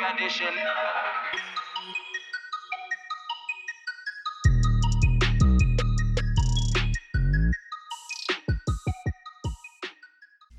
Edition. 0.00 0.46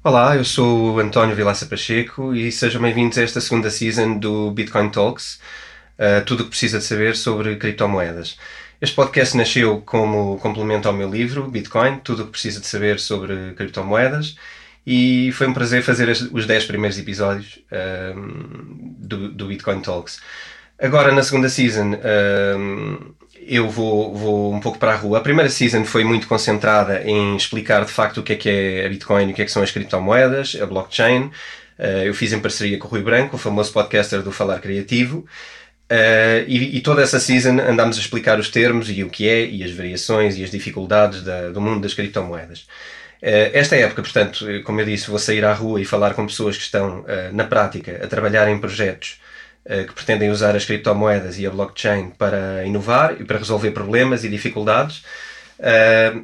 Olá, 0.03 0.35
eu 0.35 0.45
sou 0.45 0.93
o 0.93 0.99
António 0.99 1.35
Vilaça 1.35 1.65
Pacheco 1.65 2.35
e 2.35 2.51
sejam 2.51 2.83
bem-vindos 2.83 3.17
a 3.17 3.23
esta 3.23 3.41
segunda 3.41 3.71
season 3.71 4.19
do 4.19 4.51
Bitcoin 4.51 4.91
Talks, 4.91 5.41
uh, 5.97 6.23
tudo 6.23 6.41
o 6.41 6.43
que 6.43 6.51
precisa 6.51 6.77
de 6.77 6.83
saber 6.83 7.15
sobre 7.15 7.55
criptomoedas. 7.55 8.37
Este 8.79 8.95
podcast 8.95 9.35
nasceu 9.35 9.81
como 9.81 10.37
complemento 10.37 10.87
ao 10.87 10.93
meu 10.93 11.09
livro, 11.09 11.49
Bitcoin, 11.49 11.97
tudo 12.03 12.21
o 12.21 12.25
que 12.25 12.33
precisa 12.33 12.59
de 12.59 12.67
saber 12.67 12.99
sobre 12.99 13.53
criptomoedas, 13.53 14.35
e 14.85 15.31
foi 15.33 15.47
um 15.47 15.53
prazer 15.53 15.83
fazer 15.83 16.09
os 16.09 16.45
10 16.45 16.65
primeiros 16.65 16.97
episódios 16.97 17.59
uh, 17.71 18.19
do, 18.97 19.29
do, 19.29 19.47
Bitcoin 19.47 19.79
Talks. 19.81 20.19
Agora, 20.79 21.11
na 21.11 21.21
segunda 21.21 21.49
season, 21.49 21.93
uh, 21.93 23.15
eu 23.45 23.69
vou, 23.69 24.15
vou 24.15 24.53
um 24.53 24.59
pouco 24.59 24.79
para 24.79 24.93
a 24.93 24.95
rua. 24.95 25.19
A 25.19 25.21
primeira 25.21 25.49
season 25.49 25.85
foi 25.85 26.03
muito 26.03 26.27
concentrada 26.27 27.03
em 27.03 27.35
explicar 27.35 27.85
de 27.85 27.91
facto 27.91 28.17
o 28.19 28.23
que 28.23 28.33
é 28.33 28.35
que 28.35 28.49
é 28.49 28.85
a 28.85 28.89
Bitcoin 28.89 29.31
o 29.31 29.33
que 29.33 29.43
é 29.43 29.45
que 29.45 29.51
são 29.51 29.61
as 29.61 29.71
criptomoedas, 29.71 30.57
a 30.59 30.65
blockchain. 30.65 31.25
Uh, 31.77 32.03
eu 32.05 32.13
fiz 32.13 32.33
em 32.33 32.39
parceria 32.39 32.77
com 32.79 32.87
o 32.87 32.89
Rui 32.89 33.01
Branco, 33.01 33.35
o 33.35 33.39
famoso 33.39 33.71
podcaster 33.71 34.23
do 34.23 34.31
Falar 34.31 34.59
Criativo. 34.59 35.25
Uh, 35.91 36.47
e, 36.47 36.77
e, 36.77 36.81
toda 36.81 37.01
essa 37.01 37.19
season 37.19 37.59
andámos 37.59 37.97
a 37.97 37.99
explicar 37.99 38.39
os 38.39 38.49
termos 38.49 38.89
e 38.89 39.03
o 39.03 39.09
que 39.09 39.27
é, 39.27 39.45
e 39.45 39.61
as 39.61 39.71
variações 39.71 40.37
e 40.37 40.43
as 40.43 40.49
dificuldades 40.49 41.21
da, 41.21 41.49
do 41.49 41.59
mundo 41.59 41.81
das 41.81 41.93
criptomoedas. 41.93 42.65
Uh, 43.21 43.53
esta 43.53 43.75
época, 43.75 44.01
portanto, 44.01 44.45
como 44.63 44.81
eu 44.81 44.85
disse, 44.85 45.09
vou 45.09 45.19
sair 45.19 45.45
à 45.45 45.53
rua 45.53 45.79
e 45.79 45.85
falar 45.85 46.13
com 46.13 46.25
pessoas 46.25 46.57
que 46.57 46.63
estão, 46.63 47.05
na 47.31 47.43
prática, 47.43 47.99
a 48.03 48.07
trabalhar 48.07 48.47
em 48.49 48.59
projetos 48.59 49.19
eh, 49.63 49.83
que 49.83 49.93
pretendem 49.93 50.31
usar 50.31 50.55
as 50.55 50.65
criptomoedas 50.65 51.37
e 51.37 51.45
a 51.45 51.51
blockchain 51.51 52.09
para 52.17 52.65
inovar 52.65 53.15
e 53.21 53.23
para 53.23 53.37
resolver 53.37 53.69
problemas 53.71 54.23
e 54.23 54.29
dificuldades 54.29 55.03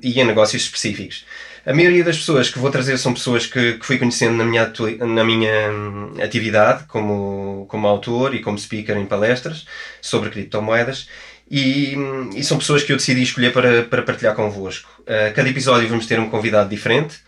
e 0.02 0.20
em 0.20 0.26
negócios 0.26 0.64
específicos. 0.64 1.24
A 1.68 1.74
maioria 1.74 2.02
das 2.02 2.18
pessoas 2.18 2.50
que 2.50 2.60
vou 2.60 2.72
trazer 2.72 2.98
são 2.98 3.14
pessoas 3.14 3.46
que, 3.46 3.74
que 3.74 3.86
fui 3.86 3.98
conhecendo 3.98 4.38
na 4.38 4.46
minha, 4.46 4.72
na 5.02 5.24
minha 5.26 5.70
hum, 5.70 6.14
atividade 6.24 6.86
como, 6.86 7.66
como 7.68 7.86
autor 7.86 8.34
e 8.34 8.40
como 8.40 8.58
speaker 8.58 8.96
em 8.96 9.06
palestras 9.06 9.66
sobre 10.02 10.30
criptomoedas 10.30 11.10
e, 11.50 11.96
e 12.36 12.44
são 12.44 12.58
pessoas 12.58 12.84
que 12.84 12.92
eu 12.92 12.98
decidi 12.98 13.24
escolher 13.24 13.54
para, 13.54 13.84
para 13.84 14.04
partilhar 14.04 14.36
convosco. 14.36 14.90
Uh, 15.02 15.34
cada 15.34 15.48
episódio 15.50 15.88
vamos 15.88 16.06
ter 16.06 16.20
um 16.20 16.30
convidado 16.30 16.70
diferente 16.70 17.20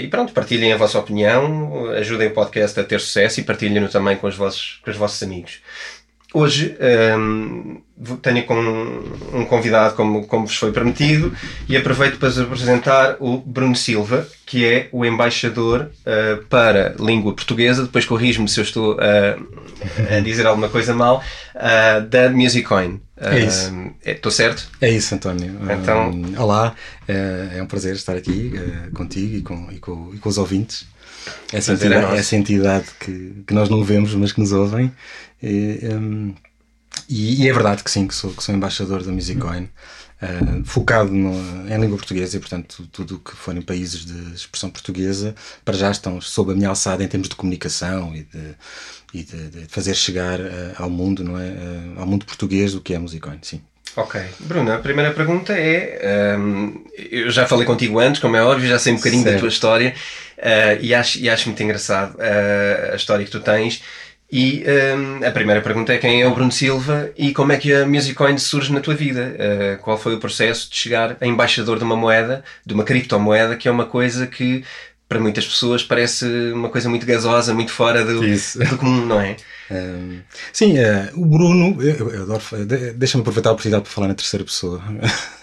e 0.00 0.08
pronto, 0.08 0.32
partilhem 0.32 0.72
a 0.72 0.76
vossa 0.76 0.98
opinião, 0.98 1.90
ajudem 1.90 2.28
o 2.28 2.32
podcast 2.32 2.78
a 2.78 2.84
ter 2.84 3.00
sucesso 3.00 3.40
e 3.40 3.44
partilhem-no 3.44 3.88
também 3.88 4.16
com 4.16 4.26
os, 4.26 4.36
vossos, 4.36 4.80
com 4.84 4.90
os 4.90 4.96
vossos 4.96 5.22
amigos. 5.22 5.60
Hoje 6.34 6.76
um, 6.80 7.78
ehm, 8.02 8.16
tenho 8.20 8.44
com 8.44 8.54
um 9.32 9.44
convidado, 9.46 9.94
como, 9.94 10.26
como 10.26 10.46
vos 10.46 10.56
foi 10.56 10.72
prometido, 10.72 11.32
e 11.68 11.76
aproveito 11.76 12.18
para 12.18 12.28
apresentar 12.28 13.16
o 13.20 13.38
Bruno 13.38 13.74
Silva, 13.74 14.26
que 14.44 14.64
é 14.64 14.88
o 14.92 15.04
embaixador 15.04 15.90
uh, 16.00 16.44
para 16.46 16.94
língua 16.98 17.32
portuguesa, 17.32 17.84
depois 17.84 18.04
corrijo-me 18.04 18.48
se 18.48 18.60
eu 18.60 18.64
estou 18.64 18.96
uh, 18.96 20.16
a 20.16 20.20
dizer 20.20 20.46
alguma 20.46 20.68
coisa 20.68 20.94
mal, 20.94 21.22
uh, 21.54 22.06
da 22.06 22.28
Musicoin. 22.28 23.00
é 23.18 23.38
isso. 23.40 23.72
Estou 24.04 24.30
certo? 24.30 24.68
É 24.80 24.90
isso, 24.90 25.14
António. 25.14 25.58
Então... 25.70 26.12
olá, 26.38 26.74
é 27.08 27.62
um 27.62 27.66
prazer 27.66 27.94
estar 27.94 28.14
aqui 28.14 28.52
contigo 28.92 29.36
e 29.36 29.42
com, 29.42 29.68
e 29.72 29.78
com, 29.78 30.10
e 30.14 30.18
com 30.18 30.28
os 30.28 30.36
ouvintes. 30.36 30.86
Essa 31.52 31.72
entidade, 31.72 32.14
é 32.14 32.18
essa 32.18 32.36
entidade 32.36 32.86
que, 33.00 33.42
que 33.46 33.54
nós 33.54 33.68
não 33.68 33.82
vemos, 33.82 34.14
mas 34.14 34.32
que 34.32 34.40
nos 34.40 34.52
ouvem. 34.52 34.92
E, 35.42 35.80
um, 35.92 36.34
e, 37.08 37.42
e, 37.42 37.48
é 37.48 37.52
verdade 37.52 37.84
que 37.84 37.90
sim, 37.90 38.06
que 38.06 38.14
sou, 38.14 38.32
que 38.32 38.42
sou 38.42 38.54
embaixador 38.54 39.02
da 39.02 39.12
Musicoin, 39.12 39.64
uh, 40.22 40.64
focado 40.64 41.12
no, 41.12 41.32
em 41.68 41.80
língua 41.80 41.98
portuguesa 41.98 42.36
e, 42.36 42.40
portanto, 42.40 42.88
tudo 42.90 43.16
o 43.16 43.18
que 43.18 43.36
forem 43.36 43.62
países 43.62 44.04
de 44.04 44.34
expressão 44.34 44.70
portuguesa, 44.70 45.34
para 45.64 45.76
já 45.76 45.90
estão 45.90 46.20
sob 46.20 46.52
a 46.52 46.54
minha 46.54 46.68
alçada 46.68 47.04
em 47.04 47.08
termos 47.08 47.28
de 47.28 47.36
comunicação 47.36 48.14
e 48.14 48.22
de, 48.24 48.54
e 49.14 49.22
de, 49.22 49.48
de 49.50 49.66
fazer 49.66 49.94
chegar 49.94 50.40
uh, 50.40 50.74
ao 50.78 50.90
mundo, 50.90 51.22
não 51.22 51.38
é? 51.38 51.48
Uh, 51.48 52.00
ao 52.00 52.06
mundo 52.06 52.24
português 52.24 52.74
o 52.74 52.80
que 52.80 52.94
é 52.94 52.96
a 52.96 53.00
Musicoin, 53.00 53.38
sim. 53.42 53.60
Ok. 53.96 54.20
Bruno, 54.40 54.72
a 54.72 54.78
primeira 54.78 55.12
pergunta 55.12 55.54
é: 55.54 56.36
um, 56.38 56.84
eu 56.94 57.30
já 57.30 57.46
falei 57.46 57.64
contigo 57.64 57.98
antes, 57.98 58.20
como 58.20 58.36
é 58.36 58.42
óbvio, 58.42 58.68
já 58.68 58.78
sei 58.78 58.92
um 58.92 58.96
bocadinho 58.96 59.22
certo. 59.22 59.34
da 59.36 59.40
tua 59.40 59.48
história 59.48 59.94
uh, 60.36 60.78
e, 60.82 60.94
acho, 60.94 61.18
e 61.18 61.30
acho 61.30 61.48
muito 61.48 61.62
engraçado 61.62 62.14
uh, 62.16 62.92
a 62.92 62.96
história 62.96 63.24
que 63.24 63.30
tu 63.30 63.40
tens. 63.40 63.82
E 64.30 64.64
um, 64.96 65.24
a 65.24 65.30
primeira 65.30 65.60
pergunta 65.60 65.92
é 65.92 65.98
quem 65.98 66.20
é 66.20 66.26
o 66.26 66.34
Bruno 66.34 66.50
Silva 66.50 67.10
e 67.16 67.32
como 67.32 67.52
é 67.52 67.56
que 67.56 67.72
a 67.72 67.86
Musicoin 67.86 68.36
surge 68.38 68.72
na 68.72 68.80
tua 68.80 68.94
vida? 68.94 69.36
Uh, 69.38 69.82
qual 69.82 69.96
foi 69.96 70.14
o 70.14 70.18
processo 70.18 70.68
de 70.68 70.76
chegar 70.76 71.16
a 71.20 71.26
embaixador 71.26 71.78
de 71.78 71.84
uma 71.84 71.96
moeda, 71.96 72.42
de 72.64 72.74
uma 72.74 72.82
criptomoeda, 72.82 73.54
que 73.56 73.68
é 73.68 73.70
uma 73.70 73.86
coisa 73.86 74.26
que 74.26 74.64
para 75.08 75.20
muitas 75.20 75.46
pessoas 75.46 75.84
parece 75.84 76.26
uma 76.52 76.68
coisa 76.68 76.88
muito 76.88 77.06
gasosa, 77.06 77.54
muito 77.54 77.70
fora 77.70 78.04
do, 78.04 78.20
do 78.20 78.76
comum, 78.78 79.06
não 79.06 79.20
é? 79.20 79.36
Um, 79.70 80.18
sim, 80.52 80.76
uh, 80.78 81.20
o 81.20 81.24
Bruno, 81.24 81.80
eu, 81.80 82.10
eu 82.10 82.22
adoro. 82.22 82.42
Deixa-me 82.96 83.22
aproveitar 83.22 83.50
a 83.50 83.52
oportunidade 83.52 83.84
para 83.84 83.92
falar 83.92 84.08
na 84.08 84.14
terceira 84.14 84.44
pessoa. 84.44 84.82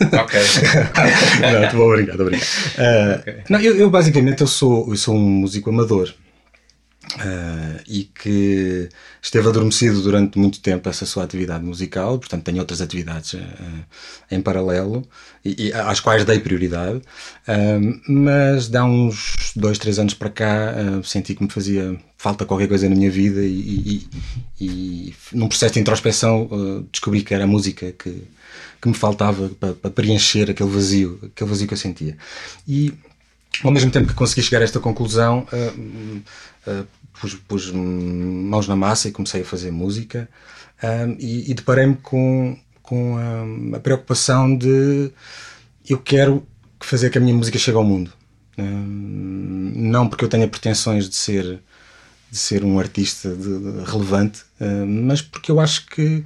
Ok. 0.01 0.39
não, 1.41 1.63
estou 1.63 1.89
obrigado, 1.89 2.19
obrigado. 2.19 2.43
Uh, 2.43 3.19
okay. 3.19 3.35
Não, 3.49 3.59
eu, 3.61 3.75
eu, 3.77 3.89
basicamente 3.89 4.41
eu 4.41 4.47
sou, 4.47 4.89
eu 4.89 4.97
sou 4.97 5.15
um 5.15 5.19
músico 5.19 5.69
amador. 5.69 6.13
Uh, 7.15 7.83
e 7.85 8.05
que 8.05 8.89
esteve 9.21 9.47
adormecido 9.47 10.01
durante 10.01 10.39
muito 10.39 10.61
tempo 10.61 10.87
essa 10.87 11.05
sua 11.05 11.23
atividade 11.23 11.63
musical, 11.63 12.17
portanto 12.17 12.43
tenho 12.43 12.59
outras 12.59 12.81
atividades 12.81 13.33
uh, 13.33 13.85
em 14.31 14.41
paralelo 14.41 15.05
e, 15.43 15.67
e, 15.67 15.73
às 15.73 15.99
quais 15.99 16.23
dei 16.23 16.39
prioridade, 16.39 16.97
uh, 16.97 18.01
mas 18.07 18.69
dá 18.69 18.85
uns 18.85 19.51
dois, 19.55 19.77
três 19.77 19.99
anos 19.99 20.13
para 20.13 20.29
cá 20.29 20.73
senti 21.03 21.35
que 21.35 21.43
me 21.43 21.49
fazia 21.51 21.95
falta 22.17 22.45
qualquer 22.45 22.69
coisa 22.69 22.89
na 22.89 22.95
minha 22.95 23.11
vida 23.11 23.41
e, 23.41 24.07
e, 24.59 24.65
e 24.65 25.15
num 25.33 25.49
processo 25.49 25.73
de 25.73 25.81
introspeção 25.81 26.87
descobri 26.91 27.21
que 27.21 27.33
era 27.33 27.43
a 27.43 27.47
música 27.47 27.91
que, 27.91 28.23
que 28.81 28.87
me 28.87 28.95
faltava 28.95 29.49
para, 29.49 29.73
para 29.73 29.91
preencher 29.91 30.49
aquele 30.49 30.69
vazio, 30.69 31.19
aquele 31.23 31.49
vazio 31.49 31.67
que 31.67 31.73
eu 31.73 31.77
sentia. 31.77 32.17
E 32.67 32.93
ao 33.61 33.71
mesmo 33.71 33.91
tempo 33.91 34.07
que 34.07 34.13
consegui 34.13 34.41
chegar 34.41 34.61
a 34.61 34.63
esta 34.63 34.79
conclusão, 34.79 35.45
uh, 35.51 36.71
uh, 36.71 36.87
pus, 37.19 37.35
pus 37.35 37.71
mãos 37.71 38.67
na 38.67 38.75
massa 38.75 39.07
e 39.07 39.11
comecei 39.11 39.41
a 39.41 39.45
fazer 39.45 39.71
música 39.71 40.27
uh, 40.81 41.15
e, 41.19 41.51
e 41.51 41.53
deparei-me 41.53 41.95
com, 41.95 42.57
com 42.81 43.17
a, 43.17 43.77
a, 43.77 43.79
preocupação 43.79 44.55
de 44.57 45.11
eu 45.87 45.99
quero 45.99 46.45
fazer 46.79 47.09
que 47.09 47.17
a 47.17 47.21
minha 47.21 47.35
música 47.35 47.57
chegue 47.57 47.77
ao 47.77 47.83
mundo. 47.83 48.11
não 48.57 50.07
porque 50.07 50.25
eu 50.25 50.29
tenha 50.29 50.47
pretensões 50.47 51.09
de 51.09 51.15
ser 51.15 51.59
de 52.29 52.39
ser 52.39 52.63
um 52.63 52.79
artista 52.79 53.29
de, 53.29 53.59
de 53.59 53.91
relevante, 53.91 54.41
mas 54.87 55.21
porque 55.21 55.51
eu 55.51 55.59
acho 55.59 55.85
que 55.85 56.23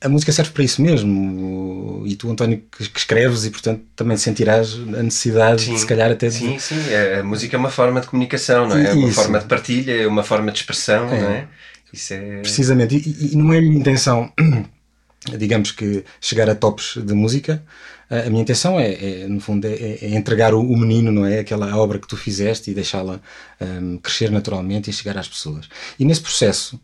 a 0.00 0.08
música 0.08 0.30
serve 0.30 0.52
para 0.52 0.62
isso 0.62 0.80
mesmo 0.80 2.04
e 2.06 2.14
tu 2.14 2.30
António 2.30 2.62
que, 2.70 2.84
escreves 2.96 3.44
e 3.44 3.50
portanto 3.50 3.82
também 3.96 4.16
sentirás 4.16 4.74
a 4.74 5.02
necessidade 5.02 5.62
sim, 5.62 5.74
de 5.74 5.80
se 5.80 5.86
calhar 5.86 6.12
até 6.12 6.30
sim, 6.30 6.58
sim, 6.60 6.76
é, 6.90 7.18
a 7.18 7.24
música 7.24 7.56
é 7.56 7.58
uma 7.58 7.70
forma 7.70 8.00
de 8.00 8.06
comunicação 8.06 8.68
não 8.68 8.76
é? 8.76 8.90
é 8.90 8.92
uma 8.92 9.10
forma 9.10 9.40
de 9.40 9.46
partilha, 9.46 10.02
é 10.02 10.06
uma 10.06 10.22
forma 10.22 10.52
de 10.52 10.58
expressão 10.58 11.12
é. 11.12 11.20
não 11.20 11.28
é? 11.28 11.48
Isso 11.92 12.14
é... 12.14 12.40
precisamente, 12.40 12.96
e, 12.96 13.32
e, 13.32 13.36
não 13.36 13.52
é 13.52 13.58
a 13.58 13.60
minha 13.60 13.76
intenção 13.76 14.32
digamos 15.38 15.72
que 15.72 16.04
chegar 16.20 16.48
a 16.48 16.54
tops 16.54 16.98
de 17.04 17.14
música 17.14 17.64
a 18.08 18.30
minha 18.30 18.42
intenção 18.42 18.78
é, 18.78 19.22
é 19.22 19.28
no 19.28 19.40
fundo, 19.40 19.66
é, 19.66 19.72
é, 19.74 20.14
entregar 20.14 20.54
o, 20.54 20.60
o, 20.60 20.76
menino, 20.76 21.10
não 21.10 21.26
é? 21.26 21.40
Aquela 21.40 21.74
obra 21.76 21.98
que 21.98 22.06
tu 22.06 22.16
fizeste 22.16 22.70
e 22.70 22.74
deixá-la 22.74 23.18
um, 23.60 23.96
crescer 23.98 24.30
naturalmente 24.30 24.90
e 24.90 24.92
chegar 24.92 25.16
às 25.16 25.26
pessoas. 25.26 25.68
E 25.98 26.04
nesse 26.04 26.20
processo, 26.20 26.78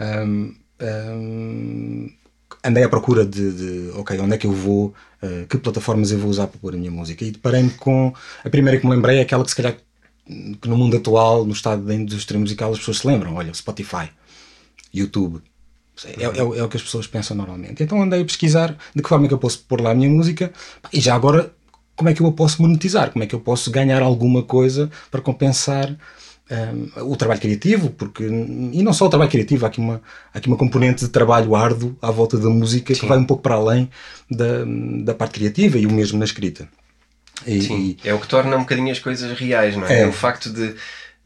um, 0.00 0.54
andei 2.64 2.84
à 2.84 2.88
procura 2.88 3.24
de, 3.24 3.52
de, 3.52 3.90
ok, 3.96 4.18
onde 4.18 4.34
é 4.34 4.38
que 4.38 4.46
eu 4.46 4.52
vou, 4.52 4.94
uh, 5.22 5.46
que 5.48 5.58
plataformas 5.58 6.10
eu 6.10 6.18
vou 6.18 6.30
usar 6.30 6.46
para 6.46 6.58
pôr 6.58 6.74
a 6.74 6.76
minha 6.76 6.90
música. 6.90 7.24
E 7.24 7.30
deparei-me 7.30 7.70
com. 7.70 8.12
A 8.44 8.50
primeira 8.50 8.78
que 8.78 8.86
me 8.86 8.94
lembrei 8.94 9.18
é 9.18 9.22
aquela 9.22 9.44
que, 9.44 9.50
se 9.50 9.56
calhar, 9.56 9.76
que 10.60 10.68
no 10.68 10.76
mundo 10.76 10.96
atual, 10.96 11.44
no 11.44 11.52
estado 11.52 11.82
da 11.82 11.94
indústria 11.94 12.38
musical, 12.38 12.72
as 12.72 12.78
pessoas 12.78 12.98
se 12.98 13.06
lembram. 13.06 13.34
Olha, 13.34 13.52
Spotify, 13.54 14.10
YouTube. 14.92 15.42
É, 16.04 16.24
é, 16.24 16.38
é, 16.38 16.42
o 16.42 16.68
que 16.68 16.76
as 16.76 16.82
pessoas 16.82 17.06
pensam 17.06 17.36
normalmente. 17.36 17.82
Então 17.82 18.00
andei 18.00 18.22
a 18.22 18.24
pesquisar 18.24 18.76
de 18.94 19.02
que 19.02 19.08
forma 19.08 19.26
é 19.26 19.28
que 19.28 19.34
eu 19.34 19.38
posso 19.38 19.58
pôr 19.68 19.80
lá 19.80 19.90
a 19.90 19.94
minha 19.94 20.08
música 20.08 20.50
e 20.92 21.00
já 21.00 21.14
agora 21.14 21.52
como 21.94 22.08
é 22.08 22.14
que 22.14 22.22
eu 22.22 22.26
a 22.26 22.32
posso 22.32 22.62
monetizar, 22.62 23.10
como 23.10 23.22
é 23.22 23.26
que 23.26 23.34
eu 23.34 23.40
posso 23.40 23.70
ganhar 23.70 24.00
alguma 24.00 24.42
coisa 24.42 24.90
para 25.10 25.20
compensar 25.20 25.94
um, 26.50 27.12
o 27.12 27.16
trabalho 27.16 27.40
criativo, 27.40 27.90
porque, 27.90 28.24
e 28.24 28.82
não 28.82 28.92
só 28.92 29.06
o 29.06 29.08
trabalho 29.08 29.30
criativo, 29.30 29.64
há 29.64 29.68
aqui 29.68 29.80
uma, 29.80 30.02
há 30.34 30.38
aqui 30.38 30.48
uma 30.48 30.56
componente 30.56 31.04
de 31.04 31.10
trabalho 31.10 31.54
árduo 31.54 31.96
à 32.02 32.10
volta 32.10 32.36
da 32.36 32.48
música 32.48 32.92
Sim. 32.94 33.00
que 33.00 33.06
vai 33.06 33.18
um 33.18 33.24
pouco 33.24 33.42
para 33.42 33.54
além 33.54 33.88
da, 34.30 34.64
da 35.04 35.14
parte 35.14 35.34
criativa 35.34 35.78
e 35.78 35.86
o 35.86 35.92
mesmo 35.92 36.18
na 36.18 36.24
escrita. 36.24 36.68
E, 37.46 37.62
Sim, 37.62 37.96
é 38.04 38.12
o 38.12 38.18
que 38.18 38.28
torna 38.28 38.56
um 38.56 38.60
bocadinho 38.60 38.90
as 38.90 38.98
coisas 38.98 39.38
reais, 39.38 39.76
não 39.76 39.86
é? 39.86 40.02
é. 40.02 40.06
o 40.06 40.12
facto 40.12 40.50
de, 40.50 40.74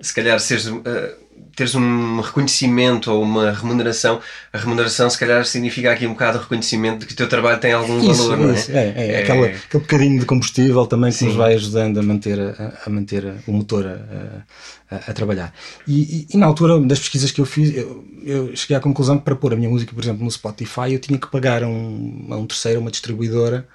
se 0.01 0.15
calhar, 0.15 0.39
seres. 0.41 0.67
Uh, 0.67 1.25
teres 1.55 1.75
um 1.75 2.21
reconhecimento 2.21 3.13
ou 3.13 3.23
uma 3.23 3.53
remuneração, 3.53 4.21
a 4.53 4.59
remuneração 4.59 5.09
se 5.09 5.19
calhar 5.19 5.45
significa 5.45 5.93
aqui 5.93 6.07
um 6.07 6.11
bocado 6.11 6.39
de 6.39 6.45
reconhecimento 6.45 7.01
de 7.01 7.07
que 7.07 7.13
o 7.13 7.17
teu 7.17 7.29
trabalho 7.29 7.61
tem 7.61 7.73
algum 7.73 7.99
isso, 7.99 8.29
valor, 8.29 8.55
isso, 8.55 8.73
não 8.73 8.79
é? 8.79 8.83
É, 8.83 8.95
é, 8.97 9.11
é, 9.13 9.23
aquela, 9.23 9.47
aquele 9.47 9.83
bocadinho 9.83 10.21
de 10.21 10.27
combustível 10.27 10.87
também 10.87 11.11
que 11.11 11.19
Sim. 11.19 11.27
nos 11.27 11.37
vai 11.37 11.55
ajudando 11.55 11.99
a 11.99 12.03
manter, 12.03 12.41
a, 12.41 12.83
a 12.87 12.91
manter 12.91 13.35
o 13.47 13.53
motor 13.53 13.87
a, 13.87 14.95
a, 14.95 14.97
a 14.97 15.13
trabalhar. 15.13 15.53
E, 15.87 16.01
e, 16.01 16.27
e, 16.35 16.37
na 16.37 16.47
altura 16.47 16.79
das 16.81 16.99
pesquisas 16.99 17.31
que 17.31 17.41
eu 17.41 17.47
fiz, 17.47 17.75
eu, 17.75 18.05
eu, 18.25 18.57
cheguei 18.57 18.77
à 18.77 18.81
conclusão 18.81 19.19
que 19.19 19.25
para 19.25 19.37
pôr 19.37 19.53
a 19.53 19.57
minha 19.57 19.71
música, 19.71 19.93
por 19.95 20.03
exemplo, 20.03 20.25
no 20.25 20.31
Spotify, 20.31 20.93
eu 20.93 20.99
tinha 20.99 21.19
que 21.19 21.31
pagar 21.31 21.63
a 21.63 21.69
um, 21.69 22.27
a 22.31 22.37
um 22.37 22.47
terceiro, 22.47 22.81
uma 22.81 22.91
distribuidora, 22.91 23.67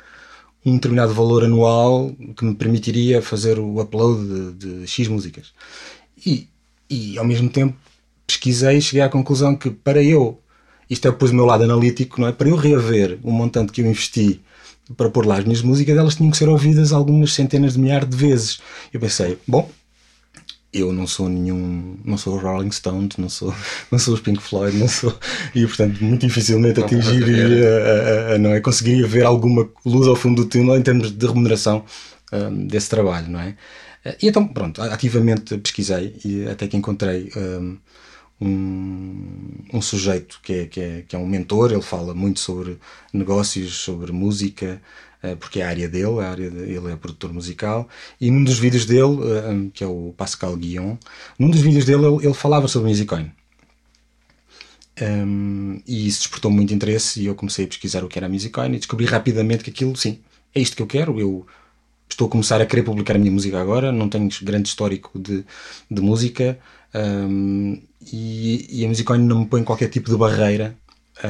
um 0.65 0.75
determinado 0.75 1.13
valor 1.13 1.45
anual 1.45 2.11
que 2.35 2.43
me 2.43 2.53
permitiria 2.53 3.21
fazer 3.21 3.57
o 3.57 3.79
upload 3.79 4.53
de, 4.53 4.81
de 4.81 4.87
X 4.87 5.07
músicas. 5.07 5.53
E 6.29 6.49
e 6.89 7.17
ao 7.17 7.25
mesmo 7.25 7.49
tempo 7.49 7.75
pesquisei 8.25 8.77
e 8.77 8.81
cheguei 8.81 9.01
à 9.01 9.09
conclusão 9.09 9.55
que 9.55 9.69
para 9.69 10.01
eu, 10.01 10.39
isto 10.89 11.07
é 11.07 11.11
depois 11.11 11.31
o 11.31 11.35
meu 11.35 11.45
lado 11.45 11.63
analítico, 11.63 12.19
não 12.19 12.27
é? 12.27 12.31
Para 12.31 12.49
eu 12.49 12.55
reaver 12.55 13.19
o 13.21 13.31
montante 13.31 13.71
que 13.71 13.81
eu 13.81 13.85
investi 13.85 14.41
para 14.97 15.09
pôr 15.09 15.25
lá 15.25 15.37
as 15.37 15.43
minhas 15.43 15.61
músicas, 15.61 15.95
elas 15.95 16.15
tinham 16.15 16.31
que 16.31 16.37
ser 16.37 16.49
ouvidas 16.49 16.91
algumas 16.91 17.33
centenas 17.33 17.73
de 17.73 17.79
milhares 17.79 18.09
de 18.09 18.17
vezes. 18.17 18.59
Eu 18.91 18.99
pensei, 18.99 19.37
bom, 19.47 19.69
eu 20.73 20.91
não 20.91 21.05
sou 21.05 21.29
nenhum, 21.29 21.95
não 22.03 22.17
sou 22.17 22.35
o 22.35 22.39
Rolling 22.39 22.71
Stones, 22.71 23.17
não 23.17 23.29
sou, 23.29 23.53
não 23.91 23.99
sou 23.99 24.15
os 24.15 24.19
Pink 24.19 24.41
Floyd, 24.41 24.75
não 24.77 24.87
sou, 24.87 25.15
e 25.53 25.65
portanto 25.67 26.03
muito 26.03 26.25
dificilmente 26.25 26.79
atingiria, 26.79 28.37
não 28.39 28.51
é, 28.51 28.59
conseguiria 28.59 29.07
ver 29.07 29.25
alguma 29.25 29.69
luz 29.85 30.07
ao 30.07 30.15
fundo 30.15 30.43
do 30.43 30.49
túnel 30.49 30.75
em 30.75 30.81
termos 30.81 31.11
de 31.11 31.27
remuneração 31.27 31.83
um, 32.31 32.65
desse 32.65 32.89
trabalho, 32.89 33.29
não 33.29 33.39
é? 33.39 33.55
E 34.05 34.27
então, 34.27 34.47
pronto, 34.47 34.81
ativamente 34.81 35.57
pesquisei 35.57 36.15
e 36.23 36.47
até 36.47 36.67
que 36.67 36.77
encontrei 36.77 37.29
um, 37.35 37.77
um, 38.41 39.49
um 39.73 39.81
sujeito 39.81 40.39
que 40.41 40.53
é, 40.53 40.65
que, 40.67 40.79
é, 40.79 41.01
que 41.07 41.15
é 41.15 41.19
um 41.19 41.27
mentor, 41.27 41.71
ele 41.71 41.81
fala 41.81 42.13
muito 42.13 42.39
sobre 42.39 42.79
negócios, 43.13 43.75
sobre 43.75 44.11
música, 44.11 44.81
eh, 45.21 45.35
porque 45.35 45.59
é 45.59 45.65
a 45.65 45.69
área 45.69 45.89
dele, 45.89 46.19
a 46.21 46.29
área 46.31 46.49
de, 46.49 46.57
ele 46.59 46.91
é 46.91 46.95
produtor 46.95 47.33
musical, 47.33 47.89
e 48.21 48.31
num 48.31 48.43
dos 48.43 48.57
vídeos 48.57 48.85
dele, 48.85 49.03
um, 49.03 49.69
que 49.69 49.83
é 49.83 49.87
o 49.87 50.13
Pascal 50.17 50.55
Guion, 50.55 50.95
num 51.37 51.49
dos 51.49 51.61
vídeos 51.61 51.85
dele 51.85 52.05
ele, 52.05 52.25
ele 52.25 52.33
falava 52.33 52.67
sobre 52.67 52.89
Musicoin. 52.89 53.31
Um, 55.01 55.81
e 55.87 56.07
isso 56.07 56.19
despertou 56.19 56.51
muito 56.51 56.73
interesse 56.73 57.21
e 57.21 57.25
eu 57.27 57.35
comecei 57.35 57.63
a 57.65 57.67
pesquisar 57.67 58.03
o 58.03 58.09
que 58.09 58.19
era 58.19 58.25
a 58.27 58.29
Musicoin 58.29 58.73
e 58.73 58.77
descobri 58.77 59.05
rapidamente 59.05 59.63
que 59.63 59.69
aquilo, 59.69 59.95
sim, 59.95 60.19
é 60.53 60.59
isto 60.61 60.75
que 60.75 60.81
eu 60.81 60.87
quero, 60.87 61.19
eu 61.19 61.45
estou 62.09 62.27
a 62.27 62.31
começar 62.31 62.61
a 62.61 62.65
querer 62.65 62.83
publicar 62.83 63.15
a 63.15 63.19
minha 63.19 63.31
música 63.31 63.59
agora, 63.59 63.91
não 63.91 64.09
tenho 64.09 64.29
grande 64.41 64.69
histórico 64.69 65.17
de, 65.17 65.45
de 65.89 66.01
música 66.01 66.57
um, 66.93 67.81
e, 68.11 68.81
e, 68.81 68.85
a 68.85 68.87
Musicone 68.87 69.23
não 69.23 69.39
me 69.39 69.45
põe 69.45 69.63
qualquer 69.63 69.89
tipo 69.89 70.09
de 70.09 70.17
barreira 70.17 70.75
a, 71.21 71.27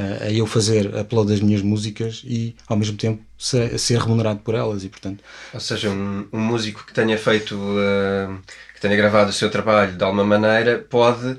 a, 0.00 0.24
a, 0.24 0.32
eu 0.32 0.46
fazer 0.46 0.92
upload 0.96 1.30
das 1.30 1.40
minhas 1.40 1.62
músicas 1.62 2.22
e 2.24 2.56
ao 2.66 2.76
mesmo 2.76 2.96
tempo 2.96 3.22
ser, 3.38 3.78
ser 3.78 4.00
remunerado 4.00 4.40
por 4.40 4.54
elas 4.54 4.82
e 4.82 4.88
portanto 4.88 5.22
ou 5.54 5.60
seja 5.60 5.90
um, 5.90 6.26
um 6.32 6.40
músico 6.40 6.84
que 6.84 6.92
tenha 6.92 7.16
feito 7.16 7.54
uh, 7.54 8.40
que 8.74 8.80
tenha 8.80 8.96
gravado 8.96 9.30
o 9.30 9.32
seu 9.32 9.50
trabalho 9.50 9.96
de 9.96 10.02
alguma 10.02 10.24
maneira 10.24 10.78
pode 10.78 11.38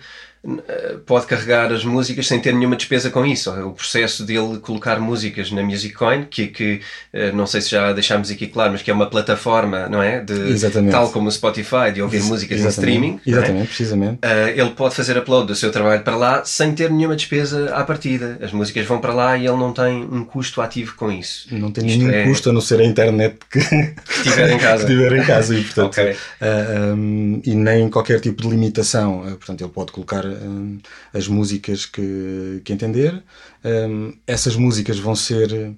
pode 1.05 1.25
carregar 1.25 1.71
as 1.71 1.83
músicas 1.83 2.27
sem 2.27 2.39
ter 2.39 2.53
nenhuma 2.53 2.75
despesa 2.75 3.09
com 3.09 3.25
isso. 3.25 3.51
O 3.51 3.71
processo 3.71 4.23
dele 4.23 4.59
colocar 4.59 4.99
músicas 4.99 5.51
na 5.51 5.63
Musiccoin, 5.63 6.25
que, 6.29 6.47
que 6.47 6.81
eh, 7.13 7.31
não 7.31 7.45
sei 7.45 7.61
se 7.61 7.71
já 7.71 7.91
deixámos 7.93 8.29
aqui 8.29 8.47
claro, 8.47 8.71
mas 8.71 8.81
que 8.81 8.91
é 8.91 8.93
uma 8.93 9.09
plataforma, 9.09 9.87
não 9.87 10.01
é? 10.01 10.19
De, 10.19 10.33
Exatamente. 10.33 10.91
Tal 10.91 11.09
como 11.11 11.27
o 11.27 11.31
Spotify, 11.31 11.91
de 11.93 12.01
ouvir 12.01 12.17
Ex 12.17 12.27
músicas 12.27 12.61
em 12.61 12.67
streaming. 12.67 13.19
É? 13.25 13.29
Exatamente, 13.29 13.63
é? 13.63 13.65
precisamente. 13.65 14.19
Uh, 14.25 14.49
ele 14.55 14.69
pode 14.71 14.95
fazer 14.95 15.17
upload 15.17 15.47
do 15.47 15.55
seu 15.55 15.71
trabalho 15.71 16.03
para 16.03 16.15
lá 16.15 16.45
sem 16.45 16.73
ter 16.73 16.91
nenhuma 16.91 17.15
despesa 17.15 17.73
à 17.73 17.83
partida. 17.83 18.37
As 18.41 18.51
músicas 18.51 18.85
vão 18.85 18.99
para 18.99 19.13
lá 19.13 19.37
e 19.37 19.45
ele 19.45 19.57
não 19.57 19.73
tem 19.73 20.03
um 20.03 20.23
custo 20.23 20.61
ativo 20.61 20.95
com 20.95 21.11
isso. 21.11 21.47
Não 21.51 21.71
tem 21.71 21.85
Isto 21.85 21.99
nenhum 21.99 22.11
é... 22.11 22.23
custo 22.25 22.49
a 22.49 22.53
não 22.53 22.61
ser 22.61 22.79
a 22.79 22.85
internet 22.85 23.37
que, 23.49 23.59
que 23.59 24.23
tiver 24.23 24.51
em 24.51 24.57
casa. 24.57 24.85
que 24.85 24.91
tiver 24.91 25.13
em 25.13 25.23
casa 25.23 25.55
e, 25.55 25.63
portanto, 25.63 25.93
okay. 25.93 26.11
uh, 26.11 26.15
eh, 26.41 26.93
um, 26.93 27.41
e 27.43 27.55
nem 27.55 27.89
qualquer 27.89 28.19
tipo 28.19 28.41
de 28.41 28.49
limitação. 28.49 29.21
Portanto, 29.37 29.61
ele 29.61 29.71
pode 29.71 29.91
colocar 29.91 30.23
um, 30.27 30.77
as 31.13 31.27
músicas 31.27 31.85
que, 31.85 32.61
que 32.63 32.73
entender. 32.73 33.23
Um, 33.63 34.13
essas 34.25 34.55
músicas 34.55 34.99
vão 34.99 35.15
ser 35.15 35.51
uh, 35.51 35.75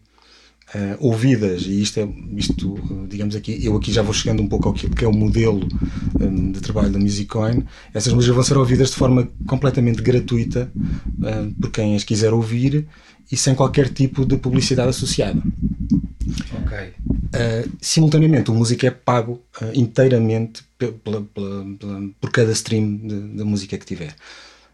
ouvidas, 0.99 1.63
e 1.63 1.81
isto 1.81 1.99
é, 1.99 2.09
isto, 2.35 3.07
digamos 3.07 3.35
aqui, 3.35 3.63
eu 3.63 3.75
aqui 3.75 3.91
já 3.91 4.01
vou 4.01 4.13
chegando 4.13 4.41
um 4.41 4.47
pouco 4.47 4.69
ao 4.69 4.73
que 4.73 5.03
é 5.03 5.07
o 5.07 5.13
modelo 5.13 5.67
um, 6.19 6.51
de 6.51 6.59
trabalho 6.61 6.89
da 6.89 6.99
Musicoin. 6.99 7.63
Essas 7.93 8.13
músicas 8.13 8.35
vão 8.35 8.43
ser 8.43 8.57
ouvidas 8.57 8.89
de 8.89 8.95
forma 8.95 9.29
completamente 9.47 10.01
gratuita 10.01 10.71
uh, 10.75 11.61
por 11.61 11.71
quem 11.71 11.95
as 11.95 12.03
quiser 12.03 12.33
ouvir 12.33 12.87
e 13.31 13.37
sem 13.37 13.53
qualquer 13.53 13.89
tipo 13.89 14.25
de 14.25 14.37
publicidade 14.37 14.89
associada. 14.89 15.41
Ok. 16.63 16.77
Uh, 16.77 17.69
simultaneamente, 17.81 18.51
o 18.51 18.55
música 18.55 18.87
é 18.87 18.91
pago 18.91 19.41
uh, 19.61 19.71
inteiramente 19.73 20.63
pela, 20.87 21.21
pela, 21.21 21.65
por 22.19 22.31
cada 22.31 22.51
stream 22.53 23.01
da 23.35 23.43
música 23.43 23.77
que 23.77 23.85
tiver. 23.85 24.15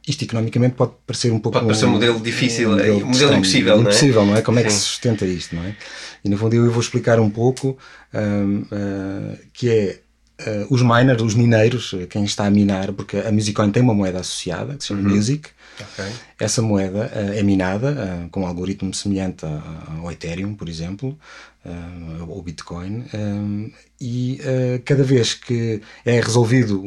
Isto 0.08 0.24
economicamente 0.24 0.76
pode 0.76 0.92
parecer 1.06 1.32
um 1.32 1.40
pouco. 1.40 1.54
Pode 1.58 1.66
parecer 1.66 1.86
um, 1.86 1.90
modelo 1.90 2.20
difícil, 2.20 2.70
um 2.70 2.72
modelo, 2.74 3.04
um 3.04 3.08
modelo 3.08 3.34
impossível, 3.34 3.76
não 3.76 3.80
é? 3.80 3.84
Impossível, 3.86 4.26
não 4.26 4.36
é? 4.36 4.42
Como 4.44 4.60
é 4.60 4.64
que 4.64 4.72
se 4.72 4.80
sustenta 4.80 5.26
isto, 5.26 5.56
não 5.56 5.64
é? 5.64 5.76
E 6.24 6.30
no 6.30 6.38
fundo 6.38 6.56
eu 6.56 6.70
vou 6.70 6.80
explicar 6.80 7.20
um 7.20 7.30
pouco 7.30 7.70
uh, 8.14 9.38
que 9.52 9.70
é 9.70 10.00
uh, 10.42 10.68
os 10.70 10.84
miners, 10.84 11.24
os 11.24 11.34
mineiros, 11.34 11.96
quem 12.08 12.24
está 12.24 12.46
a 12.46 12.52
minar, 12.52 12.94
porque 12.94 13.18
a 13.18 13.32
Musicoin 13.32 13.72
tem 13.72 13.82
uma 13.82 13.96
moeda 13.96 14.20
associada 14.20 14.76
que 14.76 14.84
se 14.84 14.90
chama 14.90 15.10
uhum. 15.10 15.16
Music. 15.16 15.50
Okay. 15.80 16.12
Essa 16.40 16.62
moeda 16.62 17.12
uh, 17.14 17.34
é 17.34 17.44
minada 17.44 17.92
uh, 17.92 18.30
com 18.30 18.42
um 18.42 18.48
algoritmo 18.48 18.94
semelhante 18.94 19.46
ao 19.46 20.12
Ethereum, 20.12 20.54
por 20.54 20.70
exemplo, 20.70 21.18
uh, 21.66 22.30
ou 22.30 22.42
Bitcoin, 22.42 23.06
e 24.00 24.40
cada 24.84 25.04
vez 25.04 25.34
que 25.34 25.82
é 26.06 26.20
resolvido 26.20 26.84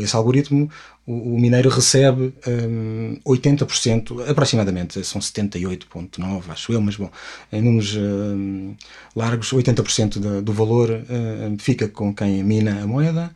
esse 0.00 0.16
algoritmo, 0.16 0.70
o, 1.06 1.38
mineiro 1.38 1.68
recebe 1.68 2.32
um, 2.46 3.18
80%, 3.26 4.28
aproximadamente, 4.28 5.04
são 5.04 5.20
78,9%, 5.20 6.42
acho 6.48 6.72
eu, 6.72 6.80
mas 6.80 6.96
bom, 6.96 7.10
em 7.52 7.60
números 7.60 7.96
largos, 9.14 9.52
80% 9.52 10.40
do, 10.40 10.52
valor 10.52 10.88
fica 11.58 11.88
com 11.88 12.14
quem 12.14 12.42
mina 12.42 12.82
a 12.82 12.86
moeda. 12.86 13.30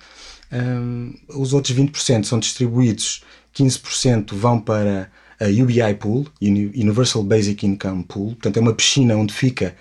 Os 1.28 1.52
outros 1.52 1.76
20% 1.76 2.24
são 2.24 2.38
distribuídos, 2.38 3.22
15% 3.56 4.34
vão 4.34 4.60
para 4.60 5.10
a 5.40 5.44
UBI 5.44 5.94
Pool, 5.98 6.26
Universal 6.40 7.22
Basic 7.22 7.66
Income 7.66 8.04
Pool, 8.04 8.30
portanto 8.30 8.56
é 8.56 8.60
uma 8.60 8.74
piscina 8.74 9.16
onde 9.16 9.32
fica 9.34 9.74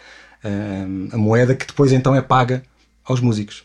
a 1.12 1.18
moeda 1.18 1.56
que 1.56 1.66
depois 1.66 1.92
então 1.92 2.16
é 2.16 2.22
paga 2.22 2.64
aos 3.04 3.20
músicos. 3.20 3.64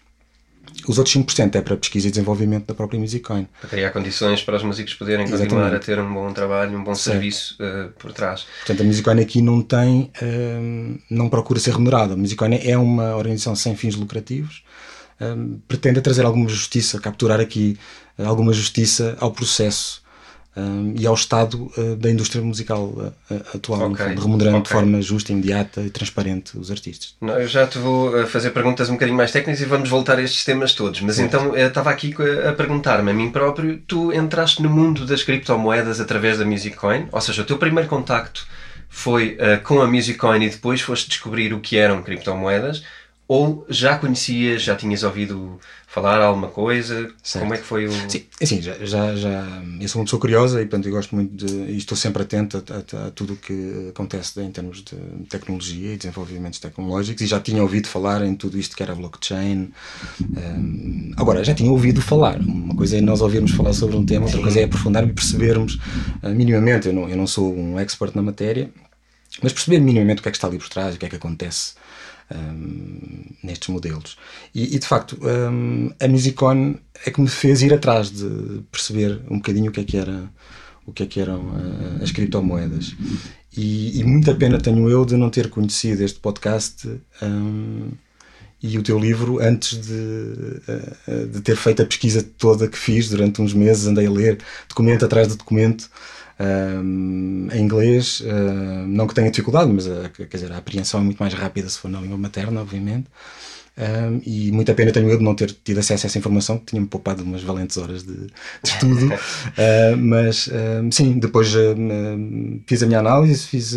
Os 0.87 0.99
outros 0.99 1.15
5% 1.17 1.57
é 1.57 1.61
para 1.61 1.77
pesquisa 1.77 2.09
e 2.09 2.11
desenvolvimento 2.11 2.67
da 2.67 2.75
própria 2.75 3.01
Musicoin. 3.01 3.49
Para 3.61 3.71
criar 3.71 3.91
condições 3.91 4.43
para 4.43 4.57
os 4.57 4.63
músicos 4.63 4.95
poderem 4.95 5.25
Exatamente. 5.25 5.51
continuar 5.51 5.75
a 5.75 5.79
ter 5.79 5.99
um 5.99 6.13
bom 6.13 6.33
trabalho, 6.33 6.79
um 6.79 6.85
bom 6.85 6.95
serviço 6.95 7.57
uh, 7.61 7.91
por 7.99 8.13
trás. 8.13 8.47
Portanto, 8.59 8.83
a 8.83 8.85
Musicoin 8.85 9.21
aqui 9.21 9.43
não 9.43 9.61
tem, 9.61 10.13
uh, 10.23 10.99
não 11.11 11.29
procura 11.29 11.59
ser 11.59 11.73
remunerada. 11.73 12.15
A 12.15 12.17
Musicoin 12.17 12.55
é 12.63 12.77
uma 12.79 13.17
organização 13.17 13.57
sem 13.57 13.75
fins 13.77 13.97
lucrativos, 13.97 14.63
pretende 15.67 16.01
trazer 16.01 16.25
alguma 16.25 16.49
justiça, 16.49 17.01
capturar 17.01 17.41
aqui 17.41 17.77
alguma 18.19 18.53
justiça 18.53 19.17
ao 19.21 19.31
processo 19.31 20.03
um, 20.59 20.95
e 20.97 21.07
ao 21.07 21.15
estado 21.15 21.71
uh, 21.77 21.97
da 21.97 22.11
indústria 22.11 22.43
musical 22.43 22.87
uh, 22.87 23.13
atual, 23.55 23.93
okay. 23.93 24.09
fundo, 24.09 24.23
remunerando 24.23 24.59
okay. 24.59 24.65
de 24.65 24.69
forma 24.71 25.03
justa, 25.03 25.33
imediata 25.33 25.83
e 25.83 25.91
transparente 25.91 26.59
os 26.59 26.71
artistas. 26.71 27.15
Não, 27.21 27.39
eu 27.39 27.47
já 27.47 27.67
te 27.67 27.79
vou 27.79 28.27
fazer 28.27 28.51
perguntas 28.51 28.89
um 28.89 28.95
bocadinho 28.95 29.17
mais 29.17 29.31
técnicas 29.31 29.61
e 29.63 29.65
vamos 29.65 29.89
voltar 29.89 30.19
a 30.19 30.23
estes 30.23 30.45
temas 30.45 30.73
todos, 30.75 31.01
mas 31.01 31.17
certo. 31.17 31.29
então 31.29 31.57
eu 31.57 31.69
estava 31.69 31.91
aqui 31.91 32.15
a 32.49 32.53
perguntar-me 32.53 33.11
a 33.11 33.15
mim 33.15 33.31
próprio, 33.31 33.79
tu 33.87 34.13
entraste 34.13 34.63
no 34.63 34.69
mundo 34.69 35.07
das 35.07 35.23
criptomoedas 35.23 36.01
através 36.01 36.39
da 36.39 36.45
Musiccoin, 36.45 37.07
ou 37.13 37.21
seja, 37.21 37.43
o 37.43 37.45
teu 37.45 37.59
primeiro 37.59 37.89
contacto 37.89 38.47
foi 38.89 39.37
uh, 39.37 39.63
com 39.63 39.81
a 39.81 39.87
Musiccoin 39.87 40.43
e 40.43 40.51
depois 40.51 40.81
foste 40.81 41.09
descobrir 41.09 41.53
o 41.53 41.61
que 41.61 41.77
eram 41.77 42.03
criptomoedas, 42.03 42.83
ou 43.29 43.67
já 43.69 43.99
conhecias, 43.99 44.63
já 44.63 44.75
tinhas 44.75 45.03
ouvido 45.03 45.61
falar 45.87 46.19
alguma 46.19 46.49
coisa? 46.49 47.13
Certo. 47.23 47.43
Como 47.43 47.53
é 47.53 47.59
que 47.59 47.63
foi 47.63 47.87
o. 47.87 47.93
Sim, 48.09 48.25
assim, 48.41 48.63
já, 48.63 48.73
já, 48.83 49.15
já. 49.15 49.63
Eu 49.79 49.87
sou 49.87 50.01
uma 50.01 50.07
pessoa 50.07 50.19
curiosa 50.19 50.63
e, 50.63 50.65
portanto, 50.65 50.87
eu 50.87 50.93
gosto 50.93 51.15
muito 51.15 51.45
de. 51.45 51.55
e 51.71 51.77
estou 51.77 51.95
sempre 51.95 52.23
atento 52.23 52.57
a, 52.57 52.97
a, 52.97 53.07
a 53.09 53.11
tudo 53.11 53.35
o 53.35 53.37
que 53.37 53.89
acontece 53.91 54.41
em 54.41 54.51
termos 54.51 54.83
de 54.83 54.97
tecnologia 55.29 55.93
e 55.93 55.97
desenvolvimentos 55.99 56.59
tecnológicos 56.59 57.21
e 57.21 57.27
já 57.27 57.39
tinha 57.39 57.63
ouvido 57.63 57.87
falar 57.87 58.25
em 58.25 58.35
tudo 58.35 58.59
isto 58.59 58.75
que 58.75 58.83
era 58.83 58.95
blockchain. 58.95 59.71
Um, 60.23 61.13
agora, 61.15 61.45
já 61.45 61.55
tinha 61.55 61.71
ouvido 61.71 62.01
falar. 62.01 62.41
Uma 62.41 62.75
coisa 62.75 62.97
é 62.97 63.03
nós 63.03 63.21
ouvirmos 63.21 63.51
falar 63.51 63.75
sobre 63.75 63.95
um 63.95 64.07
tema, 64.07 64.25
outra 64.25 64.41
coisa 64.41 64.59
é 64.59 64.65
aprofundar 64.65 65.07
e 65.07 65.13
percebermos 65.13 65.79
uh, 66.23 66.31
minimamente. 66.31 66.89
Eu 66.89 66.95
não, 66.95 67.07
eu 67.07 67.17
não 67.17 67.27
sou 67.27 67.55
um 67.55 67.79
expert 67.79 68.17
na 68.17 68.23
matéria, 68.23 68.71
mas 69.43 69.53
perceber 69.53 69.81
minimamente 69.81 70.21
o 70.21 70.23
que 70.23 70.31
é 70.31 70.33
que 70.33 70.39
está 70.39 70.47
ali 70.47 70.57
por 70.57 70.71
trás, 70.71 70.95
o 70.95 70.99
que 70.99 71.05
é 71.05 71.11
que 71.11 71.17
acontece 71.17 71.75
um, 72.31 73.23
nestes 73.43 73.69
modelos. 73.69 74.17
E, 74.55 74.75
e 74.75 74.79
de 74.79 74.87
facto, 74.87 75.19
um, 75.23 75.91
a 76.01 76.09
Musicon 76.09 76.77
é 77.05 77.11
que 77.11 77.21
me 77.21 77.29
fez 77.29 77.63
ir 77.63 77.73
atrás 77.73 78.11
de 78.11 78.63
perceber 78.71 79.21
um 79.31 79.37
bocadinho 79.37 79.71
o 79.71 79.73
que 79.73 79.81
é 79.81 79.85
que 79.85 79.97
era 79.97 80.31
o 80.87 80.93
que 80.93 81.03
é 81.03 81.07
que 81.07 81.21
eram 81.21 81.41
uh, 81.41 82.03
as 82.03 82.11
criptomoedas. 82.11 82.97
E, 83.55 84.01
e, 84.01 84.05
muita 84.05 84.35
pena 84.35 84.59
tenho 84.59 84.89
eu 84.89 85.05
de 85.05 85.17
não 85.17 85.29
ter 85.29 85.51
conhecido 85.51 86.03
este 86.03 86.19
podcast 86.19 86.89
um, 87.21 87.91
e 88.63 88.79
o 88.79 88.83
teu 88.83 88.99
livro 88.99 89.39
antes 89.39 89.79
de, 89.87 89.93
uh, 89.93 91.27
de 91.27 91.41
ter 91.43 91.57
feito 91.57 91.83
a 91.83 91.85
pesquisa 91.85 92.23
toda 92.23 92.69
que 92.69 92.79
fiz 92.79 93.11
durante 93.11 93.43
uns 93.43 93.53
meses, 93.53 93.87
andei 93.87 94.07
a 94.07 94.11
ler 94.11 94.39
documento 94.67 95.05
atrás 95.05 95.29
de 95.29 95.37
documento 95.37 95.91
um, 96.41 97.49
em 97.53 97.61
inglês, 97.61 98.21
uh, 98.21 98.87
não 98.87 99.07
que 99.07 99.15
tenha 99.15 99.31
dificuldade, 99.31 99.71
mas 99.73 99.87
uh, 99.87 100.09
quer 100.17 100.37
dizer, 100.37 100.53
a 100.53 100.59
apreensão 100.59 101.01
é 101.01 101.03
muito 101.03 101.19
mais 101.19 101.35
rápida 101.35 101.69
se 101.69 101.79
for 101.79 101.91
na 101.91 102.01
língua 102.01 102.17
materna, 102.17 102.61
obviamente. 102.61 103.07
Um, 103.77 104.21
e 104.27 104.51
muita 104.51 104.75
pena 104.75 104.91
tenho 104.91 105.09
eu 105.09 105.19
de 105.19 105.23
não 105.23 105.37
ter 105.37 105.53
tido 105.53 105.79
acesso 105.79 106.07
a 106.07 106.09
essa 106.09 106.19
informação, 106.19 106.59
que 106.59 106.67
tinha-me 106.67 106.89
poupado 106.89 107.23
umas 107.23 107.43
valentes 107.43 107.77
horas 107.77 108.03
de, 108.03 108.15
de 108.15 108.33
estudo. 108.65 109.07
uh, 109.15 109.97
mas 109.97 110.49
sim, 110.91 111.19
depois 111.19 111.53
fiz 112.67 112.83
a 112.83 112.87
minha 112.87 113.01
análise, 113.01 113.47
fiz. 113.47 113.77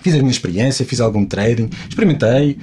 Fiz 0.00 0.14
a 0.14 0.18
minha 0.18 0.30
experiência, 0.30 0.86
fiz 0.86 1.00
algum 1.00 1.24
trading, 1.26 1.70
experimentei, 1.88 2.56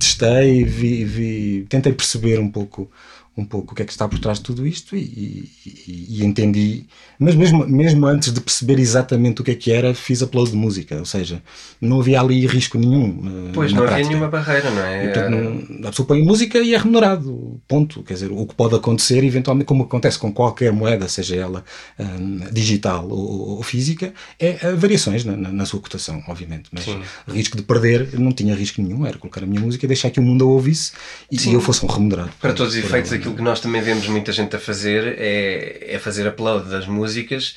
testei, 0.00 0.64
vi, 0.64 1.04
vi, 1.04 1.66
tentei 1.68 1.92
perceber 1.92 2.40
um 2.40 2.50
pouco 2.50 2.90
um 3.36 3.44
pouco 3.44 3.72
o 3.72 3.74
que 3.74 3.82
é 3.82 3.84
que 3.84 3.90
está 3.90 4.06
por 4.08 4.18
trás 4.20 4.38
de 4.38 4.44
tudo 4.44 4.64
isto 4.66 4.94
e, 4.96 5.50
e, 5.66 6.06
e, 6.08 6.24
entendi. 6.24 6.86
Mas 7.18 7.34
mesmo, 7.34 7.66
mesmo 7.66 8.06
antes 8.06 8.32
de 8.32 8.40
perceber 8.40 8.78
exatamente 8.78 9.40
o 9.40 9.44
que 9.44 9.50
é 9.50 9.54
que 9.54 9.72
era, 9.72 9.92
fiz 9.92 10.22
upload 10.22 10.52
de 10.52 10.56
música, 10.56 10.96
ou 10.96 11.04
seja, 11.04 11.42
não 11.80 12.00
havia 12.00 12.20
ali 12.20 12.46
risco 12.46 12.78
nenhum. 12.78 13.48
Eh, 13.48 13.50
pois, 13.52 13.72
não 13.72 13.82
prática. 13.82 13.94
havia 13.96 14.08
nenhuma 14.08 14.28
barreira, 14.28 14.70
não 14.70 14.82
é? 14.82 15.04
E, 15.04 15.08
portanto, 15.08 15.30
não, 15.30 15.88
a 15.88 15.90
pessoa 15.90 16.06
põe 16.06 16.22
música 16.22 16.58
e 16.58 16.74
é 16.74 16.78
remunerado, 16.78 17.60
ponto. 17.66 18.02
Quer 18.04 18.14
dizer, 18.14 18.30
o 18.30 18.46
que 18.46 18.54
pode 18.54 18.76
acontecer, 18.76 19.24
eventualmente, 19.24 19.66
como 19.66 19.82
acontece 19.82 20.18
com 20.18 20.32
qualquer 20.32 20.72
moeda, 20.72 21.08
seja 21.08 21.34
ela 21.34 21.64
um, 21.98 22.38
digital 22.52 23.08
ou, 23.08 23.56
ou, 23.56 23.62
física, 23.62 24.12
é 24.38 24.58
uh, 24.62 24.76
variações 24.76 25.24
na, 25.24 25.36
na, 25.36 25.52
na, 25.52 25.66
sua 25.66 25.80
cotação, 25.80 26.22
obviamente. 26.28 26.68
Mas 26.72 26.84
Sim. 26.84 27.00
risco 27.28 27.56
de 27.56 27.64
perder, 27.64 28.18
não 28.18 28.32
tinha 28.32 28.54
risco 28.54 28.80
nenhum, 28.80 29.04
era 29.04 29.18
colocar 29.18 29.42
a 29.42 29.46
minha 29.46 29.60
música 29.60 29.84
e 29.84 29.88
deixar 29.88 30.10
que 30.10 30.20
o 30.20 30.22
mundo 30.22 30.44
a 30.44 30.48
ouvisse 30.48 30.92
e, 31.30 31.52
eu 31.52 31.60
fosse 31.60 31.84
um 31.84 31.88
remunerado. 31.88 32.30
Para 32.40 32.52
todos 32.52 32.74
os 32.74 32.78
efeitos, 32.78 33.12
aqui 33.12 33.23
aquilo 33.24 33.36
que 33.36 33.42
nós 33.42 33.60
também 33.60 33.80
vemos 33.80 34.06
muita 34.06 34.32
gente 34.32 34.54
a 34.54 34.58
fazer 34.58 35.16
é, 35.18 35.94
é 35.94 35.98
fazer 35.98 36.28
upload 36.28 36.68
das 36.68 36.86
músicas 36.86 37.56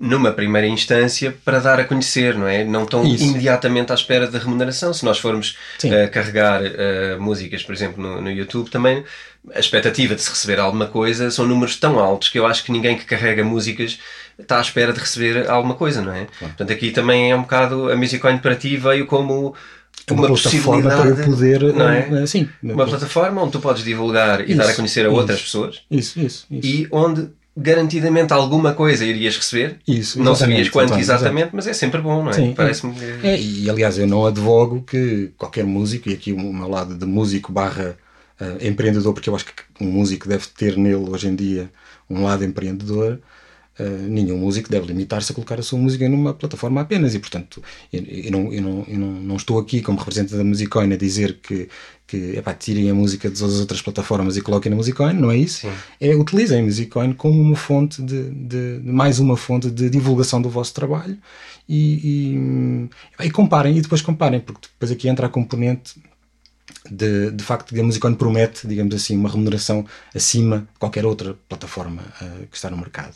numa 0.00 0.32
primeira 0.32 0.66
instância 0.66 1.34
para 1.44 1.58
dar 1.58 1.80
a 1.80 1.84
conhecer, 1.84 2.34
não 2.36 2.46
é? 2.46 2.64
Não 2.64 2.84
estão 2.84 3.04
Isso. 3.04 3.24
imediatamente 3.24 3.90
à 3.90 3.94
espera 3.94 4.28
da 4.28 4.38
remuneração. 4.38 4.92
Se 4.94 5.04
nós 5.04 5.18
formos 5.18 5.56
uh, 5.84 6.10
carregar 6.12 6.62
uh, 6.62 7.20
músicas, 7.20 7.64
por 7.64 7.74
exemplo, 7.74 8.00
no, 8.00 8.20
no, 8.20 8.30
YouTube, 8.30 8.70
também 8.70 9.04
a 9.52 9.58
expectativa 9.58 10.14
de 10.14 10.22
se 10.22 10.30
receber 10.30 10.60
alguma 10.60 10.86
coisa 10.86 11.30
são 11.32 11.46
números 11.46 11.76
tão 11.76 11.98
altos 11.98 12.28
que 12.28 12.38
eu 12.38 12.46
acho 12.46 12.62
que 12.62 12.70
ninguém 12.70 12.96
que 12.96 13.04
carrega 13.04 13.42
músicas 13.42 13.98
está 14.38 14.58
à 14.58 14.60
espera 14.60 14.92
de 14.92 15.00
receber 15.00 15.48
alguma 15.50 15.74
coisa, 15.74 16.00
não 16.00 16.12
é? 16.12 16.26
Claro. 16.26 16.54
Portanto, 16.54 16.72
aqui 16.72 16.92
também 16.92 17.32
é 17.32 17.36
um 17.36 17.42
bocado 17.42 17.90
a 17.90 17.96
Musicoin 17.96 18.38
para 18.38 18.54
ti 18.54 18.76
veio 18.76 19.04
como 19.04 19.54
uma, 20.10 20.26
uma 20.26 20.28
plataforma 20.28 20.90
para 20.90 21.08
eu 21.08 21.16
poder. 21.16 21.62
Não 21.74 21.88
é? 21.88 22.26
Sim, 22.26 22.48
uma 22.62 22.86
plataforma 22.86 23.42
onde 23.42 23.52
tu 23.52 23.60
podes 23.60 23.84
divulgar 23.84 24.40
e 24.40 24.52
isso, 24.52 24.56
dar 24.56 24.68
a 24.68 24.74
conhecer 24.74 25.04
a 25.04 25.08
isso, 25.08 25.16
outras 25.16 25.42
pessoas. 25.42 25.80
Isso, 25.90 26.20
isso, 26.20 26.46
isso. 26.50 26.66
E 26.66 26.88
onde 26.90 27.28
garantidamente 27.56 28.32
alguma 28.32 28.72
coisa 28.72 29.04
irias 29.04 29.36
receber. 29.36 29.78
Isso, 29.86 30.22
não 30.22 30.34
sabias 30.34 30.68
quanto 30.68 30.94
exatamente, 30.94 31.50
mas 31.52 31.66
é 31.66 31.72
sempre 31.72 32.00
bom, 32.00 32.22
não 32.22 32.30
é? 32.30 32.34
Sim, 32.34 32.54
Parece-me 32.54 32.94
que... 32.94 33.26
é, 33.26 33.40
e 33.40 33.68
aliás, 33.68 33.98
eu 33.98 34.06
não 34.06 34.24
advogo 34.24 34.82
que 34.82 35.32
qualquer 35.36 35.64
músico, 35.64 36.08
e 36.08 36.14
aqui 36.14 36.32
o 36.32 36.52
meu 36.52 36.68
lado 36.68 36.94
de 36.94 37.04
músico 37.04 37.52
barra 37.52 37.96
uh, 38.40 38.64
empreendedor, 38.64 39.12
porque 39.12 39.28
eu 39.28 39.34
acho 39.34 39.44
que 39.44 39.52
um 39.80 39.86
músico 39.86 40.28
deve 40.28 40.46
ter 40.56 40.76
nele 40.76 41.10
hoje 41.10 41.28
em 41.28 41.34
dia 41.34 41.70
um 42.08 42.22
lado 42.22 42.44
empreendedor. 42.44 43.18
Uh, 43.78 44.08
nenhum 44.08 44.38
músico 44.38 44.68
deve 44.68 44.88
limitar-se 44.88 45.30
a 45.30 45.34
colocar 45.34 45.58
a 45.60 45.62
sua 45.62 45.78
música 45.78 46.08
numa 46.08 46.34
plataforma 46.34 46.80
apenas 46.80 47.14
e 47.14 47.20
portanto 47.20 47.62
eu, 47.92 48.02
eu, 48.02 48.30
não, 48.32 48.52
eu, 48.52 48.60
não, 48.60 48.84
eu 48.88 48.98
não, 48.98 49.12
não 49.12 49.36
estou 49.36 49.56
aqui 49.56 49.80
como 49.80 49.98
representante 49.98 50.34
da 50.34 50.42
Musicoin 50.42 50.92
a 50.92 50.96
dizer 50.96 51.38
que, 51.40 51.68
que 52.04 52.36
epá, 52.36 52.52
tirem 52.54 52.90
a 52.90 52.94
música 52.94 53.30
das 53.30 53.40
outras 53.40 53.80
plataformas 53.80 54.36
e 54.36 54.40
coloquem 54.40 54.70
na 54.70 54.76
Musicoin, 54.76 55.12
não 55.12 55.30
é 55.30 55.36
isso 55.36 55.60
Sim. 55.60 55.72
é 56.00 56.12
utilizem 56.16 56.60
a 56.60 56.62
Musicoin 56.64 57.12
como 57.12 57.40
uma 57.40 57.54
fonte 57.54 58.02
de, 58.02 58.30
de, 58.30 58.80
mais 58.82 59.20
uma 59.20 59.36
fonte 59.36 59.70
de 59.70 59.88
divulgação 59.88 60.42
do 60.42 60.50
vosso 60.50 60.74
trabalho 60.74 61.16
e, 61.68 62.88
e, 63.20 63.26
e 63.26 63.30
comparem 63.30 63.78
e 63.78 63.80
depois 63.80 64.02
comparem 64.02 64.40
porque 64.40 64.66
depois 64.72 64.90
aqui 64.90 65.08
entra 65.08 65.26
a 65.26 65.30
componente 65.30 65.94
de, 66.90 67.30
de 67.30 67.44
facto, 67.44 67.78
a 67.78 67.82
Musicon 67.82 68.14
promete, 68.14 68.66
digamos 68.66 68.94
assim, 68.94 69.16
uma 69.16 69.28
remuneração 69.28 69.84
acima 70.14 70.60
de 70.72 70.78
qualquer 70.78 71.04
outra 71.04 71.34
plataforma 71.48 72.02
uh, 72.20 72.46
que 72.46 72.56
está 72.56 72.70
no 72.70 72.76
mercado. 72.76 73.14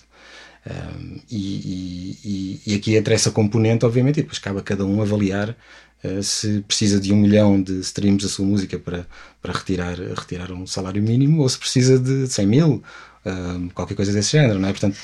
Um, 0.65 1.19
e, 1.29 2.19
e, 2.25 2.61
e, 2.67 2.75
aqui 2.77 2.95
entra 2.95 3.15
essa 3.15 3.33
componente, 3.33 3.85
obviamente, 3.85 4.21
e 4.21 4.23
depois 4.23 4.39
cabe 4.39 4.61
a 4.61 4.63
cada 4.63 4.85
um 4.85 5.03
avaliar 5.03 5.57
uh, 6.05 6.23
se 6.23 6.61
precisa 6.61 7.01
de 7.01 7.13
um 7.13 7.17
milhão 7.17 7.61
de 7.61 7.81
streams 7.81 8.23
da 8.23 8.29
sua 8.29 8.47
música 8.47 8.79
para, 8.79 9.05
para 9.41 9.53
retirar, 9.53 9.97
retirar 10.17 10.53
um 10.53 10.65
salário 10.65 11.03
mínimo 11.03 11.43
ou 11.43 11.49
se 11.49 11.59
precisa 11.59 11.99
de 11.99 12.29
100 12.29 12.47
mil, 12.47 12.83
uh, 13.27 13.71
qualquer 13.75 13.97
coisa 13.97 14.13
desse 14.13 14.33
género, 14.33 14.61
não 14.61 14.69
é? 14.69 14.73
Portanto, 14.73 14.97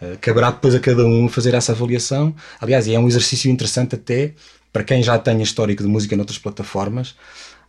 uh, 0.00 0.16
caberá 0.20 0.52
depois 0.52 0.76
a 0.76 0.80
cada 0.80 1.04
um 1.04 1.28
fazer 1.28 1.54
essa 1.54 1.72
avaliação. 1.72 2.32
Aliás, 2.60 2.86
é 2.86 2.96
um 2.96 3.08
exercício 3.08 3.50
interessante 3.50 3.96
até 3.96 4.34
para 4.72 4.84
quem 4.84 5.02
já 5.02 5.18
tem 5.18 5.42
histórico 5.42 5.82
de 5.82 5.88
música 5.88 6.16
noutras 6.16 6.38
plataformas. 6.38 7.16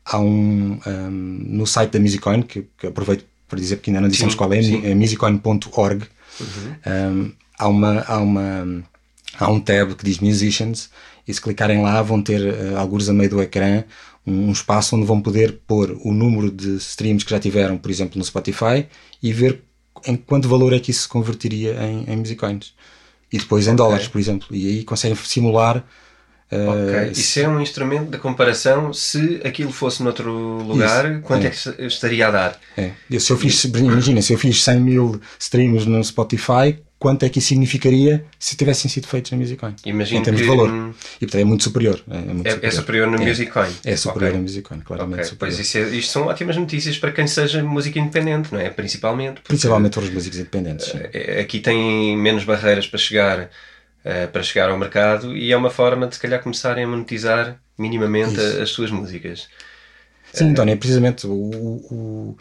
Há 0.06 0.20
um, 0.20 0.80
um 0.86 1.10
no 1.10 1.66
site 1.66 1.92
da 1.92 2.00
Musicoin, 2.00 2.44
que, 2.44 2.68
que 2.78 2.86
aproveito 2.86 3.26
para 3.48 3.60
dizer 3.60 3.80
que 3.80 3.90
ainda 3.90 4.02
não 4.02 4.10
dissemos 4.10 4.34
sim, 4.34 4.38
qual 4.38 4.54
é, 4.54 4.60
é 4.60 4.96
musicoin.org 4.96 6.08
um, 6.42 7.12
um, 7.12 7.34
há, 7.58 7.68
uma, 7.68 8.02
há, 8.02 8.18
uma, 8.18 8.84
há 9.40 9.52
um 9.52 9.60
tab 9.60 9.94
que 9.94 10.06
diz 10.06 10.20
Musicians 10.20 10.90
e 11.28 11.34
se 11.34 11.42
clicarem 11.42 11.82
lá 11.82 12.02
vão 12.02 12.22
ter, 12.22 12.42
uh, 12.42 12.78
alguns 12.78 13.08
a 13.10 13.14
meio 13.14 13.30
do 13.30 13.42
ecrã, 13.42 13.84
um, 14.26 14.50
um, 14.50 14.52
espaço 14.52 14.96
onde 14.96 15.06
vão 15.06 15.22
poder 15.22 15.60
pôr 15.66 15.98
o 16.04 16.14
número 16.14 16.52
de 16.52 16.76
streams 16.78 17.24
que 17.24 17.32
já 17.32 17.40
tiveram, 17.40 17.78
por 17.78 17.90
exemplo, 17.90 18.18
no 18.18 18.26
Spotify 18.26 18.88
e 19.22 19.32
ver 19.32 19.64
em 20.06 20.16
quanto 20.16 20.48
valor 20.48 20.74
é 20.74 20.80
que 20.80 20.92
isso 20.92 21.04
se 21.04 21.08
convertiria 21.08 21.74
em, 21.84 22.12
em 22.12 22.18
Musicoins. 22.18 22.74
E 23.32 23.38
depois 23.38 23.66
em 23.66 23.72
okay. 23.72 23.78
dólares, 23.78 24.08
por 24.08 24.20
exemplo. 24.20 24.48
E 24.52 24.68
aí 24.68 24.84
conseguem 24.84 25.16
simular 25.16 25.86
Ok, 26.52 27.10
uh, 27.10 27.12
isso 27.12 27.40
é 27.40 27.48
um 27.48 27.62
instrumento 27.62 28.10
de 28.10 28.18
comparação 28.18 28.92
se 28.92 29.40
aquilo 29.46 29.72
fosse 29.72 30.04
noutro 30.04 30.32
lugar, 30.64 31.10
isso, 31.10 31.22
quanto 31.22 31.46
é. 31.46 31.48
é. 31.48 31.50
que 31.50 31.86
estaria 31.86 32.28
a 32.28 32.32
dar? 32.32 32.60
É. 32.76 32.92
Se 33.20 33.32
eu 33.32 33.38
fiz, 33.38 33.64
imagina, 33.64 34.22
se 34.22 34.34
eu 34.34 34.38
fiz 34.38 34.62
100 34.62 34.80
mil 34.82 35.22
streams 35.40 35.86
no 35.86 36.04
Spotify, 36.04 36.78
quanto 37.02 37.24
é 37.24 37.30
que 37.30 37.40
isso 37.40 37.48
significaria 37.48 38.24
se 38.38 38.56
tivessem 38.56 38.92
sido 38.92 39.08
feitos 39.08 39.32
na 39.32 39.38
Musicoin? 39.38 39.74
Imagino 39.86 40.20
em 40.20 40.24
termos 40.24 40.40
que, 40.40 40.48
de 40.48 40.56
valor. 40.56 40.70
Hum, 40.70 40.94
e 41.16 41.26
portanto 41.26 41.42
é 41.42 41.44
muito 41.44 41.64
superior. 41.64 42.04
É, 42.08 42.18
muito 42.18 42.46
é, 42.46 42.52
superior. 42.52 42.60
é 42.62 42.72
superior 42.72 43.08
no 43.08 43.16
é. 43.16 43.26
Musicoin. 43.26 43.72
É 43.84 43.96
superior 43.96 44.28
okay. 44.28 44.38
no 44.38 44.44
Musicoin, 44.44 44.80
claramente 44.82 45.16
okay. 45.16 45.30
superior. 45.30 45.58
Pois 45.58 45.68
isso 45.68 45.78
é, 45.80 45.82
isto 45.98 46.12
são 46.12 46.28
ótimas 46.28 46.58
notícias 46.58 46.98
para 47.00 47.12
quem 47.12 47.26
seja 47.26 47.64
música 47.64 47.98
independente, 47.98 48.54
não 48.54 48.60
é? 48.60 48.70
Principalmente. 48.70 49.42
Principalmente 49.42 49.94
para 49.94 50.04
os 50.04 50.10
músicos 50.12 50.38
independentes. 50.38 50.90
Uh, 50.90 51.40
aqui 51.42 51.60
tem 51.60 52.16
menos 52.16 52.44
barreiras 52.44 52.86
para 52.86 53.00
chegar 53.00 53.50
uh, 54.06 54.32
para 54.32 54.44
chegar 54.44 54.70
ao 54.70 54.78
mercado 54.78 55.36
e 55.36 55.52
é 55.52 55.58
uma 55.58 55.70
forma 55.70 56.08
de 56.08 56.16
se 56.16 56.22
calhar 56.22 56.42
começarem 56.42 56.84
a 56.84 56.88
monetizar 56.88 57.60
minimamente 57.78 58.40
a, 58.40 58.64
as 58.64 58.70
suas 58.70 58.92
músicas. 58.92 59.48
Sim, 60.34 60.52
António, 60.52 60.74
é 60.74 60.76
precisamente 60.76 61.28
o, 61.28 61.32
o, 61.32 62.38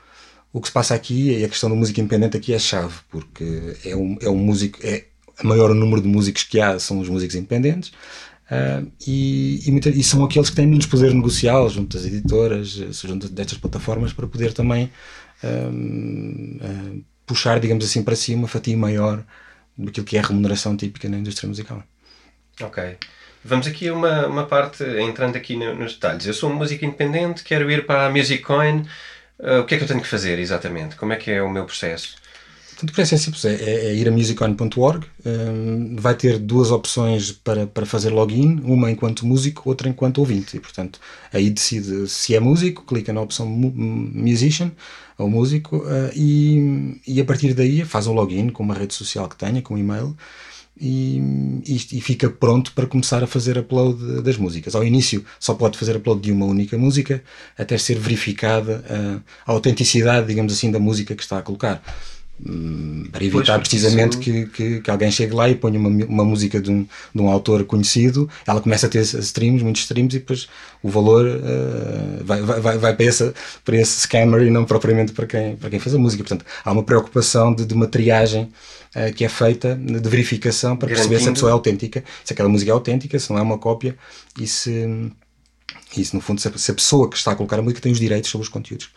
o 0.52 0.60
que 0.60 0.68
se 0.68 0.72
passa 0.72 0.94
aqui 0.94 1.30
e 1.30 1.44
a 1.44 1.48
questão 1.48 1.68
da 1.68 1.76
música 1.76 2.00
independente 2.00 2.36
aqui 2.36 2.52
é 2.52 2.58
chave, 2.58 2.94
porque 3.08 3.76
é 3.84 3.96
um, 3.96 4.16
é 4.20 4.28
um 4.28 4.36
músico, 4.36 4.78
é 4.82 5.06
o 5.42 5.46
maior 5.46 5.74
número 5.74 6.00
de 6.00 6.08
músicos 6.08 6.44
que 6.44 6.60
há 6.60 6.78
são 6.78 7.00
os 7.00 7.08
músicos 7.08 7.34
independentes. 7.34 7.92
Uh, 8.50 8.90
e, 9.06 9.62
e, 9.64 9.70
muita, 9.70 9.90
e, 9.90 10.02
são 10.02 10.24
aqueles 10.24 10.50
que 10.50 10.56
têm 10.56 10.66
menos 10.66 10.84
poder 10.84 11.14
negocial 11.14 11.68
junto 11.70 11.96
às 11.96 12.04
editoras, 12.04 12.68
junto 12.90 13.28
destas 13.28 13.58
plataformas, 13.58 14.12
para 14.12 14.26
poder 14.26 14.52
também 14.52 14.90
uh, 15.44 15.68
uh, 15.68 17.04
puxar, 17.24 17.60
digamos 17.60 17.84
assim, 17.84 18.02
para 18.02 18.16
si 18.16 18.34
uma 18.34 18.48
fatia 18.48 18.76
maior 18.76 19.24
daquilo 19.86 20.06
que 20.06 20.16
é 20.16 20.20
a 20.20 20.26
remuneração 20.26 20.76
típica 20.76 21.08
na 21.08 21.18
indústria 21.18 21.48
musical. 21.48 21.82
Ok. 22.60 22.96
Vamos 23.42 23.66
aqui 23.66 23.88
a 23.88 23.94
uma, 23.94 24.26
uma 24.26 24.46
parte, 24.46 24.84
entrando 24.84 25.36
aqui 25.36 25.56
nos 25.56 25.94
detalhes. 25.94 26.26
Eu 26.26 26.34
sou 26.34 26.50
um 26.50 26.54
músico 26.54 26.84
independente, 26.84 27.42
quero 27.42 27.70
ir 27.70 27.86
para 27.86 28.06
a 28.06 28.10
Music 28.10 28.42
Coin. 28.42 28.86
Uh, 29.38 29.60
o 29.60 29.64
que 29.64 29.74
é 29.74 29.78
que 29.78 29.84
eu 29.84 29.88
tenho 29.88 30.02
que 30.02 30.06
fazer 30.06 30.38
exatamente? 30.38 30.96
Como 30.96 31.12
é 31.12 31.16
que 31.16 31.30
é 31.30 31.42
o 31.42 31.48
meu 31.48 31.64
processo? 31.64 32.16
Portanto, 32.80 32.92
o 32.92 32.94
processo 32.94 33.14
é 33.14 33.18
simples, 33.18 33.44
é, 33.44 33.54
é, 33.56 33.86
é 33.88 33.94
ir 33.94 34.08
a 34.08 34.10
musicon.org, 34.10 35.06
um, 35.26 35.96
vai 35.96 36.14
ter 36.14 36.38
duas 36.38 36.70
opções 36.70 37.30
para, 37.30 37.66
para 37.66 37.84
fazer 37.84 38.08
login, 38.08 38.58
uma 38.64 38.90
enquanto 38.90 39.26
músico, 39.26 39.68
outra 39.68 39.86
enquanto 39.86 40.16
ouvinte, 40.18 40.56
e 40.56 40.60
portanto 40.60 40.98
aí 41.30 41.50
decide 41.50 42.08
se 42.08 42.34
é 42.34 42.40
músico, 42.40 42.82
clica 42.86 43.12
na 43.12 43.20
opção 43.20 43.46
musician, 43.46 44.72
ou 45.18 45.28
músico, 45.28 45.76
uh, 45.76 46.10
e, 46.16 46.98
e 47.06 47.20
a 47.20 47.24
partir 47.26 47.52
daí 47.52 47.84
faz 47.84 48.06
o 48.06 48.14
login 48.14 48.48
com 48.48 48.62
uma 48.62 48.74
rede 48.74 48.94
social 48.94 49.28
que 49.28 49.36
tenha, 49.36 49.60
com 49.60 49.74
um 49.74 49.78
e-mail, 49.78 50.16
e, 50.80 51.20
e, 51.66 52.00
fica 52.00 52.30
pronto 52.30 52.72
para 52.72 52.86
começar 52.86 53.22
a 53.22 53.26
fazer 53.26 53.58
upload 53.58 54.22
das 54.22 54.38
músicas. 54.38 54.74
Ao 54.74 54.82
início 54.82 55.22
só 55.38 55.52
pode 55.52 55.76
fazer 55.76 55.96
upload 55.96 56.22
de 56.22 56.32
uma 56.32 56.46
única 56.46 56.78
música, 56.78 57.22
até 57.58 57.76
ser 57.76 57.98
verificada 57.98 58.82
uh, 58.88 59.22
a 59.44 59.52
autenticidade, 59.52 60.28
digamos 60.28 60.54
assim, 60.54 60.70
da 60.70 60.78
música 60.78 61.14
que 61.14 61.22
está 61.22 61.36
a 61.36 61.42
colocar. 61.42 61.82
Hum, 62.46 63.06
para 63.12 63.22
evitar 63.22 63.58
pois, 63.58 63.68
precisamente 63.68 64.12
isso... 64.14 64.20
que, 64.20 64.46
que, 64.46 64.80
que, 64.80 64.90
alguém 64.90 65.10
chegue 65.10 65.34
lá 65.34 65.48
e 65.48 65.54
ponha 65.54 65.78
uma, 65.78 65.88
uma 66.06 66.24
música 66.24 66.58
de 66.58 66.70
um, 66.70 66.86
de 67.14 67.20
um 67.20 67.28
autor 67.28 67.64
conhecido, 67.64 68.30
ela 68.46 68.62
começa 68.62 68.86
a 68.86 68.88
ter 68.88 69.00
streams, 69.02 69.62
muitos 69.62 69.82
streams, 69.82 70.16
e 70.16 70.20
depois 70.20 70.48
o 70.82 70.88
valor 70.88 71.26
uh, 71.26 72.24
vai, 72.24 72.40
vai, 72.40 72.78
vai 72.78 72.96
para, 72.96 73.04
esse, 73.04 73.34
para 73.62 73.76
esse 73.76 74.00
scammer 74.02 74.42
e 74.42 74.50
não 74.50 74.64
propriamente 74.64 75.12
para 75.12 75.26
quem, 75.26 75.56
para 75.56 75.68
quem 75.68 75.78
faz 75.78 75.94
a 75.94 75.98
música. 75.98 76.24
Portanto, 76.24 76.46
há 76.64 76.72
uma 76.72 76.82
preocupação 76.82 77.54
de, 77.54 77.66
de 77.66 77.74
uma 77.74 77.86
triagem 77.86 78.50
uh, 78.96 79.12
que 79.14 79.24
é 79.24 79.28
feita 79.28 79.74
de 79.74 80.08
verificação 80.08 80.76
para 80.78 80.88
perceber 80.88 81.20
se 81.20 81.28
a 81.28 81.32
pessoa 81.32 81.50
é 81.50 81.52
autêntica, 81.52 82.02
se 82.24 82.32
aquela 82.32 82.48
música 82.48 82.70
é 82.70 82.72
autêntica, 82.72 83.18
se 83.18 83.30
não 83.30 83.38
é 83.38 83.42
uma 83.42 83.58
cópia 83.58 83.96
e 84.40 84.46
se. 84.46 85.12
Isso, 85.96 86.14
no 86.14 86.22
fundo, 86.22 86.40
se 86.40 86.70
a 86.70 86.74
pessoa 86.74 87.10
que 87.10 87.16
está 87.16 87.32
a 87.32 87.34
colocar 87.34 87.58
a 87.58 87.62
música 87.62 87.80
tem 87.80 87.90
os 87.90 87.98
direitos 87.98 88.30
sobre 88.30 88.44
os 88.44 88.48
conteúdos 88.48 88.90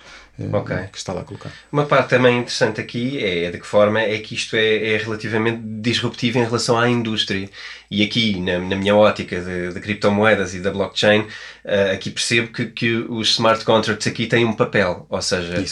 okay. 0.52 0.88
que 0.92 0.98
está 0.98 1.14
lá 1.14 1.22
a 1.22 1.24
colocar. 1.24 1.52
Uma 1.72 1.86
parte 1.86 2.10
também 2.10 2.40
interessante 2.40 2.82
aqui 2.82 3.24
é 3.24 3.52
de 3.52 3.60
que 3.60 3.68
forma 3.68 4.02
é 4.02 4.18
que 4.20 4.34
isto 4.36 4.56
é, 4.56 4.94
é 4.94 4.98
relativamente 4.98 5.62
disruptivo 5.64 6.40
em 6.40 6.44
relação 6.44 6.78
à 6.78 6.90
indústria. 6.90 7.50
E 7.90 8.02
aqui, 8.02 8.40
na, 8.40 8.58
na 8.58 8.76
minha 8.76 8.96
ótica 8.96 9.40
de, 9.40 9.72
de, 9.72 9.80
criptomoedas 9.80 10.56
e 10.56 10.60
da 10.60 10.72
blockchain, 10.72 11.20
uh, 11.20 11.94
aqui 11.94 12.10
percebo 12.10 12.48
que, 12.48 12.66
que 12.66 12.96
os 12.96 13.30
smart 13.30 13.64
contracts 13.64 14.08
aqui 14.08 14.26
têm 14.26 14.46
um 14.46 14.54
papel. 14.54 15.06
Ou 15.08 15.22
seja, 15.22 15.64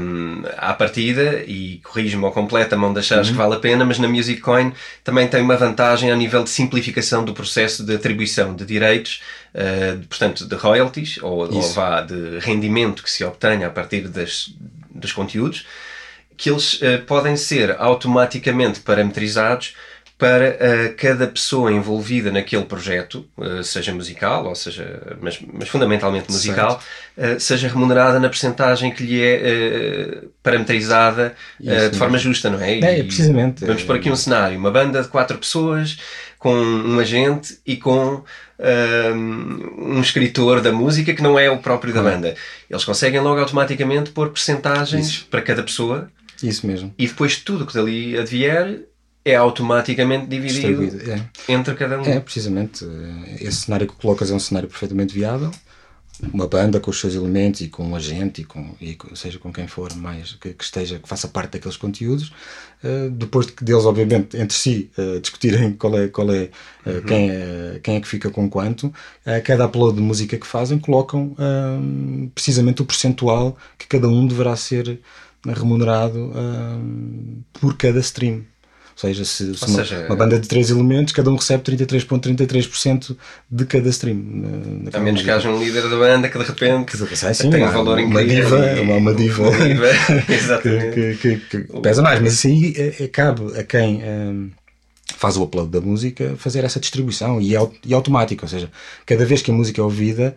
um, 0.00 0.42
à 0.56 0.72
partida, 0.72 1.44
e 1.46 1.80
corrijo-me 1.84 2.24
ao 2.24 2.32
completo, 2.32 2.74
a 2.74 2.78
mão 2.78 2.94
de 2.94 3.00
achares 3.00 3.28
uhum. 3.28 3.34
que 3.34 3.38
vale 3.38 3.54
a 3.54 3.60
pena, 3.60 3.84
mas 3.84 3.98
na 3.98 4.08
Music 4.08 4.40
Coin 4.40 4.72
também 5.02 5.28
tem 5.28 5.42
uma 5.42 5.56
vantagem 5.56 6.10
a 6.10 6.16
nível 6.16 6.42
de 6.42 6.50
simplificação 6.50 7.24
do 7.24 7.34
processo 7.34 7.84
de 7.84 7.94
atribuição 7.94 8.54
de 8.56 8.64
direitos, 8.64 9.20
uh, 9.54 9.98
portanto, 10.06 10.46
de 10.46 10.54
royalties, 10.54 11.18
ou, 11.22 11.52
ou 11.52 11.62
vá 11.72 12.00
de 12.00 12.38
rendimento 12.38 13.02
que 13.02 13.10
se 13.10 13.22
obtenha 13.22 13.68
partir 13.74 14.08
das, 14.08 14.54
dos 14.90 15.12
conteúdos, 15.12 15.66
que 16.36 16.50
eles 16.50 16.80
uh, 16.80 17.04
podem 17.06 17.36
ser 17.36 17.76
automaticamente 17.78 18.80
parametrizados 18.80 19.76
para 20.16 20.50
uh, 20.50 20.94
cada 20.96 21.26
pessoa 21.26 21.72
envolvida 21.72 22.30
naquele 22.30 22.64
projeto, 22.64 23.26
uh, 23.36 23.64
seja 23.64 23.92
musical, 23.92 24.46
ou 24.46 24.54
seja, 24.54 25.16
mas, 25.20 25.40
mas 25.52 25.68
fundamentalmente 25.68 26.30
musical, 26.30 26.80
uh, 27.18 27.40
seja 27.40 27.66
remunerada 27.66 28.20
na 28.20 28.28
percentagem 28.28 28.92
que 28.92 29.02
lhe 29.02 29.20
é 29.20 30.22
parametrizada 30.42 31.34
de 31.58 31.98
forma 31.98 32.16
justa, 32.16 32.48
não 32.48 32.60
é? 32.60 32.78
É, 32.78 33.02
precisamente. 33.02 33.64
Vamos 33.64 33.82
por 33.82 33.96
aqui 33.96 34.10
um 34.10 34.16
cenário: 34.16 34.56
uma 34.56 34.70
banda 34.70 35.02
de 35.02 35.08
quatro 35.08 35.36
pessoas 35.36 35.98
com 36.38 36.54
um 36.54 36.98
agente 37.00 37.58
e 37.66 37.76
com 37.76 38.22
um, 38.58 39.96
um 39.96 40.00
escritor 40.00 40.60
da 40.60 40.70
música 40.70 41.12
que 41.12 41.22
não 41.22 41.38
é 41.38 41.50
o 41.50 41.58
próprio 41.58 41.92
da 41.92 42.02
banda. 42.02 42.34
Eles 42.68 42.84
conseguem 42.84 43.20
logo 43.20 43.40
automaticamente 43.40 44.10
pôr 44.10 44.28
percentagens 44.28 45.08
Isso. 45.08 45.26
para 45.30 45.40
cada 45.40 45.62
pessoa. 45.62 46.08
Isso 46.42 46.66
mesmo. 46.66 46.94
E 46.98 47.06
depois 47.06 47.38
tudo 47.38 47.66
que 47.66 47.74
dali 47.74 48.18
advier 48.18 48.84
é 49.24 49.34
automaticamente 49.34 50.26
dividido 50.26 50.84
é. 51.10 51.52
entre 51.52 51.74
cada 51.74 52.00
um. 52.00 52.04
É, 52.04 52.20
precisamente. 52.20 52.84
Esse 53.40 53.62
cenário 53.62 53.86
que 53.86 53.94
colocas 53.94 54.30
é 54.30 54.34
um 54.34 54.38
cenário 54.38 54.68
perfeitamente 54.68 55.14
viável. 55.14 55.50
Uma 56.32 56.46
banda 56.46 56.78
com 56.78 56.90
os 56.92 57.00
seus 57.00 57.14
elementos 57.14 57.60
e 57.60 57.68
com 57.68 57.84
um 57.84 57.96
agente 57.96 58.42
e 58.42 58.44
com, 58.44 58.76
e 58.80 58.96
seja 59.14 59.38
com 59.38 59.52
quem 59.52 59.66
for 59.66 59.92
mais 59.96 60.34
que, 60.34 60.54
que, 60.54 60.62
esteja, 60.62 61.00
que 61.00 61.08
faça 61.08 61.26
parte 61.26 61.52
daqueles 61.52 61.76
conteúdos. 61.76 62.28
Uh, 62.84 63.10
depois 63.10 63.46
de 63.46 63.52
que 63.52 63.64
deles, 63.64 63.84
obviamente, 63.84 64.36
entre 64.36 64.56
si 64.56 64.90
uh, 64.96 65.18
discutirem 65.20 65.72
qual 65.72 65.98
é, 65.98 66.06
qual 66.06 66.32
é, 66.32 66.50
uh, 66.86 66.90
uhum. 66.90 67.02
quem 67.02 67.30
é 67.30 67.80
quem 67.82 67.96
é 67.96 68.00
que 68.00 68.06
fica 68.06 68.30
com 68.30 68.48
quanto, 68.48 68.92
cada 69.42 69.66
upload 69.66 69.96
de 69.96 70.02
música 70.02 70.36
que 70.36 70.46
fazem 70.46 70.78
colocam 70.78 71.34
precisamente 72.34 72.82
o 72.82 72.84
percentual 72.84 73.56
que 73.76 73.86
cada 73.86 74.08
um 74.08 74.26
deverá 74.26 74.54
ser 74.54 75.00
remunerado 75.44 76.32
por 77.52 77.76
cada 77.76 77.98
stream. 77.98 78.44
Ou 78.94 79.00
seja, 79.00 79.24
se, 79.24 79.56
se 79.56 79.64
uma, 79.66 79.82
uma, 80.06 80.16
banda 80.16 80.38
de 80.38 80.46
três 80.46 80.70
elementos, 80.70 81.12
cada 81.12 81.28
um 81.28 81.34
recebe 81.34 81.64
33,33% 81.64 83.16
de 83.50 83.66
cada 83.66 83.88
stream. 83.88 84.16
A 84.92 85.00
menos 85.00 85.22
que 85.22 85.30
haja 85.30 85.50
um 85.50 85.58
líder 85.58 85.82
da 85.88 85.96
banda 85.96 86.28
que 86.28 86.38
de 86.38 86.44
repente 86.44 86.92
que, 86.92 87.48
tem 87.50 87.64
um 87.64 87.70
valor 87.72 87.98
uma 87.98 88.22
incrível. 88.22 88.56
Diva, 88.56 88.82
uma, 88.82 88.94
uma 88.96 89.14
diva, 89.14 89.42
uma 89.48 89.58
diva 89.58 89.88
que, 90.62 91.16
que, 91.16 91.36
que, 91.36 91.80
pesa 91.80 92.02
mais. 92.02 92.20
Mas 92.20 92.34
isso 92.34 92.46
aí 92.46 92.74
é, 92.76 93.04
é, 93.04 93.08
cabe 93.08 93.58
a 93.58 93.64
quem. 93.64 94.02
Um, 94.04 94.50
faz 95.16 95.36
o 95.36 95.42
upload 95.42 95.70
da 95.70 95.80
música, 95.80 96.34
fazer 96.38 96.64
essa 96.64 96.80
distribuição 96.80 97.40
e, 97.40 97.54
e 97.84 97.94
automático, 97.94 98.44
ou 98.44 98.48
seja, 98.48 98.70
cada 99.04 99.24
vez 99.24 99.42
que 99.42 99.50
a 99.50 99.54
música 99.54 99.80
é 99.80 99.84
ouvida, 99.84 100.34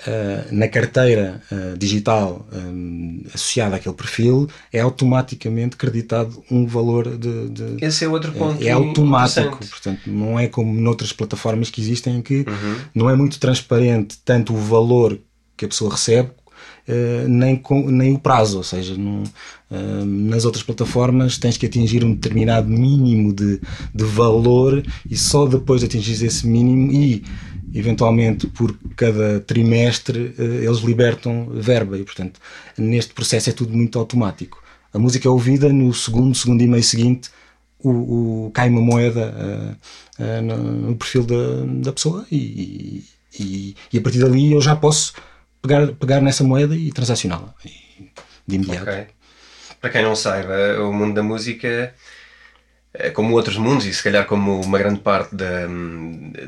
Uh, 0.00 0.52
na 0.52 0.66
carteira 0.66 1.40
uh, 1.52 1.78
digital 1.78 2.44
um, 2.52 3.22
associada 3.32 3.76
àquele 3.76 3.94
perfil 3.94 4.48
é 4.72 4.80
automaticamente 4.80 5.76
creditado 5.76 6.42
um 6.50 6.66
valor 6.66 7.16
de, 7.16 7.48
de 7.48 7.76
esse 7.80 8.04
é 8.04 8.08
outro 8.08 8.32
ponto 8.32 8.60
é, 8.60 8.66
é 8.66 8.72
automático 8.72 9.56
portanto 9.56 10.00
não 10.08 10.36
é 10.36 10.48
como 10.48 10.74
noutras 10.74 11.12
plataformas 11.12 11.70
que 11.70 11.80
existem 11.80 12.16
em 12.16 12.22
que 12.22 12.38
uhum. 12.38 12.76
não 12.92 13.08
é 13.08 13.14
muito 13.14 13.38
transparente 13.38 14.18
tanto 14.24 14.52
o 14.52 14.56
valor 14.56 15.16
que 15.56 15.64
a 15.64 15.68
pessoa 15.68 15.92
recebe 15.92 16.30
nem, 17.28 17.56
com, 17.56 17.90
nem 17.90 18.14
o 18.14 18.18
prazo 18.18 18.58
ou 18.58 18.62
seja 18.62 18.96
não, 18.96 19.22
nas 20.04 20.44
outras 20.44 20.62
plataformas 20.62 21.38
tens 21.38 21.56
que 21.56 21.66
atingir 21.66 22.04
um 22.04 22.14
determinado 22.14 22.68
mínimo 22.68 23.32
de, 23.32 23.60
de 23.94 24.04
valor 24.04 24.84
e 25.08 25.16
só 25.16 25.46
depois 25.46 25.80
de 25.80 25.86
atingir 25.86 26.24
esse 26.24 26.46
mínimo 26.46 26.92
e 26.92 27.24
eventualmente 27.74 28.46
por 28.46 28.76
cada 28.96 29.40
trimestre 29.40 30.34
eh, 30.38 30.64
eles 30.64 30.78
libertam 30.78 31.48
verba. 31.52 31.98
E 31.98 32.04
portanto 32.04 32.40
neste 32.78 33.12
processo 33.12 33.50
é 33.50 33.52
tudo 33.52 33.76
muito 33.76 33.98
automático. 33.98 34.62
A 34.92 34.98
música 34.98 35.26
é 35.26 35.30
ouvida 35.30 35.72
no 35.72 35.92
segundo, 35.92 36.34
segundo 36.36 36.62
e 36.62 36.68
meio 36.68 36.84
seguinte 36.84 37.30
o, 37.82 38.46
o 38.46 38.50
cai 38.52 38.70
uma 38.70 38.80
moeda 38.80 39.34
uh, 39.36 40.22
uh, 40.22 40.42
no, 40.42 40.56
no, 40.88 40.96
perfil 40.96 41.24
da, 41.24 41.64
da 41.82 41.92
pessoa 41.92 42.24
e, 42.30 43.04
e, 43.38 43.76
e, 43.92 43.98
a 43.98 44.00
partir 44.00 44.20
dali 44.20 44.52
eu 44.52 44.60
já 44.60 44.74
posso 44.74 45.12
pegar, 45.64 45.86
pegar 45.94 46.20
nessa 46.20 46.44
moeda 46.44 46.76
e 46.76 46.92
transacioná-la 46.92 47.54
de 48.46 48.56
imediato. 48.56 48.82
Okay. 48.82 49.06
Para 49.80 49.90
quem 49.90 50.02
não 50.02 50.14
saiba, 50.14 50.80
o 50.80 50.92
mundo 50.92 51.14
da 51.14 51.22
música 51.22 51.94
é 52.92 53.10
como 53.10 53.34
outros 53.34 53.56
mundos 53.56 53.86
e 53.86 53.92
se 53.92 54.02
calhar 54.02 54.24
como 54.24 54.60
uma 54.60 54.78
grande 54.78 55.00
parte 55.00 55.34
da, 55.34 55.66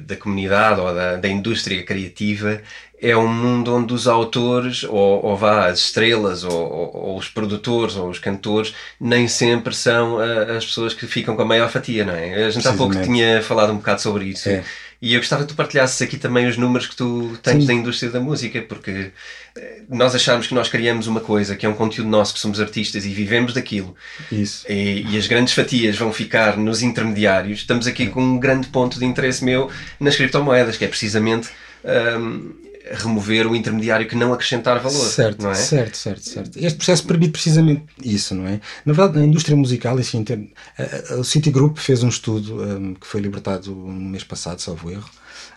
da 0.00 0.16
comunidade 0.16 0.81
ou 0.81 0.94
da, 0.94 1.16
da 1.16 1.29
indústria 1.29 1.83
criativa 1.83 2.62
é 3.00 3.16
um 3.16 3.29
mundo 3.29 3.74
onde 3.74 3.92
os 3.92 4.07
autores 4.07 4.85
ou, 4.85 5.24
ou 5.24 5.37
vá 5.37 5.66
as 5.66 5.81
estrelas 5.81 6.44
ou, 6.44 6.52
ou, 6.52 6.96
ou, 6.96 7.18
os 7.18 7.29
produtores 7.29 7.96
ou 7.96 8.09
os 8.09 8.18
cantores 8.18 8.74
nem 8.98 9.29
sempre 9.29 9.74
são 9.74 10.18
as 10.18 10.64
pessoas 10.64 10.94
que 10.94 11.07
ficam 11.07 11.37
com 11.37 11.42
a 11.42 11.44
maior 11.44 11.68
fatia, 11.68 12.05
não 12.05 12.14
é? 12.14 12.44
A 12.44 12.50
gente 12.50 12.66
há 12.66 12.72
pouco 12.72 12.94
tinha 13.02 13.42
falado 13.42 13.72
um 13.72 13.76
bocado 13.76 14.00
sobre 14.00 14.26
isso. 14.26 14.48
É. 14.48 14.64
E 15.06 15.14
eu 15.14 15.20
gostava 15.20 15.42
que 15.44 15.50
tu 15.50 15.54
partilhasses 15.54 16.02
aqui 16.02 16.16
também 16.16 16.48
os 16.48 16.56
números 16.56 16.88
que 16.88 16.96
tu 16.96 17.38
tens 17.40 17.60
Sim. 17.60 17.66
da 17.68 17.72
indústria 17.72 18.10
da 18.10 18.18
música, 18.18 18.60
porque 18.60 19.12
eh, 19.56 19.82
nós 19.88 20.16
achamos 20.16 20.48
que 20.48 20.54
nós 20.54 20.68
criamos 20.68 21.06
uma 21.06 21.20
coisa, 21.20 21.54
que 21.54 21.64
é 21.64 21.68
um 21.68 21.74
conteúdo 21.74 22.10
nosso, 22.10 22.34
que 22.34 22.40
somos 22.40 22.60
artistas 22.60 23.06
e 23.06 23.10
vivemos 23.10 23.54
daquilo. 23.54 23.94
Isso. 24.32 24.66
E, 24.68 25.06
e 25.08 25.16
as 25.16 25.28
grandes 25.28 25.54
fatias 25.54 25.96
vão 25.96 26.12
ficar 26.12 26.56
nos 26.56 26.82
intermediários. 26.82 27.60
Estamos 27.60 27.86
aqui 27.86 28.08
com 28.08 28.20
um 28.20 28.40
grande 28.40 28.66
ponto 28.66 28.98
de 28.98 29.04
interesse 29.04 29.44
meu 29.44 29.70
nas 30.00 30.16
criptomoedas, 30.16 30.76
que 30.76 30.84
é 30.84 30.88
precisamente 30.88 31.50
um, 31.84 32.52
remover 32.92 33.46
o 33.46 33.57
intermediário 33.57 34.07
que 34.07 34.14
não 34.14 34.33
acrescentar 34.33 34.81
valor. 34.81 35.07
Certo, 35.07 35.42
não 35.42 35.51
é? 35.51 35.55
certo, 35.55 35.96
certo, 35.96 36.29
certo. 36.29 36.57
Este 36.57 36.77
processo 36.77 37.07
permite 37.07 37.33
precisamente 37.33 37.85
isso, 38.03 38.35
não 38.35 38.46
é? 38.46 38.61
Na 38.85 38.92
verdade, 38.92 39.18
na 39.18 39.27
indústria 39.27 39.57
musical, 39.57 39.99
assim, 39.99 40.22
tem, 40.22 40.53
a, 40.79 41.14
a, 41.14 41.51
Group 41.51 41.79
fez 41.79 42.03
um 42.03 42.09
estudo 42.09 42.62
um, 42.62 42.94
que 42.94 43.07
foi 43.07 43.20
libertado 43.20 43.75
no 43.75 43.92
mês 43.92 44.25
passado, 44.25 44.61
salvo 44.61 44.90
erro, 44.90 45.11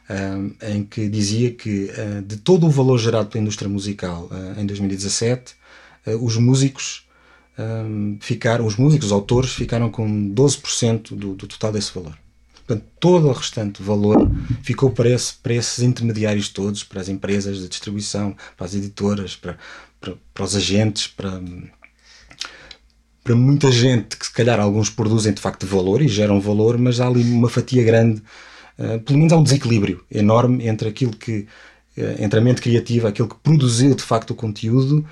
um, 0.10 0.52
em 0.62 0.84
que 0.84 1.08
dizia 1.08 1.52
que 1.52 1.92
uh, 1.92 2.22
de 2.22 2.38
todo 2.38 2.66
o 2.66 2.70
valor 2.70 2.98
gerado 2.98 3.28
pela 3.30 3.42
indústria 3.42 3.70
musical 3.70 4.30
uh, 4.32 4.60
em 4.60 4.66
2017, 4.66 5.54
uh, 6.08 6.26
os 6.26 6.36
músicos 6.38 7.08
um, 7.60 8.18
ficaram, 8.22 8.66
os 8.66 8.76
músicos, 8.76 9.08
os 9.08 9.12
autores, 9.12 9.52
ficaram 9.52 9.90
com 9.90 10.08
12% 10.34 11.16
do, 11.16 11.36
do 11.36 11.48
total 11.48 11.72
desse 11.72 11.94
valor. 11.94 12.18
Portanto, 12.70 12.86
todo 13.00 13.28
o 13.28 13.32
restante 13.32 13.82
valor 13.82 14.32
ficou 14.62 14.92
para, 14.92 15.10
esse, 15.10 15.34
para 15.34 15.56
esses 15.56 15.84
intermediários 15.84 16.50
todos, 16.50 16.84
para 16.84 17.02
as 17.02 17.10
empresas 17.10 17.58
de 17.58 17.68
distribuição, 17.68 18.38
para 18.56 18.68
as 18.68 18.76
editoras, 18.76 19.36
para, 19.36 19.58
para, 20.00 20.14
para 20.32 20.44
os 20.44 20.56
agentes, 20.56 21.08
para, 21.08 21.42
para 23.24 23.36
muita 23.36 23.72
gente 23.72 24.16
que 24.16 24.24
se 24.24 24.32
calhar 24.32 24.60
alguns 24.60 24.88
produzem 24.88 25.34
de 25.34 25.42
facto 25.42 25.66
valor 25.66 26.00
e 26.00 26.08
geram 26.08 26.40
valor, 26.40 26.78
mas 26.78 27.00
há 27.00 27.08
ali 27.08 27.24
uma 27.24 27.50
fatia 27.50 27.84
grande, 27.84 28.22
uh, 28.78 29.00
pelo 29.00 29.18
menos 29.18 29.34
há 29.34 29.38
um 29.38 29.44
desequilíbrio 29.44 30.06
enorme 30.12 30.68
entre 30.68 30.90
aquilo 30.90 31.16
que, 31.16 31.48
uh, 31.98 32.22
entre 32.24 32.40
a 32.40 32.44
mente 32.44 32.62
criativa, 32.62 33.10
aquilo 33.10 33.30
que 33.30 33.36
produziu 33.42 33.96
de 33.96 34.04
facto 34.04 34.30
o 34.30 34.36
conteúdo 34.36 35.04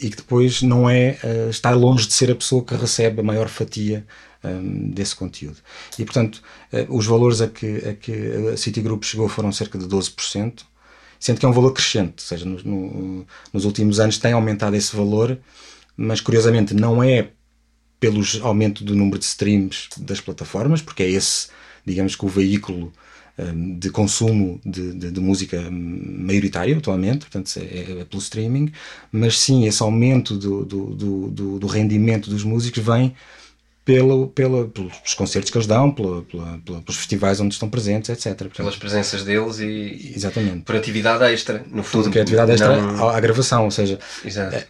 e 0.00 0.08
que 0.08 0.16
depois 0.16 0.62
não 0.62 0.88
é 0.88 1.18
uh, 1.22 1.50
estar 1.50 1.72
longe 1.72 2.06
de 2.06 2.14
ser 2.14 2.30
a 2.30 2.34
pessoa 2.34 2.64
que 2.64 2.74
recebe 2.74 3.20
a 3.20 3.24
maior 3.24 3.48
fatia 3.48 4.06
um, 4.44 4.90
desse 4.90 5.16
conteúdo. 5.16 5.56
E 5.98 6.04
portanto, 6.04 6.42
os 6.88 7.06
valores 7.06 7.40
a 7.40 7.48
que, 7.48 7.76
a 7.88 7.94
que 7.94 8.12
a 8.52 8.56
Citigroup 8.56 9.04
chegou 9.04 9.28
foram 9.28 9.50
cerca 9.52 9.78
de 9.78 9.86
12%, 9.86 10.62
sendo 11.18 11.40
que 11.40 11.46
é 11.46 11.48
um 11.48 11.52
valor 11.52 11.72
crescente, 11.72 12.14
ou 12.18 12.26
seja, 12.26 12.44
no, 12.44 12.62
no, 12.62 13.26
nos 13.52 13.64
últimos 13.64 13.98
anos 13.98 14.18
tem 14.18 14.32
aumentado 14.32 14.76
esse 14.76 14.94
valor, 14.94 15.38
mas 15.96 16.20
curiosamente 16.20 16.74
não 16.74 17.02
é 17.02 17.30
pelo 17.98 18.20
aumento 18.42 18.84
do 18.84 18.94
número 18.94 19.18
de 19.18 19.24
streams 19.24 19.88
das 19.96 20.20
plataformas, 20.20 20.82
porque 20.82 21.02
é 21.02 21.10
esse, 21.10 21.48
digamos 21.86 22.14
que 22.14 22.24
o 22.24 22.28
veículo 22.28 22.92
um, 23.38 23.78
de 23.78 23.90
consumo 23.90 24.60
de, 24.64 24.92
de, 24.92 25.10
de, 25.10 25.20
música 25.20 25.60
maioritário 25.70 26.76
atualmente, 26.76 27.20
portanto 27.20 27.50
é, 27.56 28.00
é, 28.00 28.04
pelo 28.04 28.22
streaming, 28.22 28.70
mas 29.10 29.38
sim 29.38 29.66
esse 29.66 29.82
aumento 29.82 30.36
do, 30.36 30.64
do, 30.64 31.30
do, 31.30 31.58
do 31.58 31.66
rendimento 31.66 32.28
dos 32.28 32.44
músicos 32.44 32.82
vem 32.84 33.14
pelo, 33.84 34.28
pela, 34.28 34.66
pelos 34.66 35.14
concertos 35.14 35.50
que 35.50 35.58
eles 35.58 35.66
dão, 35.66 35.90
pela, 35.90 36.22
pela, 36.22 36.58
pelos 36.58 36.96
festivais 36.96 37.38
onde 37.40 37.52
estão 37.52 37.68
presentes, 37.68 38.08
etc. 38.08 38.48
Pelas 38.48 38.76
presenças 38.76 39.24
deles 39.24 39.58
e 39.58 40.12
Exatamente. 40.16 40.62
por 40.62 40.74
atividade 40.74 41.24
extra, 41.24 41.64
no 41.70 41.82
fundo. 41.82 42.04
Tudo 42.04 42.12
que 42.12 42.18
é 42.18 42.22
atividade 42.22 42.52
extra 42.52 42.80
não... 42.80 43.08
à, 43.08 43.16
à 43.16 43.20
gravação, 43.20 43.64
ou 43.64 43.70
seja, 43.70 43.98
Exato. 44.24 44.66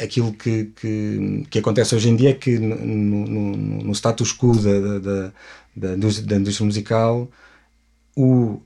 Aquilo 0.00 0.32
que, 0.32 0.72
que, 0.80 1.46
que, 1.50 1.58
acontece 1.58 1.94
hoje 1.94 2.08
em 2.08 2.16
dia 2.16 2.30
é 2.30 2.32
que 2.32 2.58
no, 2.58 2.76
no, 2.76 3.56
no 3.84 3.92
status 3.92 4.32
quo 4.32 4.56
da, 4.56 4.98
da, 4.98 5.32
da, 5.76 5.96
da, 6.24 6.36
indústria 6.36 6.64
musical 6.66 7.30
o, 8.16 8.60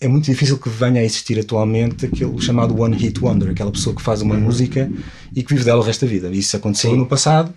é 0.00 0.08
muito 0.08 0.24
difícil 0.24 0.58
que 0.58 0.68
venha 0.68 1.00
a 1.00 1.04
existir 1.04 1.38
atualmente 1.38 2.06
aquele 2.06 2.40
chamado 2.40 2.78
One 2.80 2.96
Hit 2.96 3.22
Wonder, 3.22 3.50
aquela 3.50 3.70
pessoa 3.70 3.94
que 3.94 4.02
faz 4.02 4.22
uma 4.22 4.34
uhum. 4.34 4.40
música 4.40 4.90
e 5.34 5.42
que 5.42 5.54
vive 5.54 5.64
dela 5.64 5.80
o 5.80 5.84
resto 5.84 6.04
da 6.04 6.10
vida. 6.10 6.28
Isso 6.30 6.56
aconteceu 6.56 6.90
Sim. 6.90 6.96
no 6.96 7.06
passado, 7.06 7.54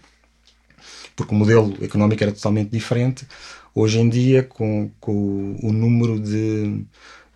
porque 1.15 1.33
o 1.33 1.37
modelo 1.37 1.73
económico 1.81 2.23
era 2.23 2.31
totalmente 2.31 2.69
diferente. 2.69 3.25
Hoje 3.73 3.99
em 3.99 4.09
dia, 4.09 4.43
com, 4.43 4.89
com 4.99 5.57
o 5.61 5.71
número 5.71 6.19
de 6.19 6.85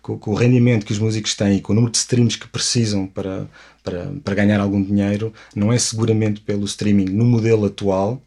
com, 0.02 0.18
com, 0.18 0.30
o 0.30 0.34
rendimento 0.34 0.86
que 0.86 0.92
os 0.92 0.98
músicos 0.98 1.34
têm, 1.34 1.60
com 1.60 1.72
o 1.72 1.76
número 1.76 1.92
de 1.92 1.98
streams 1.98 2.36
que 2.36 2.48
precisam 2.48 3.06
para, 3.06 3.46
para, 3.82 4.12
para 4.24 4.34
ganhar 4.34 4.60
algum 4.60 4.82
dinheiro, 4.82 5.32
não 5.54 5.72
é 5.72 5.78
seguramente 5.78 6.40
pelo 6.40 6.64
streaming 6.64 7.06
no 7.06 7.24
modelo 7.24 7.66
atual 7.66 8.22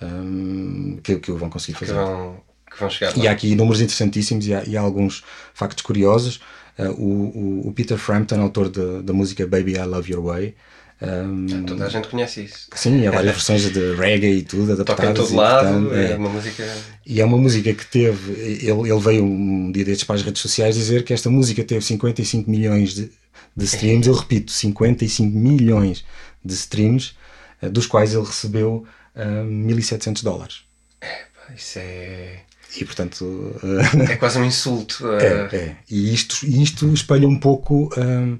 um, 0.00 0.98
que, 1.02 1.16
que 1.16 1.30
o 1.30 1.36
vão 1.36 1.50
conseguir 1.50 1.78
fazer. 1.78 1.92
Que 1.92 1.98
vão, 1.98 2.36
que 2.70 2.80
vão 2.80 2.90
chegar 2.90 3.16
e 3.16 3.28
há 3.28 3.32
aqui 3.32 3.54
números 3.54 3.80
interessantíssimos 3.80 4.46
e 4.46 4.54
há, 4.54 4.64
e 4.64 4.76
há 4.76 4.80
alguns 4.80 5.22
factos 5.52 5.82
curiosos. 5.82 6.40
Uh, 6.76 6.90
o, 6.90 7.68
o, 7.68 7.72
Peter 7.72 7.96
Frampton, 7.96 8.40
autor 8.40 8.68
da 8.68 9.12
música 9.12 9.46
Baby 9.46 9.74
I 9.74 9.84
Love 9.84 10.10
Your 10.10 10.24
Way, 10.24 10.56
um, 11.02 11.64
Toda 11.66 11.86
a 11.86 11.88
gente 11.88 12.08
conhece 12.08 12.44
isso. 12.44 12.68
Sim, 12.74 13.06
há 13.06 13.10
várias 13.10 13.34
versões 13.34 13.70
de 13.70 13.94
reggae 13.94 14.38
e 14.38 14.42
tudo 14.42 14.72
adaptadas. 14.72 14.96
Toca 14.96 15.10
em 15.10 15.14
todo 15.14 15.34
lado, 15.34 15.68
portanto, 15.68 15.94
é, 15.94 16.12
é, 16.12 16.16
uma 16.16 16.28
música. 16.28 16.76
E 17.04 17.20
é 17.20 17.24
uma 17.24 17.38
música 17.38 17.74
que 17.74 17.86
teve. 17.86 18.32
Ele, 18.32 18.90
ele 18.90 19.00
veio 19.00 19.24
um 19.24 19.72
dia 19.72 19.84
destes 19.84 20.04
para 20.04 20.16
as 20.16 20.22
redes 20.22 20.40
sociais 20.40 20.74
dizer 20.74 21.04
que 21.04 21.12
esta 21.12 21.28
música 21.28 21.64
teve 21.64 21.84
55 21.84 22.48
milhões 22.48 22.94
de, 22.94 23.10
de 23.56 23.64
streams. 23.64 24.06
Eu 24.06 24.14
repito, 24.14 24.52
55 24.52 25.36
milhões 25.36 26.04
de 26.44 26.54
streams, 26.54 27.12
eh, 27.60 27.68
dos 27.68 27.86
quais 27.86 28.14
ele 28.14 28.24
recebeu 28.24 28.86
uh, 29.16 29.44
1700 29.44 30.22
dólares. 30.22 30.60
É, 31.00 31.24
isso 31.56 31.78
é. 31.80 32.40
E 32.76 32.84
portanto. 32.84 33.24
Uh, 33.24 34.02
é 34.10 34.16
quase 34.16 34.38
um 34.38 34.44
insulto. 34.44 35.04
Uh... 35.04 35.14
É, 35.52 35.56
é. 35.56 35.76
E 35.90 36.14
isto, 36.14 36.46
isto 36.46 36.92
espelha 36.92 37.26
um 37.26 37.38
pouco. 37.38 37.90
Uh, 37.96 38.38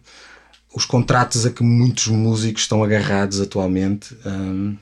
os 0.75 0.85
contratos 0.85 1.47
a 1.47 1.51
que 1.51 1.63
muitos 1.63 2.09
músicos 2.09 2.63
estão 2.63 2.83
agarrados 2.83 3.41
atualmente 3.41 4.17
um, 4.27 4.77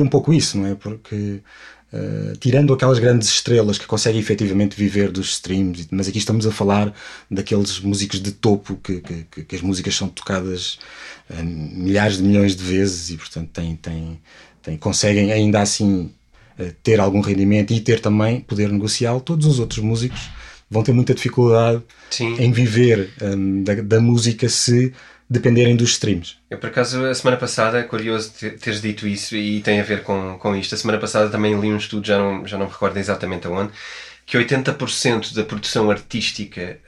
um 0.00 0.08
pouco 0.08 0.32
isso, 0.32 0.56
não 0.56 0.66
é? 0.66 0.74
Porque 0.74 1.40
uh, 1.92 2.36
tirando 2.38 2.72
aquelas 2.72 2.98
grandes 2.98 3.28
estrelas 3.28 3.76
que 3.76 3.86
conseguem 3.86 4.18
efetivamente 4.18 4.74
viver 4.74 5.10
dos 5.12 5.32
streams, 5.32 5.88
mas 5.90 6.08
aqui 6.08 6.16
estamos 6.16 6.46
a 6.46 6.50
falar 6.50 6.92
daqueles 7.30 7.80
músicos 7.80 8.20
de 8.20 8.32
topo 8.32 8.76
que, 8.76 9.00
que, 9.00 9.44
que 9.44 9.56
as 9.56 9.60
músicas 9.60 9.94
são 9.94 10.08
tocadas 10.08 10.78
uh, 11.28 11.44
milhares 11.44 12.16
de 12.16 12.22
milhões 12.22 12.56
de 12.56 12.64
vezes 12.64 13.10
e 13.10 13.18
portanto 13.18 13.50
têm, 13.52 14.78
conseguem 14.78 15.32
ainda 15.32 15.60
assim 15.60 16.10
uh, 16.58 16.72
ter 16.82 16.98
algum 16.98 17.20
rendimento 17.20 17.74
e 17.74 17.80
ter 17.80 18.00
também 18.00 18.40
poder 18.40 18.72
negocial. 18.72 19.20
Todos 19.20 19.44
os 19.46 19.58
outros 19.58 19.84
músicos 19.84 20.30
vão 20.72 20.82
ter 20.82 20.92
muita 20.92 21.14
dificuldade 21.14 21.82
Sim. 22.10 22.34
em 22.38 22.50
viver 22.50 23.10
um, 23.20 23.62
da, 23.62 23.74
da, 23.74 24.00
música 24.00 24.48
se 24.48 24.92
dependerem 25.28 25.76
dos 25.76 25.90
streams. 25.90 26.36
Eu, 26.50 26.58
por 26.58 26.70
acaso, 26.70 27.04
a 27.04 27.14
semana 27.14 27.36
passada, 27.36 27.78
é 27.78 27.82
curioso 27.82 28.32
teres 28.58 28.80
dito 28.80 29.06
isso 29.06 29.36
e 29.36 29.60
tem 29.60 29.80
a 29.80 29.84
ver 29.84 30.02
com, 30.02 30.38
com 30.38 30.56
isto. 30.56 30.74
A 30.74 30.78
semana 30.78 30.98
passada 30.98 31.28
também 31.28 31.58
li 31.60 31.70
um 31.70 31.76
estudo, 31.76 32.06
já 32.06 32.18
não, 32.18 32.46
já 32.46 32.56
não 32.56 32.66
me 32.66 32.72
recordo 32.72 32.98
exatamente 32.98 33.46
aonde, 33.46 33.72
que 34.24 34.38
80% 34.38 35.34
da 35.34 35.44
produção 35.44 35.90
artística 35.90 36.78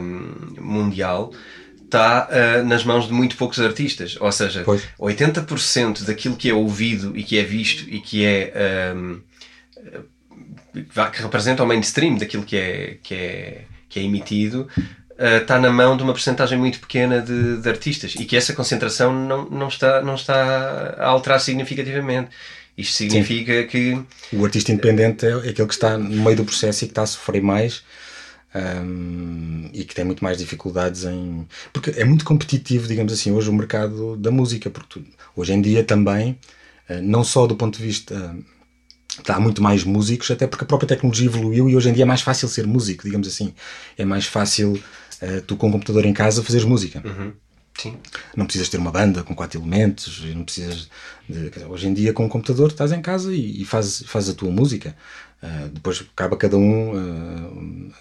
um, 0.00 0.60
mundial 0.60 1.32
está 1.84 2.28
uh, 2.28 2.64
nas 2.64 2.84
mãos 2.84 3.06
de 3.06 3.12
muito 3.12 3.36
poucos 3.36 3.60
artistas. 3.60 4.16
Ou 4.20 4.30
seja, 4.30 4.62
pois. 4.64 4.82
80% 4.98 6.04
daquilo 6.04 6.36
que 6.36 6.48
é 6.48 6.54
ouvido 6.54 7.16
e 7.16 7.24
que 7.24 7.38
é 7.38 7.42
visto 7.42 7.88
e 7.88 8.00
que 8.00 8.24
é. 8.24 8.92
Um, 8.94 9.20
que 11.12 11.22
representa 11.22 11.62
o 11.62 11.66
mainstream 11.66 12.16
daquilo 12.16 12.42
que 12.42 12.56
é, 12.56 12.96
que 13.02 13.14
é, 13.14 13.64
que 13.88 14.00
é 14.00 14.02
emitido, 14.02 14.68
uh, 14.78 15.42
está 15.42 15.58
na 15.58 15.70
mão 15.70 15.96
de 15.96 16.02
uma 16.02 16.12
porcentagem 16.12 16.58
muito 16.58 16.80
pequena 16.80 17.20
de, 17.20 17.58
de, 17.58 17.68
artistas 17.68 18.14
e 18.18 18.24
que 18.24 18.36
essa 18.36 18.52
concentração 18.52 19.12
não, 19.12 19.48
não, 19.48 19.68
está, 19.68 20.02
não 20.02 20.14
está 20.14 20.96
a 20.98 21.06
alterar 21.06 21.40
significativamente. 21.40 22.30
Isto 22.76 22.96
significa 22.96 23.62
Sim. 23.62 23.66
que. 23.68 24.02
O 24.32 24.44
artista 24.44 24.72
independente 24.72 25.24
é 25.24 25.32
aquele 25.32 25.68
que 25.68 25.74
está 25.74 25.96
no 25.96 26.24
meio 26.24 26.36
do 26.36 26.44
processo 26.44 26.84
e 26.84 26.88
que 26.88 26.92
está 26.92 27.02
a 27.02 27.06
sofrer 27.06 27.40
mais. 27.40 27.84
Um, 28.56 29.68
e 29.72 29.84
que 29.84 29.94
tem 29.94 30.04
muito 30.04 30.22
mais 30.22 30.38
dificuldades 30.38 31.04
em. 31.04 31.46
Porque 31.72 31.90
é 31.90 32.04
muito 32.04 32.24
competitivo, 32.24 32.86
digamos 32.86 33.12
assim, 33.12 33.32
hoje 33.32 33.48
o 33.48 33.52
mercado 33.52 34.16
da 34.16 34.30
música, 34.30 34.70
porque 34.70 35.00
tu, 35.00 35.06
hoje 35.36 35.52
em 35.52 35.60
dia 35.60 35.84
também, 35.84 36.38
uh, 36.88 37.00
não 37.02 37.22
só 37.22 37.46
do 37.46 37.56
ponto 37.56 37.78
de 37.78 37.84
vista 37.84 38.36
há 39.28 39.40
muito 39.40 39.62
mais 39.62 39.84
músicos, 39.84 40.30
até 40.30 40.46
porque 40.46 40.64
a 40.64 40.66
própria 40.66 40.88
tecnologia 40.88 41.26
evoluiu 41.26 41.68
e 41.68 41.76
hoje 41.76 41.88
em 41.88 41.92
dia 41.92 42.02
é 42.04 42.06
mais 42.06 42.20
fácil 42.20 42.48
ser 42.48 42.66
músico, 42.66 43.04
digamos 43.04 43.28
assim. 43.28 43.54
É 43.96 44.04
mais 44.04 44.26
fácil 44.26 44.72
uh, 44.72 45.40
tu 45.46 45.56
com 45.56 45.68
um 45.68 45.72
computador 45.72 46.04
em 46.04 46.12
casa 46.12 46.42
fazeres 46.42 46.66
música. 46.66 47.02
Uhum. 47.04 47.32
Sim. 47.76 47.96
Não 48.36 48.46
precisas 48.46 48.68
ter 48.68 48.78
uma 48.78 48.92
banda 48.92 49.22
com 49.24 49.34
quatro 49.34 49.58
elementos, 49.58 50.22
não 50.34 50.44
precisas 50.44 50.88
de, 51.28 51.50
hoje 51.68 51.88
em 51.88 51.94
dia 51.94 52.12
com 52.12 52.24
um 52.24 52.28
computador 52.28 52.68
estás 52.68 52.92
em 52.92 53.02
casa 53.02 53.34
e, 53.34 53.62
e 53.62 53.64
fazes, 53.64 54.06
faz 54.06 54.28
a 54.28 54.34
tua 54.34 54.50
música. 54.50 54.96
Uh, 55.42 55.68
depois 55.70 56.04
acaba 56.12 56.36
cada 56.36 56.56
um 56.56 56.92
uh, 56.92 57.92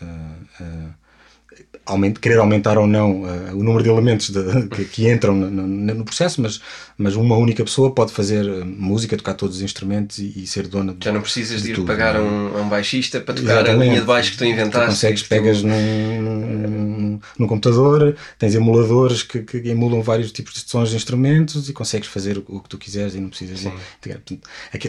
querer 2.21 2.39
aumentar 2.39 2.77
ou 2.77 2.87
não 2.87 3.23
uh, 3.23 3.51
o 3.51 3.63
número 3.63 3.83
de 3.83 3.89
elementos 3.89 4.29
de, 4.29 4.67
que, 4.69 4.85
que, 4.85 5.11
entram 5.11 5.35
no, 5.35 5.49
no, 5.49 5.95
no, 5.95 6.05
processo, 6.05 6.41
mas, 6.41 6.61
mas 6.97 7.15
uma 7.15 7.35
única 7.35 7.63
pessoa 7.63 7.93
pode 7.93 8.13
fazer 8.13 8.45
eh, 8.47 8.63
música, 8.63 9.17
tocar 9.17 9.33
todos 9.33 9.57
os 9.57 9.61
instrumentos 9.61 10.17
e, 10.17 10.43
e 10.43 10.47
ser 10.47 10.67
dona 10.67 10.93
de 10.93 11.03
Já 11.03 11.11
não 11.11 11.21
precisas 11.21 11.61
de, 11.61 11.67
de 11.67 11.71
ir 11.71 11.75
tudo, 11.75 11.87
pagar 11.87 12.19
um, 12.19 12.61
um, 12.61 12.69
baixista 12.69 13.19
para 13.19 13.33
tocar 13.33 13.51
Exatamente. 13.51 13.81
a 13.81 13.85
linha 13.85 13.99
de 13.99 14.07
baixo 14.07 14.31
que 14.31 14.37
tu 14.37 14.45
inventaste. 14.45 14.87
Tu 14.87 14.89
consegues, 14.91 15.23
pegas 15.23 15.61
tu... 15.61 15.67
num, 15.67 16.21
num, 16.21 17.19
num, 17.37 17.47
computador, 17.47 18.15
tens 18.39 18.55
emuladores 18.55 19.21
que, 19.21 19.39
que, 19.39 19.57
emulam 19.69 20.01
vários 20.01 20.31
tipos 20.31 20.53
de 20.53 20.61
sons 20.61 20.89
de 20.89 20.95
instrumentos 20.95 21.67
e 21.67 21.73
consegues 21.73 22.07
fazer 22.07 22.37
o, 22.37 22.45
o 22.47 22.59
que 22.61 22.69
tu 22.69 22.77
quiseres 22.77 23.13
e 23.15 23.19
não 23.19 23.29
precisas 23.29 23.59
de. 23.59 24.39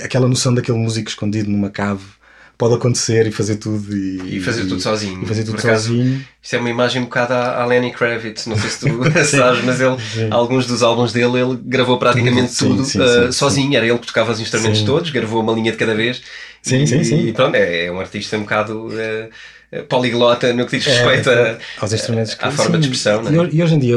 Aquela 0.03 0.29
noção 0.29 0.55
daquele 0.55 0.79
músico 0.79 1.09
escondido 1.09 1.51
numa 1.51 1.71
cave 1.71 2.05
pode 2.57 2.75
acontecer 2.75 3.27
e 3.27 3.33
fazer 3.33 3.57
tudo 3.57 3.97
e, 3.97 4.37
e 4.37 4.41
fazer 4.41 4.67
tudo 4.67 4.81
sozinho. 4.81 5.23
E 5.23 5.27
fazer 5.27 5.45
tudo 5.45 5.61
sozinho. 5.61 6.25
Isto 6.43 6.57
é 6.57 6.59
uma 6.59 6.71
imagem 6.71 7.03
um 7.03 7.07
bocado 7.07 7.35
à, 7.35 7.65
Lenny 7.65 7.93
Kravitz, 7.93 8.47
não 8.47 8.57
sei 8.57 8.71
se 8.71 8.81
tu 8.81 9.03
sabes, 9.25 9.65
mas 9.65 9.81
ele, 9.81 9.97
sim. 9.99 10.29
alguns 10.31 10.67
dos 10.67 10.83
álbuns 10.83 11.13
dele, 11.13 11.41
ele 11.41 11.59
gravou 11.65 11.99
praticamente 11.99 12.53
sim, 12.53 12.69
tudo 12.69 12.85
sim, 12.85 13.01
uh, 13.01 13.33
sozinho. 13.33 13.77
Era 13.77 13.87
ele 13.87 13.99
que 13.99 14.07
tocava 14.07 14.33
os 14.33 14.41
instrumentos 14.41 14.83
todos, 14.83 15.11
gravou 15.11 15.43
uma 15.43 15.53
linha 15.53 15.73
de 15.73 15.79
cada 15.79 15.95
vez. 15.95 16.23
Sim, 16.63 16.83
e, 16.83 16.87
sim, 16.87 17.05
sim. 17.05 17.27
E 17.27 17.33
pronto, 17.33 17.55
é, 17.55 17.87
é 17.87 17.93
um 17.93 18.01
artista 18.01 18.37
um 18.37 18.41
bocado. 18.41 18.89
Uh, 18.89 19.29
poliglota 19.89 20.53
no 20.53 20.67
que 20.67 20.79
diz 20.79 20.87
é, 20.87 20.91
respeito 20.91 21.31
é, 21.31 21.51
a, 21.51 21.59
aos 21.81 21.93
instrumentos 21.93 22.35
que, 22.35 22.45
à 22.45 22.51
forma 22.53 22.79
de 22.79 22.85
expressão. 22.85 23.25
E, 23.25 23.37
é? 23.37 23.49
e 23.55 23.61
hoje 23.61 23.75
em 23.75 23.79
dia 23.81 23.97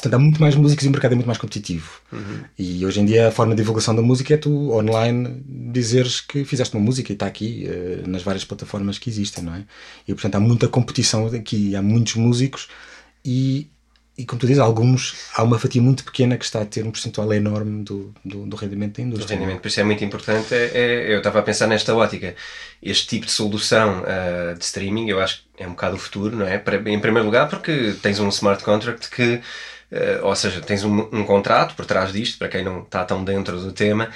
Portanto, 0.00 0.14
há 0.14 0.18
muito 0.18 0.40
mais 0.40 0.54
músicos 0.54 0.84
e 0.84 0.88
o 0.88 0.90
mercado 0.90 1.12
é 1.12 1.14
muito 1.14 1.26
mais 1.26 1.38
competitivo. 1.38 2.00
Uhum. 2.10 2.40
E 2.58 2.84
hoje 2.86 3.00
em 3.00 3.04
dia 3.04 3.28
a 3.28 3.30
forma 3.30 3.54
de 3.54 3.60
divulgação 3.60 3.94
da 3.94 4.00
música 4.02 4.34
é 4.34 4.36
tu 4.36 4.72
online 4.72 5.42
dizeres 5.46 6.20
que 6.20 6.44
fizeste 6.44 6.74
uma 6.74 6.82
música 6.82 7.12
e 7.12 7.14
está 7.14 7.26
aqui 7.26 7.68
uh, 7.68 8.08
nas 8.08 8.22
várias 8.22 8.44
plataformas 8.44 8.98
que 8.98 9.10
existem, 9.10 9.44
não 9.44 9.54
é? 9.54 9.64
E 10.08 10.14
portanto 10.14 10.36
há 10.36 10.40
muita 10.40 10.68
competição 10.68 11.26
aqui, 11.26 11.76
há 11.76 11.82
muitos 11.82 12.14
músicos 12.14 12.68
e, 13.22 13.68
e 14.16 14.24
como 14.24 14.40
tu 14.40 14.46
dizes, 14.46 14.60
alguns, 14.60 15.16
há 15.34 15.42
uma 15.42 15.58
fatia 15.58 15.82
muito 15.82 16.02
pequena 16.04 16.38
que 16.38 16.44
está 16.44 16.62
a 16.62 16.64
ter 16.64 16.86
um 16.86 16.90
percentual 16.90 17.30
enorme 17.32 17.84
do, 17.84 18.14
do, 18.24 18.46
do 18.46 18.56
rendimento 18.56 18.96
da 18.96 19.02
indústria. 19.02 19.36
O 19.36 19.38
rendimento, 19.38 19.60
por 19.60 19.68
isso 19.68 19.80
é 19.80 19.84
muito 19.84 20.04
importante. 20.04 20.54
É, 20.54 20.70
é, 20.74 21.14
eu 21.14 21.18
estava 21.18 21.40
a 21.40 21.42
pensar 21.42 21.66
nesta 21.66 21.94
ótica. 21.94 22.34
Este 22.82 23.06
tipo 23.06 23.26
de 23.26 23.32
solução 23.32 24.02
uh, 24.02 24.58
de 24.58 24.64
streaming, 24.64 25.08
eu 25.08 25.20
acho 25.20 25.44
que 25.54 25.62
é 25.62 25.66
um 25.66 25.70
bocado 25.70 25.96
o 25.96 25.98
futuro, 25.98 26.36
não 26.36 26.46
é? 26.46 26.56
Em 26.86 27.00
primeiro 27.00 27.24
lugar, 27.24 27.48
porque 27.48 27.94
tens 28.02 28.18
um 28.18 28.28
smart 28.30 28.64
contract 28.64 29.10
que 29.10 29.40
ou 30.22 30.34
seja, 30.36 30.60
tens 30.60 30.84
um, 30.84 31.00
um, 31.12 31.24
contrato 31.24 31.74
por 31.74 31.84
trás 31.84 32.12
disto, 32.12 32.38
para 32.38 32.48
quem 32.48 32.64
não 32.64 32.82
está 32.82 33.04
tão 33.04 33.24
dentro 33.24 33.58
do 33.60 33.72
tema, 33.72 34.10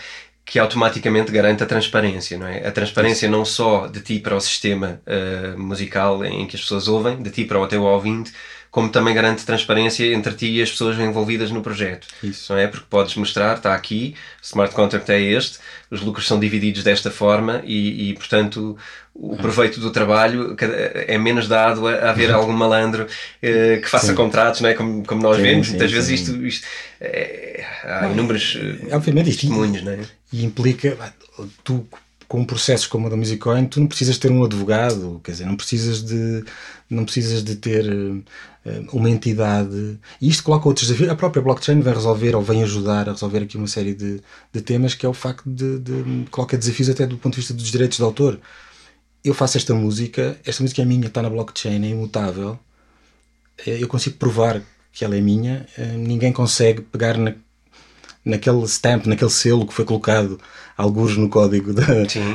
que 0.45 0.59
automaticamente 0.59 1.33
garante 1.33 1.63
a 1.63 1.67
transparência, 1.67 2.37
não 2.39 2.47
é? 2.47 2.67
A 2.67 2.71
transparência 2.71 3.29
não 3.29 3.45
só 3.45 3.87
de 3.87 4.01
ti 4.01 4.19
para 4.19 4.37
o 4.37 4.41
sistema 4.41 5.01
uh, 5.07 5.59
musical 5.59 6.25
em 6.25 6.47
que 6.47 6.57
as 6.57 6.63
pessoas 6.63 6.87
ouvem, 6.87 7.23
de 7.23 7.31
ti 7.31 7.45
para 7.45 7.59
o 7.59 7.67
teu 7.67 7.83
ouvinte, 7.83 8.33
como 8.75 8.89
também 8.89 9.15
garante 9.15 9.47
transparência 9.47 10.13
entre 10.13 10.35
ti 10.35 10.47
e 10.47 10.61
as 10.61 10.69
pessoas 10.69 10.99
envolvidas 10.99 11.53
no 11.53 11.63
projeto. 11.63 12.09
Isso. 12.21 12.53
Não 12.53 12.59
é? 12.59 12.67
Porque 12.67 12.85
podes 12.91 13.15
mostrar, 13.15 13.57
está 13.57 13.73
aqui, 13.73 14.17
o 14.43 14.45
smart 14.45 14.75
contract 14.75 15.09
é 15.13 15.21
este, 15.21 15.61
os 15.89 16.01
lucros 16.01 16.27
são 16.27 16.41
divididos 16.41 16.83
desta 16.83 17.09
forma 17.09 17.63
e, 17.65 18.11
e 18.11 18.15
portanto, 18.15 18.77
o 19.15 19.37
proveito 19.37 19.79
do 19.79 19.93
trabalho 19.93 20.57
é 21.07 21.17
menos 21.17 21.47
dado 21.47 21.87
a 21.87 22.11
haver 22.11 22.33
algum 22.33 22.53
malandro 22.53 23.07
eh, 23.41 23.79
que 23.81 23.89
faça 23.89 24.09
sim. 24.09 24.15
contratos, 24.17 24.61
não 24.61 24.69
é? 24.69 24.75
como, 24.75 25.07
como 25.07 25.23
nós 25.23 25.37
sim, 25.37 25.43
vemos. 25.43 25.67
Sim, 25.69 25.75
Muitas 25.75 25.93
vezes 25.93 26.21
isto, 26.21 26.45
isto 26.45 26.67
é, 27.01 27.65
há 27.85 28.09
inúmeros 28.09 28.59
é, 28.91 28.93
obviamente, 28.97 29.27
testemunhos, 29.27 29.85
não 29.85 29.93
é? 29.93 30.01
E 30.33 30.45
implica, 30.45 30.99
tu 31.63 31.87
com 32.27 32.45
processos 32.45 32.89
como 32.89 33.07
o 33.07 33.11
da 33.11 33.17
Musicoin, 33.17 33.67
tu 33.67 33.79
não 33.79 33.87
precisas 33.87 34.19
ter 34.19 34.33
um 34.33 34.43
advogado, 34.43 35.21
quer 35.23 35.31
dizer, 35.31 35.47
não 35.47 35.55
precisas 35.55 36.03
de, 36.03 36.43
não 36.91 37.05
precisas 37.05 37.45
de 37.45 37.55
ter 37.55 37.87
eh, 37.87 38.23
uma 38.93 39.11
entidade. 39.11 39.99
E 40.21 40.29
isto 40.29 40.43
coloca 40.43 40.69
outros 40.69 40.87
desafios. 40.87 41.11
A 41.11 41.15
própria 41.15 41.43
blockchain 41.43 41.81
vem 41.81 41.95
resolver 41.95 42.35
ou 42.35 42.43
vem 42.43 42.63
ajudar 42.63 43.09
a 43.09 43.13
resolver 43.13 43.43
aqui 43.43 43.57
uma 43.57 43.67
série 43.67 43.95
de, 43.95 44.21
de 44.53 44.61
temas 44.63 44.95
que 44.95 45.05
é 45.05 45.09
o 45.09 45.15
facto 45.15 45.49
de, 45.49 45.79
de 45.79 46.27
coloca 46.31 46.57
desafios 46.57 46.89
até 46.89 47.07
do 47.07 47.19
ponto 47.19 47.35
de 47.35 47.41
vista 47.41 47.55
dos 47.55 47.71
direitos 47.71 47.99
de 47.99 48.05
autor. 48.05 48.41
Eu 49.23 49.35
faço 49.35 49.57
esta 49.57 49.75
música, 49.75 50.39
esta 50.45 50.63
música 50.63 50.83
é 50.83 50.85
minha, 50.85 51.07
está 51.07 51.23
na 51.23 51.31
blockchain, 51.31 51.85
é 51.85 51.89
imutável. 51.89 52.59
Eh, 53.67 53.83
eu 53.83 53.89
consigo 53.89 54.17
provar 54.17 54.63
que 54.93 55.05
ela 55.05 55.17
é 55.17 55.21
minha. 55.21 55.67
Eh, 55.79 55.97
ninguém 55.97 56.33
consegue 56.33 56.83
pegar 56.83 57.17
na, 57.19 57.35
naquele 58.25 58.65
stamp, 58.65 59.07
naquele 59.07 59.31
selo 59.31 59.67
que 59.67 59.75
foi 59.75 59.85
colocado 59.85 60.41
alguns 60.77 61.17
no 61.17 61.29
código 61.29 61.73
da, 61.73 61.85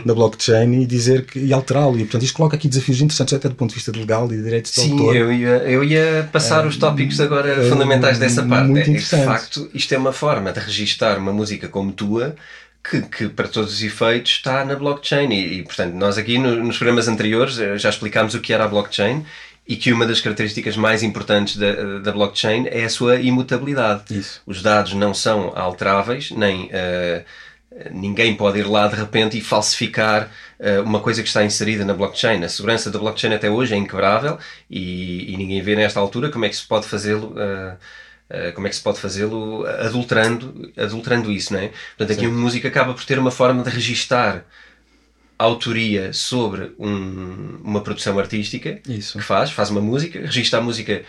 da 0.06 0.14
blockchain 0.14 0.82
e 0.82 0.86
dizer 0.86 1.26
que 1.26 1.40
e 1.40 1.52
alterá-lo. 1.52 1.98
E 1.98 2.04
portanto 2.04 2.24
isto 2.24 2.36
coloca 2.36 2.56
aqui 2.56 2.68
desafios 2.68 3.02
interessantes 3.02 3.34
até 3.34 3.50
do 3.50 3.56
ponto 3.56 3.70
de 3.70 3.76
vista 3.76 3.92
legal 3.92 4.26
e 4.32 4.38
de 4.38 4.44
direitos 4.44 4.72
de 4.72 4.82
Sim, 4.82 4.92
autor. 4.92 5.16
Eu 5.16 5.32
ia, 5.32 5.50
eu 5.70 5.84
ia 5.84 6.30
passar 6.32 6.66
os 6.66 6.78
tópicos 6.78 7.20
agora 7.20 7.50
é, 7.50 7.70
fundamentais 7.70 8.20
dessa 8.20 8.44
parte. 8.44 8.70
Muito 8.70 8.90
é, 8.90 8.94
de 8.94 9.26
facto, 9.26 9.70
isto 9.74 9.94
é 9.94 9.98
uma 9.98 10.14
forma 10.14 10.52
de 10.52 10.60
registar 10.60 11.18
uma 11.18 11.34
música 11.34 11.68
como 11.68 11.92
tua 11.92 12.36
que, 12.84 13.02
que, 13.02 13.30
para 13.30 13.48
todos 13.48 13.74
os 13.74 13.84
efeitos 13.84 14.32
está 14.32 14.64
na 14.64 14.76
blockchain 14.76 15.30
e, 15.32 15.60
e 15.60 15.64
portanto 15.64 15.94
nós 15.94 16.18
aqui 16.18 16.38
no, 16.38 16.56
nos 16.64 16.78
programas 16.78 17.08
anteriores 17.08 17.60
eh, 17.60 17.78
já 17.78 17.90
explicámos 17.90 18.34
o 18.34 18.40
que 18.40 18.54
era 18.54 18.64
a 18.64 18.68
blockchain 18.68 19.26
e 19.70 19.76
que 19.76 19.94
uma 19.94 20.08
das 20.08 20.20
características 20.20 20.76
mais 20.76 21.04
importantes 21.04 21.56
da, 21.56 22.00
da 22.00 22.12
blockchain 22.12 22.66
é 22.72 22.86
a 22.86 22.90
sua 22.90 23.18
imutabilidade. 23.18 24.18
Isso. 24.18 24.42
Os 24.44 24.64
dados 24.64 24.94
não 24.96 25.14
são 25.14 25.54
alteráveis, 25.56 26.32
nem 26.32 26.66
uh, 26.66 27.24
ninguém 27.92 28.36
pode 28.36 28.58
ir 28.58 28.68
lá 28.68 28.88
de 28.88 28.96
repente 28.96 29.38
e 29.38 29.42
falsificar 29.42 30.32
uh, 30.60 30.82
uma 30.82 31.00
coisa 31.02 31.22
que 31.22 31.28
está 31.28 31.44
inserida 31.44 31.86
na 31.86 31.94
blockchain. 31.94 32.44
A 32.44 32.50
segurança 32.50 32.90
da 32.90 32.98
blockchain 32.98 33.32
até 33.32 33.48
hoje 33.48 33.76
é 33.76 33.78
inquebrável 33.78 34.40
e, 34.68 35.32
e 35.32 35.38
ninguém 35.38 35.62
vê 35.62 35.76
nesta 35.76 36.00
altura 36.00 36.32
como 36.32 36.46
é 36.46 36.50
que 36.50 36.56
se 36.56 36.66
pode 36.66 36.88
fazê-lo. 36.88 37.36
Uh, 37.36 37.78
como 38.54 38.68
é 38.68 38.70
que 38.70 38.76
se 38.76 38.84
pode 38.84 39.00
fazê-lo 39.00 39.66
adulterando, 39.66 40.72
adulterando 40.78 41.32
isso, 41.32 41.52
não 41.52 41.60
é? 41.60 41.72
Portanto, 41.98 42.16
aqui 42.16 42.28
Sim. 42.28 42.28
a 42.28 42.30
música 42.30 42.68
acaba 42.68 42.94
por 42.94 43.04
ter 43.04 43.18
uma 43.18 43.32
forma 43.32 43.64
de 43.64 43.72
registar 43.72 44.46
autoria 45.40 46.12
sobre 46.12 46.74
um, 46.78 47.60
uma 47.64 47.82
produção 47.82 48.20
artística 48.20 48.82
Isso. 48.88 49.18
que 49.18 49.24
faz, 49.24 49.50
faz 49.52 49.70
uma 49.70 49.80
música, 49.80 50.20
registra 50.20 50.60
a 50.60 50.62
música 50.62 51.02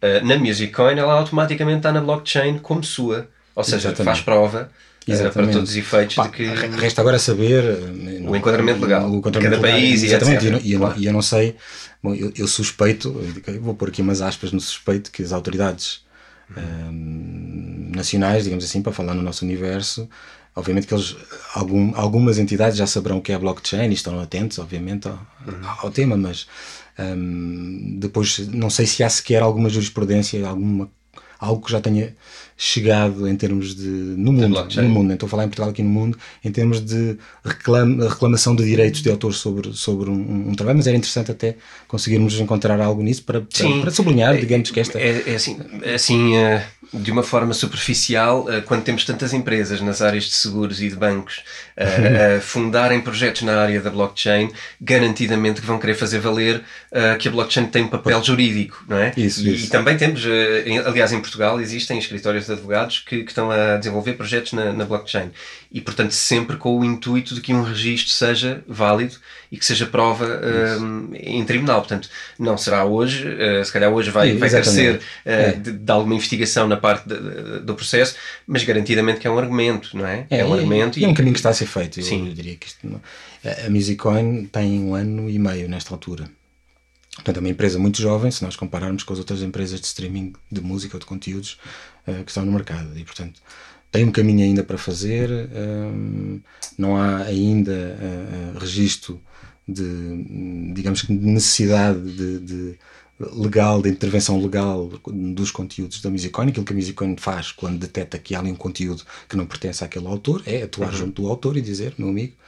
uh, 0.00 0.24
na 0.24 0.38
Musicoin, 0.38 0.96
ela 0.96 1.14
automaticamente 1.14 1.78
está 1.78 1.92
na 1.92 2.00
blockchain 2.00 2.58
como 2.58 2.84
sua. 2.84 3.28
Ou 3.56 3.64
seja, 3.64 3.88
Exatamente. 3.88 4.04
faz 4.04 4.20
prova 4.20 4.70
uh, 5.08 5.32
para 5.32 5.46
todos 5.48 5.70
os 5.70 5.76
efeitos 5.76 6.14
Pá, 6.14 6.28
de 6.28 6.30
que. 6.30 6.44
Resta 6.44 7.00
agora 7.00 7.18
saber 7.18 7.64
eh, 7.64 8.22
o 8.24 8.36
enquadramento 8.36 8.80
legal 8.80 9.10
o 9.10 9.16
enquadramento 9.16 9.50
de 9.50 9.60
cada 9.60 9.62
legal, 9.62 9.80
país 9.80 10.02
exatamente, 10.04 10.44
e, 10.44 10.48
etc. 10.48 10.64
E 10.64 10.72
eu, 10.72 10.78
claro. 10.78 11.02
eu, 11.02 11.12
não 11.12 11.22
sei, 11.22 11.56
bom, 12.00 12.14
eu, 12.14 12.32
eu 12.36 12.46
suspeito, 12.46 13.20
eu 13.48 13.60
vou 13.60 13.74
pôr 13.74 13.88
aqui 13.88 14.00
umas 14.00 14.22
aspas 14.22 14.52
no 14.52 14.60
suspeito, 14.60 15.10
que 15.10 15.24
as 15.24 15.32
autoridades 15.32 16.02
uhum. 16.56 17.90
nacionais, 17.94 18.44
digamos 18.44 18.64
assim, 18.64 18.80
para 18.80 18.92
falar 18.92 19.12
no 19.12 19.22
nosso 19.22 19.44
universo, 19.44 20.08
Obviamente 20.54 20.86
que 20.86 20.94
eles, 20.94 21.16
algum, 21.54 21.92
algumas 21.96 22.38
entidades 22.38 22.76
já 22.76 22.86
saberão 22.86 23.18
o 23.18 23.22
que 23.22 23.32
é 23.32 23.38
blockchain 23.38 23.88
e 23.88 23.94
estão 23.94 24.20
atentos, 24.20 24.58
obviamente, 24.58 25.08
ao, 25.08 25.14
uhum. 25.46 25.60
ao 25.78 25.90
tema, 25.90 26.16
mas 26.16 26.46
um, 26.98 27.98
depois 27.98 28.46
não 28.48 28.68
sei 28.68 28.86
se 28.86 29.02
há 29.02 29.08
sequer 29.08 29.42
alguma 29.42 29.70
jurisprudência, 29.70 30.46
alguma, 30.46 30.90
algo 31.38 31.64
que 31.64 31.72
já 31.72 31.80
tenha 31.80 32.14
chegado 32.56 33.28
em 33.28 33.36
termos 33.36 33.74
de. 33.74 33.86
no 33.86 34.32
mundo, 34.32 34.66
no 34.76 34.88
mundo, 34.88 35.12
estou 35.12 35.26
a 35.26 35.30
falar 35.30 35.44
em 35.44 35.48
Portugal 35.48 35.70
aqui 35.70 35.82
no 35.82 35.90
mundo, 35.90 36.18
em 36.44 36.50
termos 36.50 36.80
de 36.80 37.16
reclama, 37.44 38.08
reclamação 38.08 38.54
de 38.54 38.64
direitos 38.64 39.02
de 39.02 39.10
autor 39.10 39.34
sobre, 39.34 39.72
sobre 39.74 40.10
um, 40.10 40.50
um, 40.50 40.54
trabalho, 40.54 40.78
mas 40.78 40.86
era 40.86 40.96
interessante 40.96 41.30
até 41.30 41.56
conseguirmos 41.88 42.38
encontrar 42.38 42.80
algo 42.80 43.02
nisso 43.02 43.22
para, 43.24 43.40
para, 43.40 43.80
para 43.80 43.90
sublinhar, 43.90 44.36
digamos 44.36 44.70
que 44.70 44.80
esta. 44.80 44.98
É, 44.98 45.22
é 45.26 45.34
assim. 45.34 45.58
É 45.82 45.94
assim 45.94 46.36
uh 46.36 46.82
de 46.92 47.10
uma 47.10 47.22
forma 47.22 47.54
superficial, 47.54 48.50
eh, 48.50 48.60
quando 48.60 48.82
temos 48.82 49.04
tantas 49.04 49.32
empresas 49.32 49.80
nas 49.80 50.02
áreas 50.02 50.24
de 50.24 50.34
seguros 50.34 50.82
e 50.82 50.90
de 50.90 50.96
bancos 50.96 51.42
a, 51.74 52.36
a 52.36 52.40
fundarem 52.40 53.00
projetos 53.00 53.42
na 53.42 53.56
área 53.56 53.80
da 53.80 53.88
blockchain, 53.88 54.50
garantidamente 54.78 55.62
que 55.62 55.66
vão 55.66 55.78
querer 55.78 55.94
fazer 55.94 56.18
valer 56.18 56.62
que 57.18 57.28
a 57.28 57.30
blockchain 57.30 57.66
tem 57.66 57.84
um 57.84 57.88
papel 57.88 58.22
jurídico, 58.22 58.84
não 58.86 58.98
é? 58.98 59.12
Isso, 59.16 59.40
e, 59.46 59.54
isso. 59.54 59.66
e 59.66 59.68
também 59.70 59.96
temos, 59.96 60.22
em, 60.66 60.78
aliás, 60.78 61.10
em 61.12 61.20
Portugal 61.20 61.58
existem 61.58 61.98
escritórios 61.98 62.41
de 62.46 62.52
advogados 62.52 63.00
que, 63.00 63.22
que 63.22 63.30
estão 63.30 63.50
a 63.50 63.76
desenvolver 63.76 64.14
projetos 64.14 64.52
na, 64.52 64.72
na, 64.72 64.84
blockchain 64.84 65.30
e, 65.70 65.80
portanto, 65.80 66.12
sempre 66.12 66.56
com 66.56 66.78
o 66.78 66.84
intuito 66.84 67.34
de 67.34 67.40
que 67.40 67.52
um 67.52 67.62
registro 67.62 68.12
seja 68.12 68.62
válido 68.66 69.16
e 69.50 69.56
que 69.56 69.64
seja 69.64 69.86
prova 69.86 70.26
uh, 70.26 71.14
em 71.14 71.44
tribunal. 71.44 71.80
Portanto, 71.80 72.08
não 72.38 72.56
será 72.56 72.84
hoje, 72.84 73.26
se 73.64 73.72
calhar 73.72 73.90
hoje 73.90 74.10
vai, 74.10 74.34
vai 74.36 74.50
carecer 74.50 75.00
é. 75.24 75.52
de, 75.52 75.72
de, 75.72 75.92
alguma 75.92 76.14
investigação 76.14 76.66
na 76.66 76.76
parte 76.76 77.08
de, 77.08 77.16
de, 77.18 77.58
do 77.60 77.74
processo, 77.74 78.16
mas 78.46 78.64
garantidamente 78.64 79.20
que 79.20 79.26
é 79.26 79.30
um 79.30 79.38
argumento, 79.38 79.96
não 79.96 80.06
é? 80.06 80.26
É, 80.30 80.38
é 80.38 80.44
um 80.44 80.52
argumento. 80.52 80.98
E, 80.98 81.04
é 81.04 81.08
um 81.08 81.14
caminho 81.14 81.34
que 81.34 81.40
está 81.40 81.50
a 81.50 81.54
ser 81.54 81.66
feito. 81.66 82.00
Eu, 82.00 82.04
Sim. 82.04 82.28
eu 82.28 82.34
diria 82.34 82.56
que 82.56 82.66
isto 82.66 82.86
não... 82.86 83.00
A 83.66 83.68
Musicoin 83.68 84.44
tem 84.46 84.80
um 84.80 84.94
ano 84.94 85.28
e 85.28 85.38
meio 85.38 85.68
nesta 85.68 85.92
altura. 85.92 86.28
Portanto, 87.16 87.36
é 87.36 87.40
uma 87.40 87.48
empresa 87.50 87.78
muito 87.78 88.00
jovem, 88.00 88.30
se 88.30 88.42
nós 88.42 88.56
compararmos 88.56 89.02
com 89.02 89.12
as 89.12 89.18
outras 89.18 89.42
empresas 89.42 89.78
de 89.80 89.86
streaming 89.86 90.32
de 90.50 90.62
música 90.62 90.96
ou 90.96 91.00
de 91.00 91.04
conteúdos 91.04 91.58
uh, 91.91 91.91
que 92.04 92.30
estão 92.30 92.44
no 92.44 92.52
mercado. 92.52 92.98
E, 92.98 93.04
portanto, 93.04 93.40
tem 93.90 94.04
um 94.04 94.10
caminho 94.10 94.42
ainda 94.42 94.64
para 94.64 94.78
fazer, 94.78 95.30
um, 95.30 96.40
não 96.78 96.96
há 96.96 97.18
ainda 97.18 97.72
uh, 97.72 98.58
registro 98.58 99.20
de, 99.68 100.72
digamos 100.72 101.02
que, 101.02 101.12
necessidade 101.12 102.00
de, 102.00 102.38
de 102.40 102.78
legal, 103.20 103.80
de 103.82 103.88
intervenção 103.88 104.40
legal 104.40 104.90
dos 105.34 105.50
conteúdos 105.50 106.00
da 106.00 106.10
Musicone. 106.10 106.50
Aquilo 106.50 106.64
que 106.64 106.72
a 106.72 106.76
Musicone 106.76 107.16
faz 107.18 107.52
quando 107.52 107.78
detecta 107.78 108.18
que 108.18 108.34
há 108.34 108.40
ali 108.40 108.50
um 108.50 108.56
conteúdo 108.56 109.04
que 109.28 109.36
não 109.36 109.46
pertence 109.46 109.84
àquele 109.84 110.06
autor 110.06 110.42
é 110.46 110.62
atuar 110.62 110.90
uhum. 110.90 110.96
junto 110.96 111.22
do 111.22 111.28
autor 111.28 111.56
e 111.56 111.60
dizer, 111.60 111.94
meu 111.98 112.08
amigo, 112.08 112.32
eh, 112.32 112.41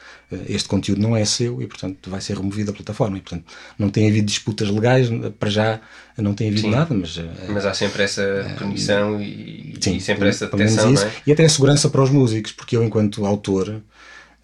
este 0.49 0.69
conteúdo 0.69 1.01
não 1.01 1.17
é 1.17 1.25
seu 1.25 1.61
e, 1.63 1.67
portanto, 1.67 2.11
vai 2.11 2.21
ser 2.21 2.37
removido 2.37 2.73
da 2.73 2.77
plataforma. 2.77 3.19
E, 3.19 3.21
portanto, 3.21 3.45
não 3.79 3.89
tem 3.91 4.09
havido 4.09 4.27
disputas 4.27 4.69
legais, 4.69 5.09
para 5.39 5.51
já 5.51 5.81
não 6.17 6.35
tem 6.35 6.49
havido 6.49 6.63
Sim. 6.63 6.71
nada, 6.71 6.95
mas... 6.95 7.19
Eh, 7.19 7.47
mas 7.49 7.67
há 7.67 7.75
sempre 7.75 8.03
essa 8.03 8.55
punição 8.59 9.19
é, 9.19 9.25
e, 9.25 9.75
Sim, 9.81 9.97
e 9.97 10.01
sempre 10.01 10.29
essa 10.29 10.47
detenção, 10.47 10.95
é? 10.95 11.13
E 11.27 11.33
até 11.33 11.45
a 11.45 11.49
segurança 11.49 11.89
para 11.89 12.03
os 12.03 12.11
músicos, 12.11 12.53
porque 12.53 12.77
eu, 12.77 12.85
enquanto 12.85 13.25
autor 13.27 13.83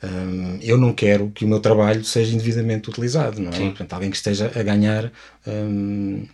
um, 0.02 0.58
eu 0.62 0.78
não 0.78 0.92
quero 0.94 1.30
que 1.30 1.44
o 1.44 1.48
meu 1.48 1.60
trabalho 1.60 2.02
seja 2.04 2.34
indevidamente 2.34 2.88
utilizado, 2.88 3.40
não 3.40 3.50
é? 3.50 3.58
Portanto, 3.58 3.92
alguém 3.92 4.10
que 4.10 4.16
esteja 4.16 4.50
a 4.54 4.62
ganhar 4.62 5.12
um, 5.46 6.24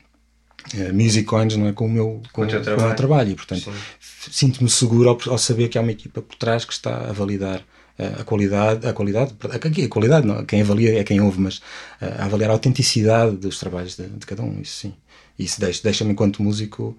uh, 0.74 0.94
music 0.94 1.24
coins 1.24 1.56
não 1.56 1.66
é? 1.66 1.72
com 1.72 1.87
o 1.87 1.90
meu, 1.90 2.22
com, 2.32 2.42
com, 2.46 2.56
o, 2.56 2.61
trabalho. 2.61 2.87
meu 2.87 2.96
trabalho. 2.96 3.30
E, 3.30 3.35
portanto, 3.35 3.72
sinto-me 4.00 4.70
seguro 4.70 5.09
ao, 5.09 5.18
ao, 5.32 5.38
saber 5.38 5.68
que 5.68 5.76
há 5.76 5.80
uma 5.80 5.90
equipa 5.90 6.22
por 6.22 6.37
trás 6.37 6.64
que 6.64 6.72
está 6.72 7.09
a 7.09 7.12
validar 7.12 7.61
a 7.98 8.24
qualidade, 8.24 8.87
a 8.87 8.92
qualidade, 8.92 9.35
aqui 9.50 9.85
a 9.85 9.88
qualidade, 9.88 10.26
não, 10.26 10.44
quem 10.44 10.61
avalia 10.61 10.98
é 11.00 11.04
quem 11.04 11.20
ouve, 11.20 11.40
mas 11.40 11.56
uh, 11.56 12.20
a 12.20 12.24
avaliar 12.24 12.50
a 12.50 12.52
autenticidade 12.52 13.37
dos 13.37 13.59
trabalhos 13.59 13.96
de, 13.96 14.06
de 14.06 14.26
cada 14.26 14.42
um, 14.42 14.61
isso 14.61 14.78
sim. 14.78 14.94
Isso 15.38 15.61
deixa-me, 15.61 15.82
deixa 15.82 16.04
enquanto 16.04 16.42
músico, 16.42 16.96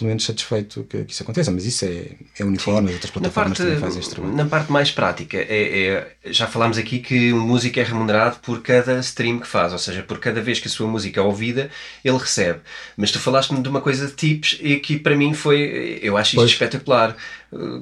pelo 0.00 0.08
menos 0.08 0.24
satisfeito 0.24 0.82
que, 0.84 1.04
que 1.04 1.12
isso 1.12 1.22
aconteça, 1.22 1.50
mas 1.50 1.66
isso 1.66 1.84
é, 1.84 2.06
é 2.38 2.44
uniforme, 2.44 2.88
Sim. 2.88 2.94
outras 2.94 3.10
plataformas 3.10 3.58
parte, 3.58 3.68
também 3.68 3.80
fazem 3.80 4.00
este 4.00 4.10
trabalho. 4.14 4.34
Na 4.34 4.46
parte 4.46 4.72
mais 4.72 4.90
prática, 4.90 5.36
é, 5.36 5.88
é, 5.88 6.32
já 6.32 6.46
falámos 6.46 6.78
aqui 6.78 6.98
que 6.98 7.32
um 7.32 7.40
músico 7.40 7.78
é 7.78 7.82
remunerado 7.82 8.38
por 8.40 8.62
cada 8.62 8.98
stream 9.00 9.38
que 9.38 9.46
faz, 9.46 9.72
ou 9.72 9.78
seja, 9.78 10.02
por 10.02 10.18
cada 10.18 10.40
vez 10.40 10.58
que 10.58 10.68
a 10.68 10.70
sua 10.70 10.88
música 10.88 11.20
é 11.20 11.22
ouvida, 11.22 11.70
ele 12.02 12.16
recebe. 12.16 12.60
Mas 12.96 13.12
tu 13.12 13.18
falaste-me 13.18 13.62
de 13.62 13.68
uma 13.68 13.82
coisa 13.82 14.06
de 14.06 14.14
tips 14.14 14.58
e 14.62 14.76
que 14.76 14.98
para 14.98 15.14
mim 15.14 15.34
foi, 15.34 16.00
eu 16.02 16.16
acho 16.16 16.30
isto 16.30 16.36
pois. 16.36 16.50
espetacular. 16.50 17.14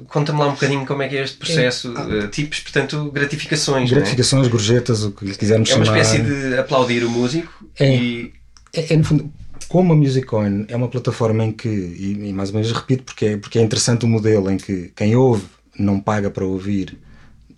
Conta-me 0.07 0.39
lá 0.39 0.47
um 0.47 0.51
bocadinho 0.51 0.85
como 0.85 1.01
é 1.03 1.07
que 1.07 1.15
é 1.15 1.23
este 1.23 1.37
processo. 1.37 1.93
É. 1.95 2.25
Uh, 2.25 2.27
tips, 2.27 2.59
portanto, 2.59 3.11
gratificações. 3.11 3.91
É? 3.91 3.95
Gratificações, 3.95 4.47
é? 4.47 4.49
gorjetas, 4.49 5.03
o 5.03 5.11
que 5.11 5.37
quisermos 5.37 5.69
chamar. 5.69 5.85
É 5.85 5.89
uma 5.89 5.99
espécie 5.99 6.23
de 6.23 6.57
aplaudir 6.57 7.03
o 7.03 7.09
músico 7.09 7.65
é. 7.79 7.95
e 7.95 8.33
é, 8.73 8.93
é, 8.93 8.97
no 8.97 9.03
fundo, 9.03 9.33
como 9.69 9.93
a 9.93 9.95
Musiccoin 9.95 10.65
é 10.67 10.75
uma 10.75 10.87
plataforma 10.87 11.45
em 11.45 11.51
que, 11.51 11.69
e, 11.69 12.29
e, 12.29 12.33
mais 12.33 12.49
ou 12.49 12.55
menos 12.55 12.71
repito 12.71 13.03
porque 13.03 13.25
é, 13.25 13.37
porque 13.37 13.59
é 13.59 13.61
interessante 13.61 14.03
o 14.03 14.07
modelo 14.07 14.49
em 14.49 14.57
que 14.57 14.91
quem 14.95 15.15
ouve 15.15 15.45
não 15.77 15.99
paga 16.01 16.29
para 16.29 16.43
ouvir, 16.43 16.97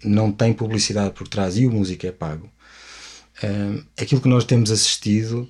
não 0.04 0.32
tem 0.32 0.54
publicidade 0.54 1.12
por 1.12 1.28
trás 1.28 1.58
e 1.58 1.65
o 1.65 1.71
músico 1.71 2.06
é 2.06 2.12
pago, 2.12 2.50
um, 3.43 3.82
aquilo 4.00 4.21
que 4.21 4.28
nós 4.28 4.43
temos 4.43 4.69
assistido. 4.69 5.50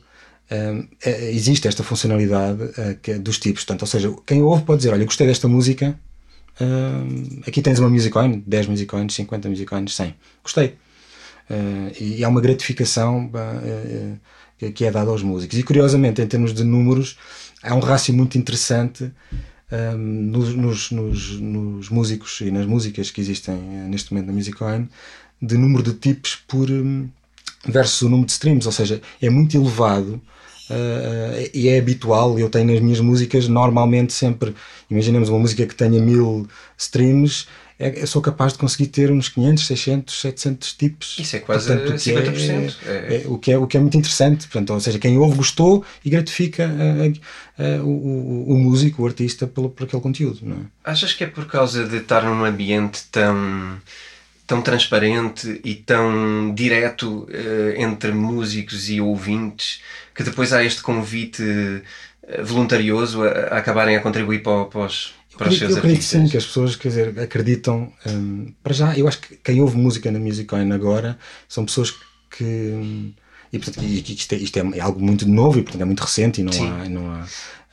Um, 0.51 0.85
é, 1.03 1.31
existe 1.31 1.65
esta 1.67 1.81
funcionalidade 1.81 2.61
uh, 2.63 2.97
que, 3.01 3.11
é 3.11 3.17
dos 3.17 3.39
tipos, 3.39 3.63
portanto, 3.63 3.83
ou 3.83 3.87
seja, 3.87 4.13
quem 4.25 4.41
ouve 4.41 4.63
pode 4.63 4.79
dizer: 4.79 4.91
Olha, 4.91 5.05
gostei 5.05 5.25
desta 5.25 5.47
música, 5.47 5.97
um, 6.59 7.41
aqui 7.47 7.61
tens 7.61 7.79
uma 7.79 7.89
Musiccoin, 7.89 8.43
10 8.45 8.67
Musiccoins, 8.67 9.13
50 9.13 9.49
Musiccoins, 9.49 9.95
100, 9.95 10.15
gostei. 10.43 10.75
Uh, 11.49 11.91
e 11.99 12.23
há 12.23 12.29
uma 12.29 12.41
gratificação 12.41 13.27
uh, 13.27 14.19
que 14.69 14.85
é 14.85 14.91
dado 14.91 15.09
aos 15.09 15.23
músicos. 15.23 15.57
E 15.57 15.63
curiosamente, 15.63 16.21
em 16.21 16.27
termos 16.27 16.53
de 16.53 16.63
números, 16.63 17.17
há 17.63 17.73
um 17.73 17.79
rácio 17.79 18.13
muito 18.13 18.37
interessante 18.37 19.11
um, 19.71 19.97
nos, 19.97 20.53
nos, 20.53 20.91
nos, 20.91 21.39
nos, 21.39 21.89
músicos 21.89 22.41
e 22.41 22.51
nas 22.51 22.65
músicas 22.65 23.09
que 23.09 23.21
existem 23.21 23.55
eh, 23.55 23.87
neste 23.87 24.13
momento 24.13 24.27
na 24.27 24.33
Musicoin, 24.33 24.89
de 25.41 25.57
número 25.57 25.81
de 25.81 25.93
tipos 25.93 26.35
por 26.47 26.69
um, 26.69 27.09
versus 27.65 28.01
o 28.01 28.09
número 28.09 28.25
de 28.25 28.33
streams, 28.33 28.65
ou 28.65 28.71
seja, 28.71 29.01
é 29.21 29.29
muito 29.29 29.55
elevado. 29.55 30.21
Uh, 30.69 31.49
e 31.53 31.67
é 31.67 31.77
habitual, 31.77 32.39
eu 32.39 32.49
tenho 32.49 32.71
nas 32.71 32.79
minhas 32.79 33.01
músicas 33.01 33.45
normalmente 33.49 34.13
sempre, 34.13 34.55
imaginemos 34.89 35.27
uma 35.27 35.39
música 35.39 35.65
que 35.65 35.75
tenha 35.75 36.01
mil 36.01 36.47
streams, 36.77 37.45
é, 37.81 38.03
eu 38.03 38.05
sou 38.05 38.21
capaz 38.21 38.53
de 38.53 38.59
conseguir 38.59 38.87
ter 38.87 39.11
uns 39.11 39.27
500, 39.27 39.65
600, 39.65 40.21
700 40.21 40.73
tipos. 40.73 41.17
Isso 41.17 41.35
é 41.35 41.39
quase 41.39 41.67
Portanto, 41.67 41.97
50%. 41.97 42.75
É, 42.85 42.91
é, 42.91 43.23
é, 43.23 43.27
o, 43.27 43.39
que 43.39 43.51
é, 43.51 43.57
o 43.57 43.65
que 43.65 43.75
é 43.75 43.79
muito 43.79 43.97
interessante. 43.97 44.47
Portanto, 44.47 44.73
ou 44.73 44.79
seja, 44.79 44.99
quem 44.99 45.17
ouve 45.17 45.37
gostou 45.37 45.83
e 46.05 46.09
gratifica 46.11 46.65
a, 46.65 47.63
a, 47.63 47.77
a, 47.79 47.83
o, 47.83 48.53
o, 48.53 48.59
músico, 48.59 49.01
o 49.01 49.07
artista, 49.07 49.47
pelo, 49.47 49.67
por 49.71 49.85
aquele 49.85 50.01
conteúdo. 50.01 50.39
É? 50.85 50.91
Achas 50.91 51.13
que 51.13 51.23
é 51.23 51.27
por 51.27 51.47
causa 51.47 51.87
de 51.87 51.97
estar 51.97 52.21
num 52.23 52.45
ambiente 52.45 53.03
tão 53.11 53.81
tão 54.45 54.61
transparente 54.61 55.61
e 55.63 55.75
tão 55.75 56.53
direto 56.53 57.23
uh, 57.23 57.81
entre 57.81 58.11
músicos 58.11 58.89
e 58.89 58.99
ouvintes 58.99 59.81
que 60.13 60.23
depois 60.23 60.51
há 60.51 60.61
este 60.61 60.81
convite 60.81 61.41
uh, 61.41 62.43
voluntarioso 62.43 63.23
a, 63.23 63.29
a, 63.29 63.57
acabarem 63.59 63.95
a 63.95 64.01
contribuir 64.01 64.43
para, 64.43 64.65
para 64.65 64.81
os 64.81 65.13
para 65.43 65.53
eu, 65.53 65.69
eu 65.69 65.77
acredito 65.77 66.03
sim 66.03 66.27
que 66.27 66.37
as 66.37 66.45
pessoas 66.45 66.75
quer 66.75 66.89
dizer, 66.89 67.19
acreditam. 67.19 67.91
Um, 68.05 68.53
para 68.63 68.73
já, 68.73 68.97
eu 68.97 69.07
acho 69.07 69.19
que 69.19 69.35
quem 69.37 69.61
ouve 69.61 69.77
música 69.77 70.11
na 70.11 70.19
Musiccoin 70.19 70.71
agora 70.71 71.17
são 71.47 71.65
pessoas 71.65 71.93
que. 72.29 73.13
E, 73.51 73.59
portanto, 73.59 73.83
e, 73.83 73.99
isto, 73.99 74.33
é, 74.33 74.37
isto 74.37 74.57
é, 74.57 74.79
algo 74.79 75.03
muito 75.03 75.27
novo 75.27 75.59
e 75.59 75.63
portanto 75.63 75.81
é 75.81 75.85
muito 75.85 75.99
recente 75.99 76.41
e 76.41 76.43
não 76.43 76.53
sim. 76.53 76.67
há. 76.67 76.87
Não 76.87 77.11
há 77.11 77.25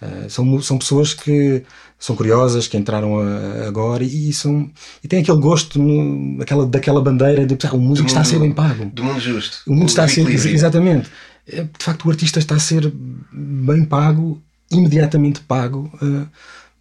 uh, 0.02 0.30
são, 0.30 0.60
são 0.62 0.78
pessoas 0.78 1.14
que 1.14 1.62
são 1.98 2.14
curiosas, 2.14 2.66
que 2.66 2.76
entraram 2.76 3.18
a, 3.18 3.66
agora 3.66 4.04
e, 4.04 4.30
e, 4.30 4.32
são, 4.32 4.70
e 5.02 5.08
têm 5.08 5.20
aquele 5.20 5.40
gosto 5.40 5.78
no, 5.78 6.42
aquela, 6.42 6.66
daquela 6.66 7.00
bandeira 7.00 7.44
de 7.44 7.56
o 7.72 7.78
músico 7.78 8.08
está 8.08 8.20
a 8.20 8.24
ser 8.24 8.38
bem 8.38 8.52
pago. 8.52 8.86
Do 8.86 9.04
mundo 9.04 9.20
justo. 9.20 9.58
O 9.66 9.74
mundo 9.74 9.88
está 9.88 10.04
a 10.04 10.08
ser. 10.08 10.28
Exatamente. 10.28 11.10
É, 11.46 11.62
de 11.62 11.84
facto, 11.84 12.06
o 12.06 12.10
artista 12.10 12.38
está 12.38 12.54
a 12.54 12.60
ser 12.60 12.92
bem 13.32 13.84
pago, 13.84 14.40
imediatamente 14.70 15.40
pago. 15.40 15.90
Uh, 16.00 16.26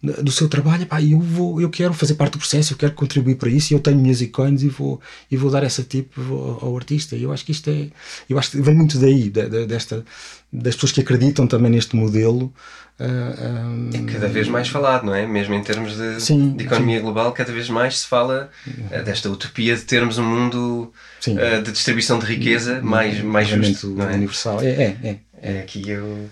do 0.00 0.30
seu 0.30 0.48
trabalho, 0.48 0.86
pá, 0.86 1.02
eu 1.02 1.18
vou, 1.18 1.60
eu 1.60 1.68
quero 1.68 1.92
fazer 1.92 2.14
parte 2.14 2.34
do 2.34 2.38
processo, 2.38 2.72
eu 2.72 2.76
quero 2.76 2.92
contribuir 2.92 3.34
para 3.34 3.48
isso, 3.48 3.72
e 3.72 3.74
eu 3.74 3.80
tenho 3.80 3.98
music 3.98 4.30
coins 4.30 4.62
e 4.62 4.68
vou 4.68 5.00
e 5.30 5.36
vou 5.36 5.50
dar 5.50 5.64
essa 5.64 5.82
tipo 5.82 6.20
ao, 6.20 6.68
ao 6.68 6.76
artista. 6.76 7.16
E 7.16 7.24
eu 7.24 7.32
acho 7.32 7.44
que 7.44 7.50
isto 7.50 7.68
é, 7.68 7.88
eu 8.30 8.38
acho 8.38 8.52
que 8.52 8.60
vem 8.60 8.74
muito 8.74 8.98
daí, 8.98 9.28
desta 9.28 10.04
das 10.52 10.74
pessoas 10.74 10.92
que 10.92 11.00
acreditam 11.00 11.46
também 11.46 11.70
neste 11.70 11.94
modelo. 11.94 12.52
Uh, 12.98 13.90
é 13.94 14.12
cada 14.12 14.26
vez 14.26 14.48
mais 14.48 14.68
falado, 14.68 15.04
não 15.04 15.14
é? 15.14 15.26
Mesmo 15.26 15.54
em 15.54 15.62
termos 15.62 15.96
de, 15.96 16.20
sim, 16.20 16.56
de 16.56 16.64
economia 16.64 16.96
sim. 16.96 17.02
global, 17.02 17.32
cada 17.32 17.52
vez 17.52 17.68
mais 17.68 18.00
se 18.00 18.06
fala 18.06 18.50
uh, 18.66 19.04
desta 19.04 19.30
utopia 19.30 19.76
de 19.76 19.82
termos 19.82 20.18
um 20.18 20.24
mundo 20.24 20.92
uh, 21.28 21.62
de 21.62 21.70
distribuição 21.70 22.18
de 22.18 22.26
riqueza 22.26 22.80
mais, 22.82 23.22
mais 23.22 23.46
justo. 23.48 23.88
Não 23.88 24.08
é? 24.08 24.14
universal. 24.14 24.60
É, 24.62 24.66
é, 24.66 24.96
é. 25.04 25.18
é 25.42 25.60
aqui 25.60 25.88
eu 25.88 26.28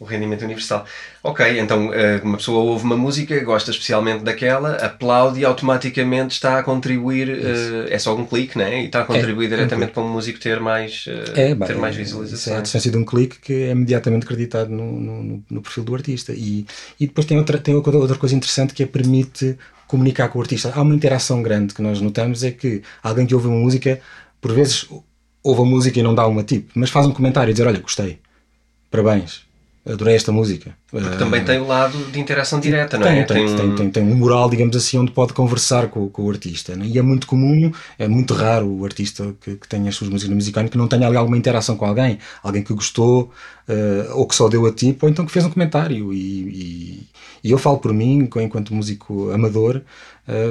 o 0.00 0.04
rendimento 0.04 0.44
universal. 0.44 0.84
Ok, 1.24 1.58
então 1.58 1.92
eh, 1.92 2.20
uma 2.22 2.36
pessoa 2.36 2.62
ouve 2.62 2.84
uma 2.84 2.96
música, 2.96 3.42
gosta 3.42 3.72
especialmente 3.72 4.22
daquela, 4.22 4.76
aplaude 4.76 5.40
e 5.40 5.44
automaticamente 5.44 6.34
está 6.34 6.60
a 6.60 6.62
contribuir. 6.62 7.28
Uh, 7.28 7.88
é 7.90 7.98
só 7.98 8.16
um 8.16 8.24
clique, 8.24 8.56
né? 8.56 8.82
E 8.82 8.86
está 8.86 9.00
a 9.00 9.04
contribuir 9.04 9.46
é, 9.46 9.48
diretamente 9.56 9.90
um 9.90 9.94
para 9.94 10.02
o 10.04 10.08
músico 10.08 10.38
ter 10.38 10.60
mais, 10.60 11.04
uh, 11.08 11.32
é, 11.34 11.54
ter 11.54 11.76
mais 11.76 11.96
visualização. 11.96 12.54
É 12.54 12.58
a 12.58 12.60
distância 12.60 12.90
de 12.92 12.96
um 12.96 13.04
clique 13.04 13.40
que 13.40 13.52
é 13.52 13.70
imediatamente 13.72 14.22
acreditado 14.22 14.70
no, 14.70 15.00
no, 15.00 15.44
no, 15.50 15.62
perfil 15.62 15.82
do 15.82 15.94
artista. 15.96 16.32
E, 16.32 16.64
e 17.00 17.06
depois 17.08 17.26
tem 17.26 17.36
outra, 17.36 17.58
tem 17.58 17.74
outra 17.74 18.16
coisa 18.16 18.36
interessante 18.36 18.72
que 18.72 18.84
é 18.84 18.86
permite 18.86 19.58
comunicar 19.88 20.28
com 20.28 20.38
o 20.38 20.42
artista. 20.42 20.72
Há 20.76 20.80
uma 20.80 20.94
interação 20.94 21.42
grande 21.42 21.74
que 21.74 21.82
nós 21.82 22.00
notamos: 22.00 22.44
é 22.44 22.52
que 22.52 22.82
alguém 23.02 23.26
que 23.26 23.34
ouve 23.34 23.48
uma 23.48 23.58
música, 23.58 24.00
por 24.40 24.52
vezes 24.52 24.88
ouve 25.42 25.62
a 25.62 25.64
música 25.64 25.98
e 25.98 26.02
não 26.04 26.14
dá 26.14 26.24
uma 26.24 26.44
tipo, 26.44 26.70
mas 26.76 26.88
faz 26.88 27.04
um 27.04 27.10
comentário 27.10 27.50
e 27.50 27.52
dizer: 27.52 27.66
Olha, 27.66 27.80
gostei, 27.80 28.20
parabéns 28.88 29.47
adorei 29.88 30.14
esta 30.14 30.30
música. 30.30 30.76
Porque 30.90 31.16
também 31.16 31.44
tem 31.44 31.58
o 31.58 31.66
lado 31.66 31.96
de 32.10 32.20
interação 32.20 32.60
direta, 32.60 32.98
não 32.98 33.06
é? 33.06 33.24
Tem, 33.24 33.46
tem, 33.46 33.56
tem, 33.56 33.74
tem, 33.74 33.90
tem 33.90 34.02
um 34.02 34.14
mural, 34.14 34.48
digamos 34.50 34.76
assim, 34.76 34.98
onde 34.98 35.12
pode 35.12 35.32
conversar 35.32 35.88
com, 35.88 36.08
com 36.08 36.24
o 36.24 36.30
artista. 36.30 36.76
Né? 36.76 36.86
E 36.86 36.98
é 36.98 37.02
muito 37.02 37.26
comum, 37.26 37.72
é 37.98 38.06
muito 38.06 38.34
raro 38.34 38.66
o 38.68 38.84
artista 38.84 39.34
que, 39.40 39.56
que 39.56 39.68
tenha 39.68 39.88
as 39.88 39.94
suas 39.94 40.10
músicas 40.10 40.30
no 40.30 40.36
musicano 40.36 40.68
que 40.68 40.78
não 40.78 40.88
tenha 40.88 41.06
alguma 41.06 41.36
interação 41.36 41.76
com 41.76 41.86
alguém, 41.86 42.18
alguém 42.42 42.62
que 42.62 42.72
gostou 42.72 43.30
uh, 43.68 44.14
ou 44.14 44.26
que 44.26 44.34
só 44.34 44.48
deu 44.48 44.66
a 44.66 44.72
tipo, 44.72 45.06
ou 45.06 45.10
então 45.10 45.24
que 45.24 45.32
fez 45.32 45.44
um 45.44 45.50
comentário. 45.50 46.12
E, 46.12 46.18
e, 46.18 47.08
e 47.44 47.50
eu 47.50 47.58
falo 47.58 47.78
por 47.78 47.92
mim, 47.92 48.28
enquanto 48.36 48.74
músico 48.74 49.30
amador, 49.30 49.82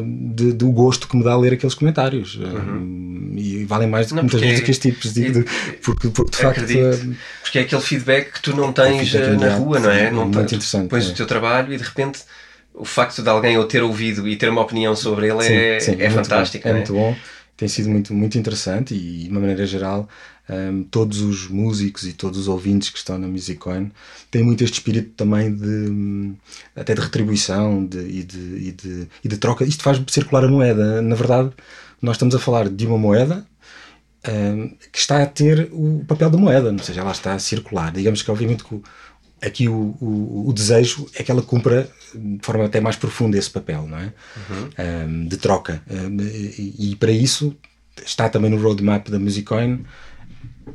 de, 0.02 0.54
do 0.54 0.72
gosto 0.72 1.08
que 1.08 1.16
me 1.16 1.24
dá 1.24 1.34
a 1.34 1.38
ler 1.38 1.54
aqueles 1.54 1.76
comentários. 1.76 2.36
Uhum. 2.36 3.34
Uh, 3.34 3.40
e 3.40 3.64
valem 3.66 3.88
mais 3.88 4.08
do 4.08 4.16
que 4.16 4.22
muitas 4.22 4.42
vezes 4.42 4.60
aqueles 4.60 4.80
tipos, 4.80 5.14
de, 5.14 5.30
de, 5.30 5.46
porque, 5.84 6.10
porque 6.10 6.32
de 6.32 6.38
facto. 6.38 6.62
Uh, 6.64 7.16
porque 7.44 7.60
é 7.60 7.62
aquele 7.62 7.82
feedback 7.82 8.34
que 8.34 8.42
tu 8.42 8.56
não 8.56 8.74
tens 8.74 9.14
na 9.14 9.56
rua, 9.56 9.80
não 9.80 9.92
é? 9.92 10.10
Não 10.10 10.24
muito 10.24 10.40
interessante. 10.40 10.90
Pões 10.90 11.08
é. 11.08 11.12
o 11.12 11.14
teu 11.14 11.28
trabalho 11.28 11.72
e 11.72 11.78
de 11.78 11.84
repente 11.84 12.22
o 12.74 12.86
facto 12.86 13.22
de 13.22 13.30
alguém 13.30 13.58
o 13.58 13.66
ter 13.66 13.84
ouvido 13.84 14.28
e 14.28 14.36
ter 14.36 14.50
uma 14.50 14.62
opinião 14.62 14.96
sobre 14.96 15.28
ele 15.28 15.44
sim, 15.44 15.54
é, 15.54 15.80
sim, 15.80 15.96
é, 16.00 16.06
é 16.06 16.10
fantástico. 16.10 16.68
É, 16.68 16.72
é 16.72 16.74
muito 16.74 16.94
bom, 16.94 17.16
tem 17.56 17.68
sido 17.68 17.90
muito, 17.90 18.14
muito 18.14 18.38
interessante 18.38 18.94
e, 18.94 19.24
de 19.24 19.30
uma 19.30 19.40
maneira 19.40 19.66
geral, 19.66 20.08
um, 20.50 20.84
todos 20.84 21.22
os 21.22 21.48
músicos 21.48 22.06
e 22.06 22.14
todos 22.14 22.40
os 22.40 22.48
ouvintes 22.48 22.90
que 22.90 22.98
estão 22.98 23.18
na 23.18 23.28
Musicoin 23.28 23.92
têm 24.32 24.44
muito 24.44 24.64
este 24.64 24.76
espírito 24.76 25.12
também 25.16 25.54
de 25.54 26.34
até 26.76 26.94
de 26.94 27.02
retribuição 27.02 27.86
de, 27.86 28.00
e, 28.00 28.24
de, 28.24 28.40
e, 28.40 28.72
de, 28.72 29.08
e 29.24 29.28
de 29.28 29.38
troca. 29.38 29.66
Isto 29.66 29.84
faz 29.84 30.02
circular 30.08 30.46
a 30.46 30.48
moeda. 30.48 31.02
Na 31.02 31.16
verdade, 31.16 31.52
nós 32.02 32.16
estamos 32.16 32.36
a 32.36 32.40
falar 32.40 32.70
de 32.70 32.86
uma 32.86 32.98
moeda 32.98 33.46
um, 34.28 34.70
que 34.92 35.00
está 35.00 35.22
a 35.22 35.26
ter 35.26 35.70
o 35.72 36.04
papel 36.08 36.30
da 36.30 36.38
moeda, 36.38 36.72
ou 36.72 36.80
seja, 36.80 37.02
ela 37.02 37.12
está 37.12 37.34
a 37.34 37.40
circular. 37.40 37.92
Digamos 37.92 38.22
que, 38.22 38.32
obviamente, 38.32 38.64
que 38.64 38.82
aqui 39.42 39.68
o, 39.68 39.96
o, 40.02 40.46
o, 40.48 40.54
desejo 40.54 41.08
é 41.14 41.24
que 41.24 41.32
ela 41.32 41.42
cumpra 41.42 41.90
de 42.14 42.40
forma 42.42 42.66
até 42.66 42.80
mais 42.80 42.96
profunda 42.96 43.38
esse 43.38 43.50
papel, 43.50 43.88
não 43.88 43.98
é? 43.98 44.14
Uhum. 44.36 44.70
Um, 44.80 45.28
de 45.28 45.38
troca. 45.38 45.82
Um, 45.90 46.18
e, 46.22 46.92
e, 46.92 46.96
para 46.96 47.12
isso 47.12 47.56
está 48.06 48.30
também 48.30 48.50
no 48.50 48.62
roadmap 48.62 49.10
da 49.10 49.20
Musicoin 49.20 49.84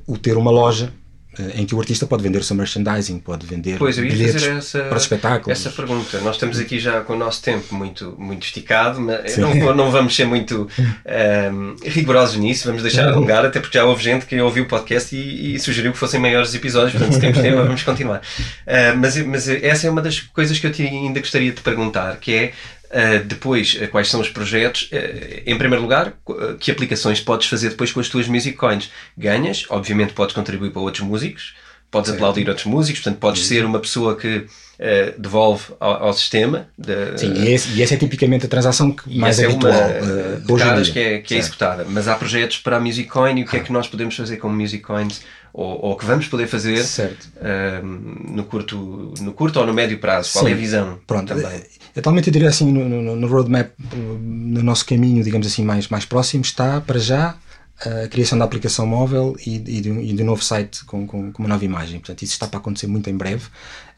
o 0.06 0.16
ter 0.16 0.36
uma 0.36 0.50
loja 0.50 0.92
eh, 1.38 1.60
em 1.60 1.64
que 1.64 1.74
o 1.74 1.80
artista 1.80 2.06
pode 2.06 2.22
vender 2.22 2.38
o 2.38 2.42
seu 2.42 2.54
merchandising, 2.54 3.18
pode 3.18 3.46
vender 3.46 3.78
pois, 3.78 3.96
eu 3.96 4.04
ia 4.04 4.10
bilhetes 4.10 4.34
fazer 4.34 4.56
essa, 4.58 4.80
para 4.80 4.96
os 4.98 5.02
espetáculos. 5.02 5.58
Essa 5.58 5.70
pergunta. 5.70 6.20
Nós 6.20 6.36
estamos 6.36 6.58
aqui 6.58 6.78
já 6.78 7.00
com 7.00 7.14
o 7.14 7.16
nosso 7.16 7.42
tempo 7.42 7.74
muito, 7.74 8.14
muito 8.18 8.44
esticado, 8.44 9.00
mas 9.00 9.38
não, 9.38 9.54
não 9.74 9.90
vamos 9.90 10.14
ser 10.14 10.26
muito 10.26 10.68
um, 10.78 10.84
ehm, 11.06 11.74
rigorosos 11.84 12.36
nisso, 12.36 12.66
vamos 12.66 12.82
deixar 12.82 13.08
alongar, 13.08 13.46
até 13.46 13.60
porque 13.60 13.78
já 13.78 13.84
houve 13.84 14.02
gente 14.02 14.26
que 14.26 14.38
ouviu 14.42 14.64
o 14.64 14.68
podcast 14.68 15.16
e, 15.16 15.54
e 15.54 15.58
sugeriu 15.58 15.92
que 15.92 15.98
fossem 15.98 16.20
maiores 16.20 16.54
episódios, 16.54 16.92
portanto, 16.92 17.14
se 17.14 17.20
temos 17.20 17.38
tempo, 17.38 17.56
vamos 17.64 17.82
continuar. 17.82 18.18
Uh, 18.18 18.98
mas, 18.98 19.16
mas 19.24 19.48
essa 19.48 19.86
é 19.86 19.90
uma 19.90 20.02
das 20.02 20.20
coisas 20.20 20.58
que 20.58 20.66
eu 20.66 20.72
te, 20.72 20.82
ainda 20.82 21.18
gostaria 21.18 21.50
de 21.50 21.62
perguntar, 21.62 22.18
que 22.18 22.34
é 22.34 22.52
Uh, 22.92 23.24
depois, 23.24 23.74
uh, 23.74 23.88
quais 23.88 24.08
são 24.08 24.20
os 24.20 24.28
projetos? 24.28 24.90
Uh, 24.92 25.42
em 25.46 25.56
primeiro 25.56 25.82
lugar, 25.82 26.12
que 26.60 26.70
aplicações 26.70 27.20
podes 27.20 27.48
fazer 27.48 27.70
depois 27.70 27.90
com 27.90 28.00
as 28.00 28.08
tuas 28.08 28.28
music 28.28 28.54
coins? 28.56 28.90
Ganhas, 29.16 29.64
obviamente 29.70 30.12
podes 30.12 30.34
contribuir 30.34 30.70
para 30.70 30.82
outros 30.82 31.02
músicos, 31.02 31.54
podes 31.92 32.08
certo. 32.08 32.18
aplaudir 32.18 32.48
outros 32.48 32.66
músicos, 32.66 33.02
portanto, 33.02 33.20
podes 33.20 33.46
ser 33.46 33.64
uma 33.64 33.78
pessoa 33.78 34.16
que 34.16 34.46
Uh, 34.82 35.14
devolve 35.16 35.62
ao, 35.78 36.06
ao 36.06 36.12
sistema. 36.12 36.66
De, 36.76 37.16
Sim, 37.16 37.34
e, 37.34 37.52
esse, 37.52 37.68
e, 37.70 37.82
essa 37.84 37.94
é 37.94 37.96
tipicamente 37.96 38.46
a 38.46 38.48
transação 38.48 38.90
que 38.90 39.16
mais 39.16 39.38
é 39.38 39.44
habitual 39.44 39.72
uma, 39.72 40.54
uh, 40.54 40.58
caras 40.58 40.88
que 40.88 40.98
é, 40.98 41.18
que 41.18 41.34
é 41.34 41.38
executada. 41.38 41.86
Mas 41.88 42.08
há 42.08 42.16
projetos 42.16 42.58
para 42.58 42.78
a 42.78 42.80
Musiccoin 42.80 43.38
e 43.38 43.44
o 43.44 43.46
que 43.46 43.58
é 43.58 43.60
que 43.60 43.70
nós 43.70 43.86
podemos 43.86 44.16
fazer 44.16 44.38
como 44.38 44.56
Musiccoins 44.56 45.20
ou, 45.52 45.84
ou 45.84 45.96
que 45.96 46.04
vamos 46.04 46.26
poder 46.26 46.48
fazer 46.48 46.80
uh, 46.80 47.86
no, 47.86 48.42
curto, 48.42 49.14
no 49.20 49.32
curto 49.32 49.60
ou 49.60 49.66
no 49.66 49.72
médio 49.72 49.98
prazo? 49.98 50.32
Qual 50.32 50.46
Sim. 50.46 50.50
é 50.50 50.54
a 50.54 50.56
visão? 50.56 50.98
Pronto, 51.06 51.28
também? 51.28 51.62
atualmente 51.96 52.26
eu 52.26 52.32
diria 52.32 52.48
assim 52.48 52.72
no, 52.72 52.88
no, 52.88 53.14
no 53.14 53.26
roadmap, 53.28 53.70
no 53.94 54.64
nosso 54.64 54.84
caminho, 54.84 55.22
digamos 55.22 55.46
assim, 55.46 55.62
mais, 55.62 55.86
mais 55.86 56.04
próximo, 56.04 56.42
está 56.42 56.80
para 56.80 56.98
já 56.98 57.36
a 57.84 58.08
criação 58.08 58.38
da 58.38 58.44
aplicação 58.44 58.86
móvel 58.86 59.36
e, 59.44 59.56
e, 59.56 59.80
de, 59.80 59.90
e 59.90 60.12
de 60.12 60.22
um 60.22 60.26
novo 60.26 60.42
site 60.42 60.84
com, 60.84 61.06
com, 61.06 61.32
com, 61.32 61.42
uma 61.42 61.48
nova 61.48 61.64
imagem. 61.64 61.98
Portanto, 61.98 62.22
isso 62.22 62.32
está 62.32 62.46
para 62.46 62.58
acontecer 62.58 62.86
muito 62.86 63.08
em 63.10 63.16
breve, 63.16 63.46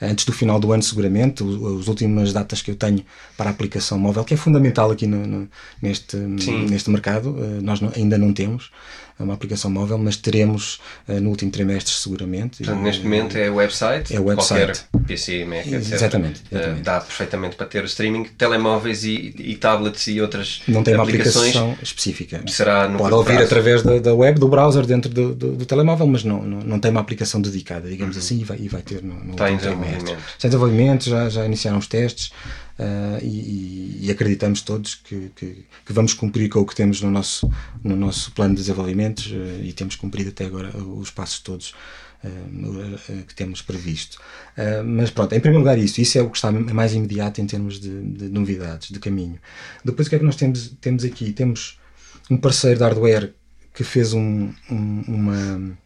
antes 0.00 0.24
do 0.24 0.32
final 0.32 0.58
do 0.58 0.72
ano, 0.72 0.82
seguramente. 0.82 1.42
as 1.42 1.88
últimas 1.88 2.32
datas 2.32 2.62
que 2.62 2.70
eu 2.70 2.76
tenho 2.76 3.04
para 3.36 3.50
a 3.50 3.52
aplicação 3.52 3.98
móvel, 3.98 4.24
que 4.24 4.34
é 4.34 4.36
fundamental 4.36 4.90
aqui 4.90 5.06
no, 5.06 5.26
no, 5.26 5.48
neste, 5.82 6.16
neste 6.16 6.90
mercado, 6.90 7.36
eh, 7.38 7.60
nós 7.62 7.80
não, 7.80 7.92
ainda 7.94 8.16
não 8.16 8.32
temos 8.32 8.70
uma 9.22 9.34
aplicação 9.34 9.70
móvel, 9.70 9.96
mas 9.96 10.16
teremos 10.16 10.80
uh, 11.08 11.20
no 11.20 11.30
último 11.30 11.50
trimestre 11.50 11.92
seguramente. 11.92 12.58
Portanto, 12.58 12.82
neste 12.82 13.04
momento 13.04 13.36
é 13.36 13.48
o 13.48 13.54
website, 13.54 14.14
é 14.14 14.18
o 14.18 14.24
website. 14.24 14.82
qualquer 14.90 15.06
PC, 15.06 15.44
Mac, 15.44 15.66
etc. 15.66 15.92
Exatamente, 15.92 16.42
eh, 16.50 16.56
exatamente. 16.56 16.82
Dá 16.82 17.00
perfeitamente 17.00 17.56
para 17.56 17.66
ter 17.66 17.82
o 17.82 17.86
streaming, 17.86 18.24
telemóveis 18.36 19.04
e, 19.04 19.34
e 19.38 19.56
tablets 19.56 20.06
e 20.08 20.20
outras 20.20 20.62
Não 20.66 20.82
tem 20.82 20.94
uma 20.94 21.04
aplicação 21.04 21.76
específica. 21.82 22.42
Será 22.48 22.88
no 22.88 22.98
Pode 22.98 23.14
ouvir 23.14 23.34
prazo. 23.34 23.44
através 23.44 23.82
da, 23.82 23.98
da, 23.98 24.14
web, 24.14 24.38
do 24.38 24.48
browser 24.48 24.84
dentro 24.84 25.10
do, 25.10 25.34
do, 25.34 25.52
do 25.52 25.66
telemóvel, 25.66 26.06
mas 26.06 26.24
não, 26.24 26.42
não, 26.42 26.60
não, 26.60 26.80
tem 26.80 26.90
uma 26.90 27.00
aplicação 27.00 27.40
dedicada, 27.40 27.88
digamos 27.88 28.16
uhum. 28.16 28.22
assim, 28.22 28.40
e 28.40 28.44
vai, 28.44 28.58
e 28.58 28.68
vai 28.68 28.82
ter 28.82 29.02
no, 29.02 29.14
no 29.14 29.32
Está 29.32 29.50
em 29.50 29.56
desenvolvimento. 29.56 30.16
Está 30.36 30.48
em 30.48 30.50
desenvolvimento, 30.50 31.08
já, 31.08 31.28
já 31.28 31.46
iniciaram 31.46 31.78
os 31.78 31.86
testes. 31.86 32.32
Uh, 32.76 33.22
e, 33.22 34.00
e, 34.02 34.10
acreditamos 34.10 34.60
todos 34.60 34.96
que, 34.96 35.30
que, 35.36 35.64
que, 35.86 35.92
vamos 35.92 36.12
cumprir 36.12 36.48
com 36.48 36.58
o 36.58 36.66
que 36.66 36.74
temos 36.74 37.00
no 37.00 37.08
nosso, 37.08 37.48
no 37.84 37.94
nosso 37.94 38.32
plano 38.32 38.52
de 38.52 38.62
desenvolvimento 38.62 39.20
uh, 39.20 39.62
e 39.62 39.72
temos 39.72 39.94
cumprido 39.94 40.30
até 40.30 40.44
agora 40.44 40.76
os 40.76 41.08
passos 41.08 41.38
todos 41.38 41.72
uh, 42.24 43.24
que 43.28 43.34
temos 43.36 43.62
previsto. 43.62 44.18
mas 44.84 45.10
pronto, 45.10 45.32
em 45.34 45.40
primeiro 45.40 45.60
lugar, 45.60 45.78
isso, 45.78 46.00
isso 46.00 46.18
é 46.18 46.22
o 46.22 46.28
que 46.28 46.36
está 46.36 46.50
mais 46.50 46.94
imediato 46.94 47.40
em 47.40 47.46
termos 47.46 47.78
de, 47.78 48.02
de 48.02 48.28
novidades, 48.28 48.90
de 48.90 48.98
caminho. 48.98 49.38
Depois, 49.84 50.08
o 50.08 50.10
que 50.10 50.16
é 50.16 50.18
que 50.18 50.24
nós 50.24 50.34
temos, 50.34 50.74
temos 50.80 51.04
aqui? 51.04 51.32
Temos 51.32 51.78
um 52.28 52.36
parceiro 52.36 52.78
de 52.78 52.82
hardware 52.82 53.32
que 53.72 53.84
fez 53.84 54.12
um, 54.12 54.52
um, 54.68 55.04
uma, 55.06 55.78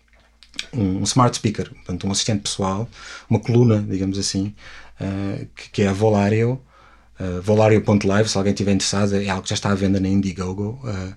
um 0.73 1.03
smart 1.03 1.37
speaker, 1.37 1.69
portanto, 1.69 2.07
um 2.07 2.13
assistente 2.13 2.41
pessoal, 2.41 2.89
uma 3.29 3.41
coluna, 3.41 3.85
digamos 3.87 4.19
assim, 4.19 4.55
que 5.73 5.83
é 5.83 5.89
a 5.89 5.93
Volario 5.93 6.63
Uh, 7.21 7.43
Volario.live, 7.43 8.29
se 8.29 8.39
alguém 8.39 8.53
estiver 8.53 8.73
interessado, 8.73 9.17
é 9.17 9.29
algo 9.29 9.43
que 9.43 9.49
já 9.49 9.55
está 9.55 9.71
à 9.71 9.75
venda 9.75 9.99
na 9.99 10.09
Indiegogo 10.09 10.81
uh, 10.85 11.15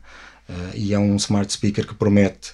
e 0.74 0.94
é 0.94 1.00
um 1.00 1.16
smart 1.16 1.52
speaker 1.52 1.88
que 1.88 1.94
promete 1.94 2.54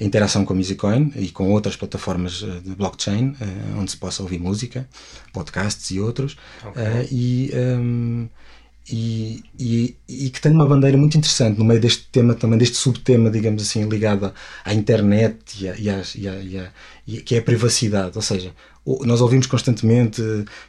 a 0.00 0.04
interação 0.04 0.44
com 0.44 0.52
a 0.52 0.56
Musicoin 0.56 1.12
e 1.16 1.30
com 1.30 1.50
outras 1.50 1.76
plataformas 1.76 2.44
de 2.64 2.74
blockchain 2.74 3.34
onde 3.78 3.92
se 3.92 3.96
possa 3.96 4.22
ouvir 4.22 4.38
música, 4.38 4.86
podcasts 5.32 5.90
e 5.90 5.98
outros. 6.00 6.36
Okay. 6.62 7.08
e, 7.10 7.50
um, 7.54 8.28
e, 8.88 9.42
e, 9.58 9.96
e, 10.08 10.30
que 10.30 10.40
tem 10.40 10.52
uma 10.52 10.66
bandeira 10.66 10.96
muito 10.96 11.18
interessante 11.18 11.58
no 11.58 11.64
meio 11.64 11.80
deste 11.80 12.04
tema 12.04 12.34
também, 12.34 12.56
deste 12.56 12.76
subtema, 12.76 13.30
digamos 13.30 13.62
assim, 13.62 13.88
ligado 13.88 14.32
à 14.64 14.72
internet 14.72 15.36
e, 15.60 15.68
a, 15.68 15.76
e, 15.76 15.90
a, 15.90 16.02
e, 16.14 16.58
a, 16.58 16.72
e 17.06 17.20
que 17.20 17.34
é 17.34 17.38
a 17.38 17.42
privacidade. 17.42 18.12
Ou 18.14 18.22
seja, 18.22 18.54
nós 19.04 19.20
ouvimos 19.20 19.46
constantemente 19.46 20.22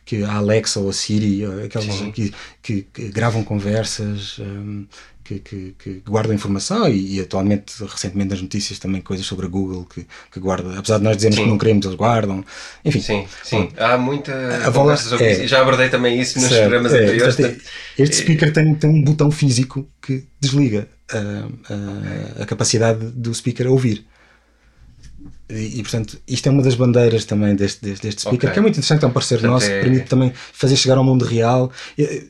que 0.03 0.24
a 0.24 0.34
Alexa 0.38 0.80
ou 0.80 0.89
a 0.89 0.93
Siri, 0.93 1.45
aquelas 1.63 2.01
que, 2.13 2.34
que, 2.61 2.82
que, 2.82 3.09
gravam 3.09 3.43
conversas, 3.43 4.39
um, 4.39 4.86
que, 5.24 5.39
que, 5.39 5.76
que, 5.78 6.01
guardam 6.07 6.34
informação 6.34 6.88
e, 6.88 7.18
e, 7.18 7.22
atualmente, 7.22 7.84
recentemente 7.84 8.32
nas 8.32 8.41
notícias 8.41 8.80
também 8.80 9.01
coisas 9.01 9.26
sobre 9.26 9.45
a 9.45 9.49
Google 9.49 9.86
que, 9.86 10.07
que 10.32 10.39
guarda, 10.39 10.80
apesar 10.80 10.97
de 10.97 11.03
nós 11.03 11.18
dizermos 11.18 11.38
sim. 11.38 11.43
que 11.43 11.49
não 11.49 11.57
queremos, 11.57 11.86
eles 11.86 11.97
guardam. 11.97 12.43
Enfim. 12.84 13.01
Sim, 13.01 13.28
sim. 13.43 13.70
Há 13.78 13.97
muita 13.97 14.34
a 14.65 14.72
conversas 14.72 15.09
sobre 15.09 15.26
é, 15.26 15.34
isso. 15.34 15.47
Já 15.47 15.61
abordei 15.61 15.89
também 15.89 16.20
isso 16.20 16.39
nos 16.39 16.47
certo, 16.47 16.61
programas 16.61 16.93
é, 16.93 17.03
anteriores. 17.03 17.36
Portanto, 17.36 17.63
este 17.99 18.15
speaker 18.15 18.53
tem, 18.53 18.76
tem 18.76 18.89
um 18.89 19.03
botão 19.03 19.30
físico 19.30 19.88
que 20.01 20.26
desliga 20.39 20.88
a, 21.11 22.39
a, 22.39 22.43
a 22.43 22.45
capacidade 22.45 23.05
do 23.07 23.34
speaker 23.34 23.68
a 23.68 23.72
ouvir. 23.72 24.05
E, 25.50 25.80
e, 25.80 25.82
portanto, 25.82 26.20
isto 26.28 26.48
é 26.48 26.52
uma 26.52 26.62
das 26.62 26.76
bandeiras 26.76 27.24
também 27.24 27.56
deste, 27.56 27.82
deste, 27.82 28.06
deste 28.06 28.22
speaker, 28.22 28.38
okay. 28.38 28.52
que 28.52 28.60
é 28.60 28.62
muito 28.62 28.74
interessante, 28.74 29.06
é 29.06 29.08
um 29.08 29.12
parceiro 29.12 29.41
portanto, 29.41 29.62
nosso, 29.62 29.72
é... 29.72 29.76
que 29.76 29.82
permite 29.82 30.08
também 30.08 30.34
fazer 30.52 30.76
chegar 30.76 30.98
ao 30.98 31.04
mundo 31.04 31.24
real. 31.24 31.72
Eu, 31.98 32.24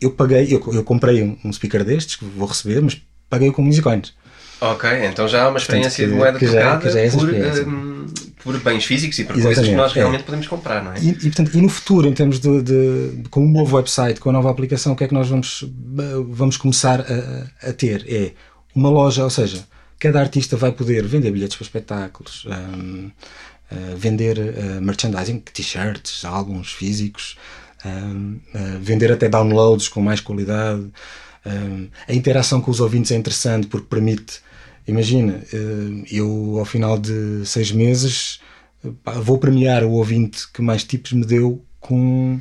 eu 0.00 0.10
paguei, 0.10 0.46
eu, 0.54 0.62
eu 0.72 0.82
comprei 0.82 1.22
um, 1.22 1.36
um, 1.44 1.52
speaker 1.52 1.84
destes, 1.84 2.16
que 2.16 2.24
vou 2.24 2.48
receber, 2.48 2.80
mas 2.80 3.00
paguei 3.28 3.50
com 3.50 3.60
Musicoins. 3.62 4.14
Ok, 4.60 4.88
então 5.04 5.28
já 5.28 5.44
há 5.44 5.48
uma 5.48 5.58
experiência 5.58 6.06
portanto, 6.06 6.06
que, 6.06 6.12
de 6.12 6.18
moeda 6.18 6.38
que 6.38 6.46
já, 6.46 6.78
que 6.78 6.90
já 6.90 7.00
é 7.00 7.10
por, 7.10 7.68
um, 7.68 8.06
por, 8.42 8.58
bens 8.60 8.84
físicos 8.86 9.18
e 9.18 9.24
por 9.24 9.36
Exatamente, 9.36 9.56
coisas 9.56 9.68
que 9.68 9.76
nós 9.76 9.90
é. 9.90 9.94
realmente 9.96 10.20
é. 10.20 10.24
podemos 10.24 10.46
comprar, 10.46 10.82
não 10.82 10.92
é? 10.92 11.00
E, 11.00 11.10
e, 11.10 11.14
portanto, 11.14 11.50
e 11.54 11.60
no 11.60 11.68
futuro, 11.68 12.08
em 12.08 12.14
termos 12.14 12.40
de, 12.40 12.62
de, 12.62 13.28
com 13.28 13.44
um 13.44 13.50
novo 13.50 13.76
website, 13.76 14.20
com 14.20 14.30
a 14.30 14.32
nova 14.32 14.50
aplicação, 14.50 14.94
o 14.94 14.96
que 14.96 15.04
é 15.04 15.08
que 15.08 15.12
nós 15.12 15.28
vamos, 15.28 15.66
vamos 16.30 16.56
começar 16.56 17.00
a, 17.00 17.68
a 17.68 17.72
ter? 17.74 18.06
É 18.08 18.32
uma 18.74 18.88
loja, 18.88 19.22
ou 19.22 19.30
seja, 19.30 19.66
cada 20.04 20.20
artista 20.20 20.54
vai 20.54 20.70
poder 20.70 21.06
vender 21.06 21.30
bilhetes 21.30 21.56
para 21.56 21.64
espetáculos, 21.64 22.44
um, 22.44 23.06
uh, 23.06 23.96
vender 23.96 24.38
uh, 24.38 24.82
merchandising, 24.82 25.38
t-shirts, 25.38 26.26
álbuns 26.26 26.74
físicos, 26.74 27.38
um, 27.86 28.38
uh, 28.54 28.78
vender 28.82 29.10
até 29.10 29.30
downloads 29.30 29.88
com 29.88 30.02
mais 30.02 30.20
qualidade. 30.20 30.84
Um, 31.46 31.88
a 32.06 32.12
interação 32.12 32.60
com 32.60 32.70
os 32.70 32.80
ouvintes 32.80 33.12
é 33.12 33.16
interessante 33.16 33.66
porque 33.66 33.86
permite, 33.86 34.40
imagina, 34.86 35.42
eu 36.10 36.56
ao 36.58 36.66
final 36.66 36.98
de 36.98 37.46
seis 37.46 37.72
meses 37.72 38.40
vou 39.22 39.38
premiar 39.38 39.84
o 39.84 39.92
ouvinte 39.92 40.52
que 40.52 40.60
mais 40.60 40.84
tipos 40.84 41.12
me 41.12 41.24
deu 41.24 41.64
com 41.80 42.38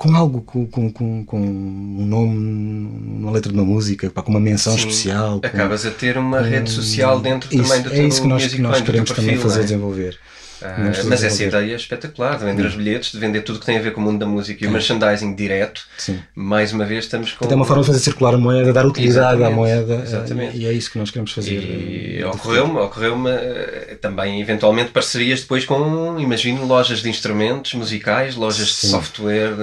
com 0.00 0.16
algo, 0.16 0.40
com, 0.40 0.66
com, 0.66 0.90
com, 0.90 1.24
com 1.26 1.38
um 1.38 2.06
nome, 2.06 3.20
uma 3.20 3.30
letra 3.30 3.52
de 3.52 3.58
uma 3.58 3.66
música, 3.66 4.08
pá, 4.08 4.22
com 4.22 4.30
uma 4.30 4.40
menção 4.40 4.72
Sim, 4.72 4.78
especial. 4.78 5.40
Acabas 5.42 5.84
a 5.84 5.90
ter 5.90 6.16
uma 6.16 6.40
rede 6.40 6.70
social 6.70 7.20
dentro 7.20 7.54
isso, 7.54 7.64
também 7.64 7.82
do 7.82 7.88
é 7.88 7.92
teu 7.92 8.02
É 8.04 8.06
isso 8.06 8.22
que 8.22 8.26
nós, 8.26 8.46
que 8.46 8.62
nós 8.62 8.80
queremos 8.80 9.10
também 9.10 9.36
fazer 9.36 9.60
é? 9.60 9.62
desenvolver. 9.64 10.18
Ah, 10.62 10.92
mas 11.06 11.24
essa 11.24 11.44
ideia 11.44 11.72
é 11.72 11.76
espetacular, 11.76 12.38
de 12.38 12.44
vender 12.44 12.66
os 12.66 12.74
bilhetes, 12.74 13.12
de 13.12 13.18
vender 13.18 13.42
tudo 13.42 13.58
que 13.58 13.66
tem 13.66 13.78
a 13.78 13.80
ver 13.80 13.92
com 13.92 14.00
o 14.00 14.04
mundo 14.04 14.18
da 14.18 14.26
música 14.26 14.64
e 14.64 14.68
o 14.68 14.70
merchandising 14.70 15.34
direto. 15.34 15.82
Sim. 15.96 16.18
Mais 16.34 16.72
uma 16.72 16.84
vez 16.84 17.04
estamos 17.04 17.32
com. 17.32 17.44
Até 17.44 17.54
uma 17.54 17.64
forma 17.64 17.82
de 17.82 17.88
fazer 17.88 18.00
circular 18.00 18.34
a 18.34 18.38
moeda, 18.38 18.72
dar 18.72 18.86
utilidade 18.86 19.40
Exatamente. 19.40 19.52
à 19.52 19.56
moeda. 19.56 19.94
Eh, 19.94 20.02
Exatamente. 20.02 20.56
E 20.56 20.66
é 20.66 20.72
isso 20.72 20.90
que 20.90 20.98
nós 20.98 21.10
queremos 21.10 21.32
fazer. 21.32 21.54
E 21.54 22.24
ocorreu-me 22.24 22.78
ocorreu 22.78 23.16
eh, 23.28 23.96
também, 24.00 24.40
eventualmente, 24.40 24.90
parcerias 24.90 25.40
depois 25.40 25.64
com, 25.64 26.18
imagino, 26.18 26.66
lojas 26.66 27.00
de 27.00 27.08
instrumentos 27.08 27.74
musicais, 27.74 28.36
lojas 28.36 28.74
sim. 28.74 28.86
de 28.86 28.92
software 28.92 29.54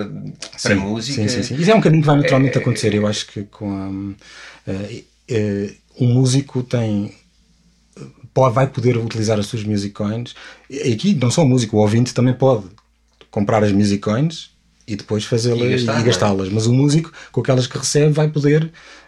para 0.61 0.75
sim, 0.75 0.75
música. 0.75 1.21
Sim, 1.21 1.27
sim, 1.27 1.43
sim. 1.43 1.61
Isso 1.61 1.71
é 1.71 1.75
um 1.75 1.81
caminho 1.81 2.01
que 2.01 2.07
vai 2.07 2.17
naturalmente 2.17 2.57
é, 2.57 2.61
acontecer. 2.61 2.93
Eu 2.93 3.07
acho 3.07 3.27
que 3.27 3.43
com 3.43 3.71
a, 3.71 4.71
uh, 4.71 5.03
uh, 5.31 5.75
um 5.99 6.13
músico 6.13 6.63
tem 6.63 7.13
pode, 8.37 8.53
vai 8.53 8.67
poder 8.67 8.95
utilizar 8.97 9.39
as 9.39 9.47
suas 9.47 9.63
music 9.63 9.95
coins. 9.95 10.35
E 10.69 10.93
aqui 10.93 11.15
não 11.15 11.31
só 11.31 11.41
o 11.41 11.47
músico, 11.47 11.75
o 11.75 11.79
ouvinte 11.79 12.13
também 12.13 12.35
pode 12.35 12.65
comprar 13.31 13.63
as 13.63 13.71
music 13.71 13.97
coins 13.97 14.51
e 14.87 14.95
depois 14.95 15.25
fazê-las 15.25 15.81
e, 15.81 15.89
é? 15.89 16.03
gastá-las. 16.03 16.47
Mas 16.47 16.67
o 16.67 16.73
músico, 16.73 17.11
com 17.31 17.41
aquelas 17.41 17.65
que 17.65 17.75
recebe, 17.75 18.11
vai 18.11 18.29
poder, 18.29 18.65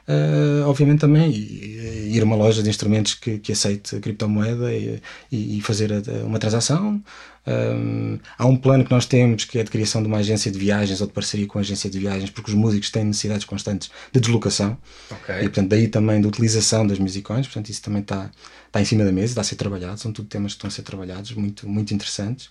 uh, 0.07 0.67
obviamente, 0.67 1.01
também 1.01 1.29
ir 1.31 2.19
a 2.19 2.25
uma 2.25 2.35
loja 2.35 2.63
de 2.63 2.71
instrumentos 2.71 3.13
que, 3.13 3.37
que 3.37 3.51
aceite 3.51 3.97
a 3.97 3.99
criptomoeda 3.99 4.73
e, 4.73 4.99
e 5.31 5.61
fazer 5.61 5.91
uma 6.25 6.39
transação. 6.39 6.99
Um, 7.47 8.19
há 8.37 8.45
um 8.45 8.55
plano 8.55 8.83
que 8.83 8.91
nós 8.91 9.05
temos 9.05 9.45
que 9.45 9.57
é 9.57 9.63
de 9.63 9.71
criação 9.71 10.01
de 10.01 10.07
uma 10.07 10.17
agência 10.17 10.51
de 10.51 10.59
viagens 10.59 11.01
ou 11.01 11.07
de 11.07 11.13
parceria 11.13 11.47
com 11.47 11.57
a 11.57 11.61
agência 11.61 11.89
de 11.89 11.97
viagens, 11.97 12.29
porque 12.29 12.51
os 12.51 12.55
músicos 12.55 12.89
têm 12.89 13.05
necessidades 13.05 13.45
constantes 13.45 13.89
de 14.11 14.19
deslocação 14.19 14.77
okay. 15.09 15.39
e, 15.39 15.43
portanto, 15.43 15.69
daí 15.69 15.87
também 15.87 16.21
da 16.21 16.27
utilização 16.27 16.85
das 16.85 16.99
musicões. 16.99 17.47
Portanto, 17.47 17.69
isso 17.69 17.81
também 17.81 18.01
está, 18.01 18.29
está 18.67 18.81
em 18.81 18.85
cima 18.85 19.03
da 19.03 19.11
mesa, 19.11 19.31
está 19.31 19.41
a 19.41 19.43
ser 19.43 19.55
trabalhado. 19.55 19.99
São 19.99 20.11
tudo 20.11 20.27
temas 20.27 20.53
que 20.53 20.57
estão 20.57 20.67
a 20.67 20.71
ser 20.71 20.83
trabalhados, 20.83 21.31
muito, 21.33 21.67
muito 21.67 21.93
interessantes. 21.93 22.49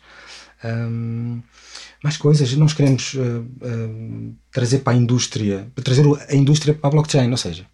Um, 0.65 1.41
mais 2.03 2.17
coisas, 2.17 2.53
nós 2.55 2.73
queremos 2.73 3.15
uh, 3.15 3.41
uh, 3.41 4.35
trazer 4.51 4.81
para 4.81 4.93
a 4.93 4.97
indústria, 4.97 5.71
trazer 5.83 6.05
a 6.29 6.35
indústria 6.35 6.75
para 6.75 6.89
a 6.89 6.91
blockchain, 6.91 7.31
ou 7.31 7.37
seja, 7.37 7.65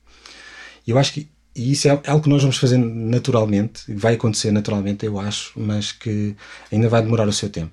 eu 0.86 0.98
acho 0.98 1.12
que 1.14 1.30
e 1.54 1.72
isso 1.72 1.88
é 1.88 1.90
algo 2.06 2.22
que 2.22 2.28
nós 2.28 2.42
vamos 2.42 2.56
fazer 2.56 2.78
naturalmente, 2.78 3.82
vai 3.88 4.14
acontecer 4.14 4.50
naturalmente, 4.50 5.06
eu 5.06 5.18
acho, 5.18 5.52
mas 5.56 5.92
que 5.92 6.34
ainda 6.72 6.88
vai 6.88 7.02
demorar 7.02 7.28
o 7.28 7.32
seu 7.32 7.48
tempo. 7.48 7.72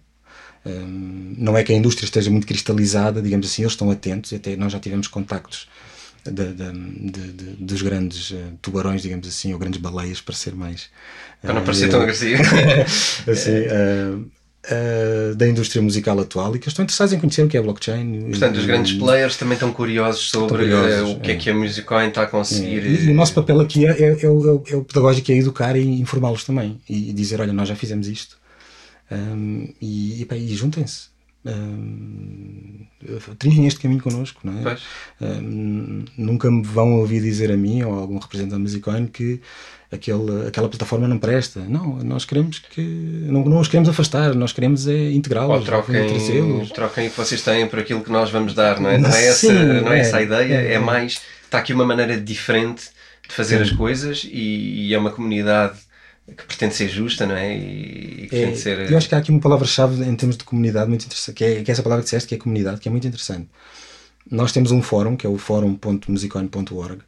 Um, 0.64 1.34
não 1.38 1.58
é 1.58 1.64
que 1.64 1.74
a 1.74 1.76
indústria 1.76 2.06
esteja 2.06 2.30
muito 2.30 2.46
cristalizada, 2.46 3.22
digamos 3.22 3.48
assim, 3.48 3.64
eles 3.64 3.74
estão 3.74 3.90
atentos, 3.90 4.32
até 4.34 4.56
nós 4.56 4.72
já 4.72 4.80
tivemos 4.80 5.08
contactos 5.08 5.68
de, 6.24 6.54
de, 6.54 7.32
de, 7.34 7.44
dos 7.56 7.82
grandes 7.82 8.30
uh, 8.30 8.54
tubarões, 8.62 9.02
digamos 9.02 9.28
assim, 9.28 9.54
ou 9.54 9.60
grandes 9.60 9.82
baleias, 9.82 10.22
para 10.22 10.36
ser 10.36 10.54
mais. 10.54 10.90
Para 11.42 11.56
não 11.56 11.64
parecer 11.64 11.90
tão 11.90 12.02
agressivo. 12.02 12.44
assim, 13.28 13.52
Uh, 13.52 14.30
da 15.36 15.48
indústria 15.48 15.82
musical 15.82 16.20
atual 16.20 16.56
e 16.56 16.60
que 16.60 16.68
estão 16.68 16.84
interessados 16.84 17.14
em 17.14 17.20
conhecer 17.20 17.44
o 17.44 17.48
que 17.48 17.58
é 17.58 17.62
blockchain. 17.62 18.30
Portanto, 18.30 18.58
os 18.58 18.66
grandes 18.66 18.94
players 18.94 19.36
também 19.36 19.56
estão 19.56 19.74
curiosos 19.74 20.30
sobre 20.30 20.66
estão 20.66 20.82
curiosos, 20.82 21.10
uh, 21.10 21.18
o 21.18 21.20
que 21.20 21.32
é. 21.32 21.34
é. 21.34 21.38
que 21.38 21.50
a 21.50 21.54
Musiccoin 21.54 22.08
está 22.08 22.24
a 22.24 22.28
conseguir. 22.28 22.86
E, 22.86 23.06
e, 23.06 23.12
o 23.12 23.16
nosso 23.16 23.34
papel 23.34 23.60
aqui 23.60 23.88
é, 23.88 23.90
é, 23.90 24.26
é, 24.26 24.30
o, 24.30 24.64
é 24.68 24.76
o, 24.76 24.84
pedagógico, 24.84 25.32
é 25.32 25.36
educar 25.36 25.76
e 25.76 26.00
informá-los 26.00 26.44
também 26.44 26.80
e 26.88 27.12
dizer: 27.12 27.42
olha, 27.42 27.54
nós 27.54 27.68
já 27.68 27.76
fizemos 27.76 28.08
isto 28.08 28.38
um, 29.12 29.68
e, 29.82 30.24
e, 30.24 30.36
e 30.36 30.56
juntem-se. 30.56 31.10
Um, 31.44 32.86
trilhem 33.40 33.66
este 33.66 33.80
caminho 33.80 34.02
connosco, 34.02 34.42
não 34.44 34.54
é? 34.70 34.78
Um, 35.20 36.06
nunca 36.16 36.52
me 36.52 36.62
vão 36.62 37.00
ouvir 37.00 37.20
dizer 37.20 37.52
a 37.52 37.58
mim 37.58 37.82
ou 37.82 37.96
a 37.96 37.98
algum 37.98 38.20
representante 38.20 38.54
da 38.54 38.60
Musiccoin 38.60 39.08
que 39.08 39.42
aquele, 39.92 40.48
aquela 40.48 40.70
plataforma 40.70 41.08
não 41.08 41.20
presta. 41.20 41.60
Não, 41.60 41.98
nós 41.98 42.24
queremos 42.24 42.60
que. 42.60 42.82
Não, 42.82 43.44
não 43.44 43.60
os 43.60 43.68
queremos 43.68 43.90
afastar, 43.90 44.34
nós 44.34 44.54
queremos 44.54 44.88
é 44.88 45.12
integrá-los. 45.12 45.60
Ou 45.60 45.64
troquem, 45.64 46.66
troquem 46.74 47.08
o 47.08 47.12
que 47.12 47.18
vocês 47.18 47.42
têm 47.42 47.68
por 47.68 47.80
aquilo 47.80 48.02
que 48.02 48.12
nós 48.12 48.30
vamos 48.30 48.54
dar, 48.54 48.80
não 48.80 48.90
é? 48.90 48.98
Não 48.98 49.10
é, 49.10 49.28
essa, 49.28 49.52
não 49.52 49.92
é, 49.92 49.98
é 49.98 50.02
essa 50.02 50.18
a 50.18 50.22
ideia, 50.22 50.54
é, 50.54 50.74
é, 50.74 50.80
mais. 50.80 51.22
Está 51.44 51.58
aqui 51.58 51.74
uma 51.74 51.86
maneira 51.86 52.20
diferente 52.20 52.84
de 53.28 53.36
fazer 53.36 53.58
Sim. 53.58 53.64
as 53.64 53.72
coisas 53.72 54.24
e, 54.24 54.88
e, 54.88 54.94
é 54.94 54.98
uma 54.98 55.12
comunidade 55.12 55.78
que 56.26 56.46
pretende 56.46 56.74
ser 56.76 56.88
justa, 56.88 57.26
não 57.26 57.36
é? 57.36 57.58
E, 57.58 58.28
que 58.30 58.36
é, 58.36 58.56
ser. 58.56 58.90
Eu 58.90 58.98
acho 58.98 59.10
que 59.10 59.16
há 59.16 59.18
aqui 59.18 59.32
uma 59.32 59.42
palavra-chave 59.42 60.04
em 60.04 60.16
termos 60.16 60.38
de 60.38 60.46
comunidade 60.46 60.88
muito 60.88 61.06
interessante, 61.06 61.36
que 61.36 61.44
é, 61.44 61.62
que 61.62 61.70
é 61.70 61.74
essa 61.74 61.84
palavra 61.84 62.02
que 62.02 62.06
disseste, 62.06 62.30
que 62.30 62.36
é 62.36 62.38
comunidade, 62.38 62.80
que 62.80 62.88
é 62.88 62.92
muito 62.92 63.06
interessante. 63.06 63.50
Nós 64.30 64.54
temos 64.54 64.72
um 64.72 64.82
fórum, 64.82 65.18
que 65.18 65.26
é 65.26 65.30
o 65.30 65.38
fórum.musicone.org, 65.38 67.00
eh, 67.00 67.04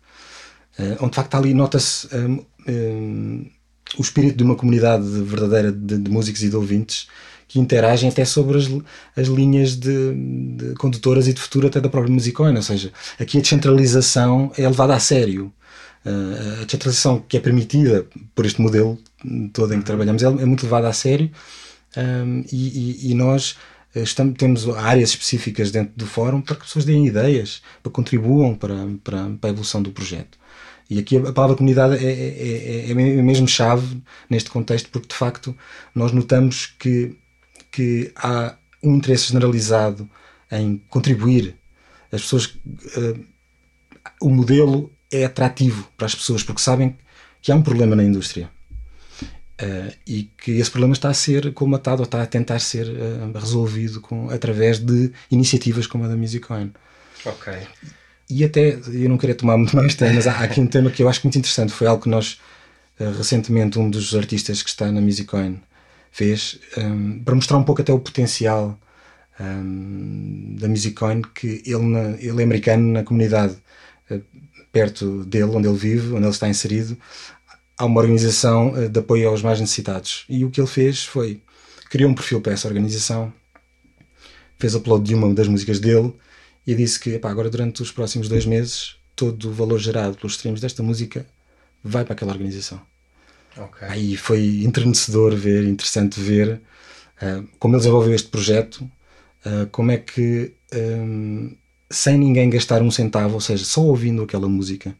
onde 0.99 1.11
de 1.11 1.15
facto 1.15 1.35
ali 1.35 1.53
nota-se 1.53 2.07
um, 2.15 2.45
um, 2.67 3.45
o 3.97 4.01
espírito 4.01 4.37
de 4.37 4.43
uma 4.43 4.55
comunidade 4.55 5.05
verdadeira 5.21 5.71
de, 5.71 5.97
de, 5.97 6.09
músicos 6.09 6.43
e 6.43 6.49
de 6.49 6.55
ouvintes 6.55 7.07
que 7.47 7.59
interagem 7.59 8.09
até 8.09 8.25
sobre 8.25 8.57
as, 8.57 8.65
as 9.15 9.27
linhas 9.27 9.75
de, 9.75 10.13
de, 10.55 10.73
condutoras 10.75 11.27
e 11.27 11.33
de 11.33 11.39
futuro 11.39 11.67
até 11.67 11.79
da 11.79 11.89
própria 11.89 12.11
musicona, 12.11 12.57
ou 12.57 12.63
seja, 12.63 12.91
aqui 13.19 13.37
a 13.37 13.41
descentralização 13.41 14.51
é 14.57 14.67
levada 14.67 14.95
a 14.95 14.99
sério. 14.99 15.53
Uh, 16.05 16.61
a 16.61 16.65
descentralização 16.65 17.19
que 17.19 17.37
é 17.37 17.39
permitida 17.39 18.05
por 18.35 18.45
este 18.45 18.59
modelo 18.59 18.99
todo 19.53 19.67
em 19.67 19.75
que 19.75 19.77
uhum. 19.77 19.83
trabalhamos 19.83 20.21
é, 20.21 20.25
é 20.25 20.45
muito 20.45 20.63
levada 20.63 20.89
a 20.89 20.93
sério 20.93 21.31
um, 21.95 22.43
e, 22.51 23.07
e, 23.07 23.11
e, 23.11 23.13
nós 23.13 23.55
estamos, 23.95 24.35
temos 24.37 24.67
áreas 24.69 25.11
específicas 25.11 25.71
dentro 25.71 25.93
do 25.95 26.05
fórum 26.05 26.41
para 26.41 26.55
que 26.55 26.65
pessoas 26.65 26.83
deem 26.83 27.07
ideias, 27.07 27.61
para 27.81 27.91
contribuam 27.91 28.55
para, 28.55 28.75
para, 29.03 29.29
para 29.39 29.49
a 29.49 29.51
evolução 29.51 29.81
do 29.81 29.91
projeto. 29.91 30.37
E 30.93 30.99
aqui 30.99 31.17
a 31.17 31.33
palavra 31.33 31.55
comunidade 31.55 31.95
é, 31.95 32.07
é, 32.07 32.87
é, 32.87 32.91
é 32.91 32.93
mesmo 32.93 33.47
chave 33.47 34.01
neste 34.29 34.51
contexto, 34.51 34.89
porque 34.91 35.07
de 35.07 35.15
facto 35.15 35.55
nós 35.95 36.11
notamos 36.11 36.67
que, 36.77 37.15
que 37.71 38.11
há 38.15 38.55
um 38.83 38.95
interesse 38.95 39.29
generalizado 39.29 40.07
em 40.51 40.81
contribuir. 40.89 41.55
As 42.11 42.21
pessoas. 42.21 42.45
Uh, 42.45 43.33
o 44.21 44.29
modelo 44.29 44.91
é 45.11 45.25
atrativo 45.25 45.87
para 45.97 46.05
as 46.05 46.15
pessoas 46.15 46.43
porque 46.43 46.61
sabem 46.61 46.97
que 47.41 47.51
há 47.51 47.55
um 47.55 47.61
problema 47.61 47.95
na 47.95 48.03
indústria. 48.03 48.49
Uh, 49.61 49.93
e 50.05 50.23
que 50.37 50.51
esse 50.51 50.69
problema 50.69 50.93
está 50.93 51.09
a 51.09 51.13
ser 51.13 51.53
colmatado 51.53 51.99
ou 51.99 52.05
está 52.05 52.21
a 52.21 52.25
tentar 52.25 52.59
ser 52.59 52.87
uh, 52.87 53.31
resolvido 53.37 54.01
com, 54.01 54.29
através 54.29 54.79
de 54.79 55.11
iniciativas 55.31 55.87
como 55.87 56.03
a 56.03 56.07
da 56.07 56.15
Musicoin. 56.15 56.71
Ok. 57.25 57.53
E 58.29 58.43
até, 58.43 58.79
eu 58.87 59.09
não 59.09 59.17
queria 59.17 59.35
tomar 59.35 59.57
muito 59.57 59.75
mais 59.75 59.95
tempo, 59.95 60.15
mas 60.15 60.27
há 60.27 60.39
aqui 60.39 60.59
um 60.59 60.67
tema 60.67 60.89
que 60.89 61.03
eu 61.03 61.09
acho 61.09 61.21
muito 61.23 61.37
interessante. 61.37 61.73
Foi 61.73 61.87
algo 61.87 62.03
que 62.03 62.09
nós, 62.09 62.39
uh, 62.99 63.11
recentemente, 63.11 63.77
um 63.77 63.89
dos 63.89 64.15
artistas 64.15 64.63
que 64.63 64.69
está 64.69 64.91
na 64.91 65.01
Musicoin 65.01 65.59
fez, 66.11 66.59
um, 66.77 66.81
ehm, 66.81 67.23
para 67.23 67.35
mostrar 67.35 67.57
um 67.57 67.63
pouco 67.63 67.81
até 67.81 67.91
o 67.91 67.99
potencial 67.99 68.79
um, 69.39 69.43
ehm, 69.43 70.55
da 70.55 70.67
Musicoin, 70.67 71.21
que 71.21 71.61
ele, 71.65 71.83
na, 71.83 72.11
ele 72.19 72.41
é 72.41 72.43
americano 72.43 72.93
na 72.93 73.03
comunidade 73.03 73.55
uh, 74.09 74.21
perto 74.71 75.23
dele, 75.25 75.45
onde 75.45 75.67
ele 75.67 75.77
vive, 75.77 76.13
onde 76.13 76.23
ele 76.23 76.29
está 76.29 76.47
inserido, 76.47 76.97
há 77.77 77.85
uma 77.85 77.99
organização 77.99 78.73
uh, 78.73 78.89
de 78.89 78.99
apoio 78.99 79.29
aos 79.29 79.41
mais 79.41 79.59
necessitados. 79.59 80.25
E 80.29 80.45
o 80.45 80.49
que 80.49 80.61
ele 80.61 80.67
fez 80.67 81.03
foi, 81.03 81.41
criou 81.89 82.09
um 82.09 82.15
perfil 82.15 82.41
para 82.41 82.53
essa 82.53 82.67
organização, 82.67 83.33
fez 84.57 84.75
upload 84.75 85.03
de 85.03 85.13
uma 85.13 85.33
das 85.33 85.47
músicas 85.47 85.79
dele, 85.79 86.13
e 86.65 86.75
disse 86.75 86.99
que 86.99 87.11
epá, 87.11 87.29
agora 87.29 87.49
durante 87.49 87.81
os 87.81 87.91
próximos 87.91 88.27
dois 88.27 88.45
meses 88.45 88.95
todo 89.15 89.49
o 89.49 89.53
valor 89.53 89.79
gerado 89.79 90.17
pelos 90.17 90.33
streams 90.33 90.61
desta 90.61 90.81
música 90.81 91.25
vai 91.83 92.03
para 92.03 92.13
aquela 92.13 92.31
organização. 92.31 92.81
Okay. 93.55 93.87
Aí 93.87 94.17
foi 94.17 94.63
entrenecedor 94.63 95.35
ver, 95.35 95.63
interessante 95.65 96.19
ver 96.19 96.59
uh, 97.21 97.47
como 97.59 97.75
ele 97.75 97.81
desenvolveu 97.81 98.15
este 98.15 98.29
projeto, 98.29 98.77
uh, 99.45 99.67
como 99.71 99.91
é 99.91 99.97
que 99.97 100.53
um, 100.73 101.55
sem 101.89 102.17
ninguém 102.17 102.49
gastar 102.49 102.81
um 102.81 102.89
centavo, 102.89 103.35
ou 103.35 103.41
seja, 103.41 103.63
só 103.63 103.81
ouvindo 103.81 104.23
aquela 104.23 104.47
música, 104.47 104.95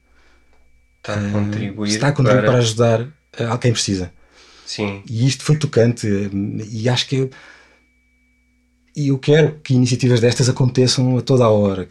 está 0.99 1.15
a 1.15 1.31
contribuir, 1.31 1.89
está 1.89 2.07
a 2.09 2.11
contribuir 2.11 2.41
para... 2.41 2.51
para 2.51 2.59
ajudar 2.59 3.07
a 3.49 3.57
quem 3.57 3.71
precisa. 3.71 4.11
Sim. 4.65 5.01
E 5.09 5.27
isto 5.27 5.43
foi 5.43 5.57
tocante 5.57 6.07
e 6.71 6.87
acho 6.87 7.07
que 7.07 7.29
e 8.95 9.07
eu 9.09 9.17
quero 9.17 9.59
que 9.63 9.73
iniciativas 9.73 10.19
destas 10.19 10.49
aconteçam 10.49 11.17
a 11.17 11.21
toda 11.21 11.45
a 11.45 11.49
hora. 11.49 11.87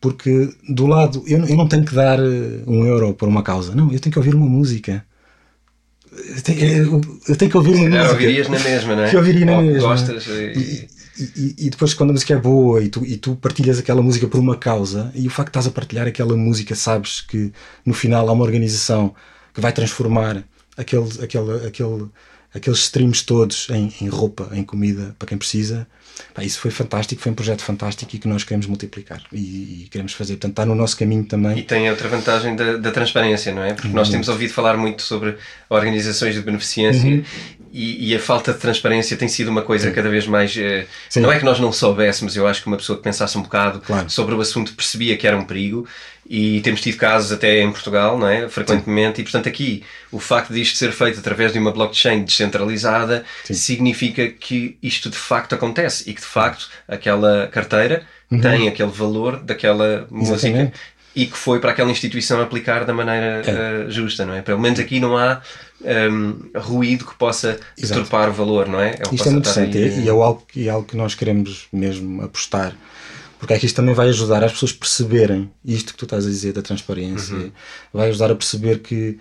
Porque 0.00 0.50
do 0.68 0.86
lado, 0.86 1.24
eu, 1.26 1.44
eu 1.46 1.56
não 1.56 1.66
tenho 1.66 1.84
que 1.84 1.94
dar 1.94 2.18
eh, 2.18 2.62
um 2.66 2.84
euro 2.84 3.14
por 3.14 3.26
uma 3.26 3.42
causa, 3.42 3.74
não, 3.74 3.90
eu 3.90 3.98
tenho 3.98 4.12
que 4.12 4.18
ouvir 4.18 4.34
uma 4.34 4.46
música. 4.46 5.04
Eu 6.12 6.42
tenho, 6.42 7.00
eu 7.26 7.36
tenho 7.36 7.50
que 7.50 7.56
ouvir 7.56 7.70
uma 7.70 7.88
música. 7.88 8.12
ouvirias 8.12 8.48
na 8.48 8.58
mesma, 8.58 8.96
não 8.96 9.04
é? 9.04 9.10
Que 9.10 9.16
ouviria 9.16 9.46
na 9.46 9.62
mesma. 9.62 9.88
Gostas 9.88 10.26
e... 10.26 10.88
E, 11.16 11.54
e, 11.66 11.70
depois 11.70 11.94
quando 11.94 12.10
a 12.10 12.12
música 12.12 12.34
é 12.34 12.36
boa 12.36 12.82
e 12.82 12.88
tu, 12.88 13.06
e 13.06 13.16
tu 13.16 13.36
partilhas 13.36 13.78
aquela 13.78 14.02
música 14.02 14.26
por 14.26 14.40
uma 14.40 14.56
causa 14.56 15.12
e 15.14 15.28
o 15.28 15.30
facto 15.30 15.52
de 15.52 15.58
estás 15.60 15.66
a 15.68 15.70
partilhar 15.70 16.08
aquela 16.08 16.36
música 16.36 16.74
sabes 16.74 17.20
que 17.20 17.52
no 17.86 17.94
final 17.94 18.28
há 18.28 18.32
uma 18.32 18.42
organização 18.42 19.14
que 19.52 19.60
vai 19.60 19.72
transformar 19.72 20.42
aquele, 20.76 21.08
aquele, 21.22 21.66
aquele 21.68 22.06
aqueles 22.54 22.78
streams 22.80 23.24
todos 23.24 23.68
em, 23.70 23.92
em 24.00 24.08
roupa, 24.08 24.48
em 24.52 24.62
comida 24.62 25.14
para 25.18 25.28
quem 25.28 25.36
precisa. 25.36 25.86
Pá, 26.32 26.44
isso 26.44 26.60
foi 26.60 26.70
fantástico, 26.70 27.20
foi 27.20 27.32
um 27.32 27.34
projeto 27.34 27.62
fantástico 27.62 28.14
e 28.14 28.18
que 28.18 28.28
nós 28.28 28.44
queremos 28.44 28.66
multiplicar 28.66 29.20
e, 29.32 29.38
e, 29.84 29.88
queremos 29.90 30.12
fazer. 30.12 30.34
Portanto, 30.34 30.52
está 30.52 30.64
no 30.64 30.74
nosso 30.74 30.96
caminho 30.96 31.24
também. 31.24 31.58
E 31.58 31.62
tem 31.62 31.90
outra 31.90 32.08
vantagem 32.08 32.54
da, 32.54 32.76
da 32.76 32.92
transparência, 32.92 33.52
não 33.52 33.64
é? 33.64 33.74
Porque 33.74 33.88
uhum. 33.88 33.94
nós 33.94 34.08
temos 34.08 34.28
ouvido 34.28 34.52
falar 34.52 34.76
muito 34.76 35.02
sobre 35.02 35.36
organizações 35.68 36.34
de 36.34 36.40
beneficência 36.40 37.10
uhum. 37.10 37.24
E, 37.76 38.10
e, 38.10 38.14
a 38.14 38.20
falta 38.20 38.52
de 38.52 38.60
transparência 38.60 39.16
tem 39.16 39.26
sido 39.26 39.48
uma 39.48 39.60
coisa 39.60 39.88
Sim. 39.88 39.94
cada 39.96 40.08
vez 40.08 40.28
mais. 40.28 40.56
Eh, 40.56 40.86
não 41.16 41.32
é 41.32 41.40
que 41.40 41.44
nós 41.44 41.58
não 41.58 41.72
soubéssemos, 41.72 42.36
eu 42.36 42.46
acho 42.46 42.62
que 42.62 42.68
uma 42.68 42.76
pessoa 42.76 42.96
que 42.96 43.02
pensasse 43.02 43.36
um 43.36 43.42
bocado 43.42 43.80
claro. 43.80 44.08
sobre 44.08 44.32
o 44.32 44.40
assunto 44.40 44.74
percebia 44.74 45.16
que 45.16 45.26
era 45.26 45.36
um 45.36 45.44
perigo 45.44 45.84
e 46.24 46.60
temos 46.60 46.80
tido 46.80 46.96
casos 46.96 47.32
até 47.32 47.60
em 47.60 47.72
Portugal, 47.72 48.16
não 48.16 48.28
é? 48.28 48.48
Frequentemente, 48.48 49.16
Sim. 49.16 49.22
e 49.22 49.24
portanto 49.24 49.48
aqui 49.48 49.82
o 50.12 50.20
facto 50.20 50.54
de 50.54 50.60
isto 50.60 50.78
ser 50.78 50.92
feito 50.92 51.18
através 51.18 51.52
de 51.52 51.58
uma 51.58 51.72
blockchain 51.72 52.22
descentralizada 52.22 53.24
Sim. 53.42 53.54
significa 53.54 54.28
que 54.28 54.78
isto 54.80 55.10
de 55.10 55.18
facto 55.18 55.56
acontece 55.56 56.08
e 56.08 56.14
que 56.14 56.20
de 56.20 56.28
facto 56.28 56.68
aquela 56.86 57.48
carteira 57.48 58.04
uhum. 58.30 58.40
tem 58.40 58.68
aquele 58.68 58.92
valor 58.92 59.42
daquela 59.42 60.06
Exatamente. 60.12 60.12
música 60.12 60.72
e 61.16 61.26
que 61.26 61.36
foi 61.36 61.60
para 61.60 61.70
aquela 61.70 61.90
instituição 61.90 62.40
aplicar 62.42 62.84
da 62.84 62.92
maneira 62.92 63.42
é. 63.46 63.86
uh, 63.86 63.90
justa, 63.90 64.26
não 64.26 64.34
é? 64.34 64.42
Pelo 64.42 64.58
menos 64.58 64.80
aqui 64.80 64.98
não 64.98 65.16
há 65.16 65.40
um, 65.84 66.50
ruído 66.58 67.04
que 67.04 67.14
possa 67.14 67.58
deturpar 67.76 68.30
o 68.30 68.32
valor, 68.32 68.68
não 68.68 68.80
é? 68.80 68.90
é 68.90 69.02
Isto 69.12 69.28
é 69.28 69.32
muito 69.32 69.48
interessante 69.48 69.78
aí... 69.78 70.04
e 70.04 70.08
é 70.08 70.10
algo, 70.10 70.42
é 70.56 70.68
algo 70.68 70.86
que 70.86 70.96
nós 70.96 71.14
queremos 71.14 71.66
mesmo 71.72 72.22
apostar 72.22 72.76
porque 73.38 73.52
é 73.52 73.58
que 73.58 73.66
isto 73.66 73.76
também 73.76 73.94
vai 73.94 74.08
ajudar 74.08 74.42
as 74.42 74.52
pessoas 74.52 74.72
a 74.72 74.78
perceberem 74.78 75.50
isto 75.62 75.92
que 75.92 75.98
tu 75.98 76.06
estás 76.06 76.24
a 76.24 76.30
dizer 76.30 76.54
da 76.54 76.62
transparência, 76.62 77.36
uhum. 77.36 77.52
vai 77.92 78.08
ajudar 78.08 78.30
a 78.30 78.34
perceber 78.34 78.78
que 78.78 79.18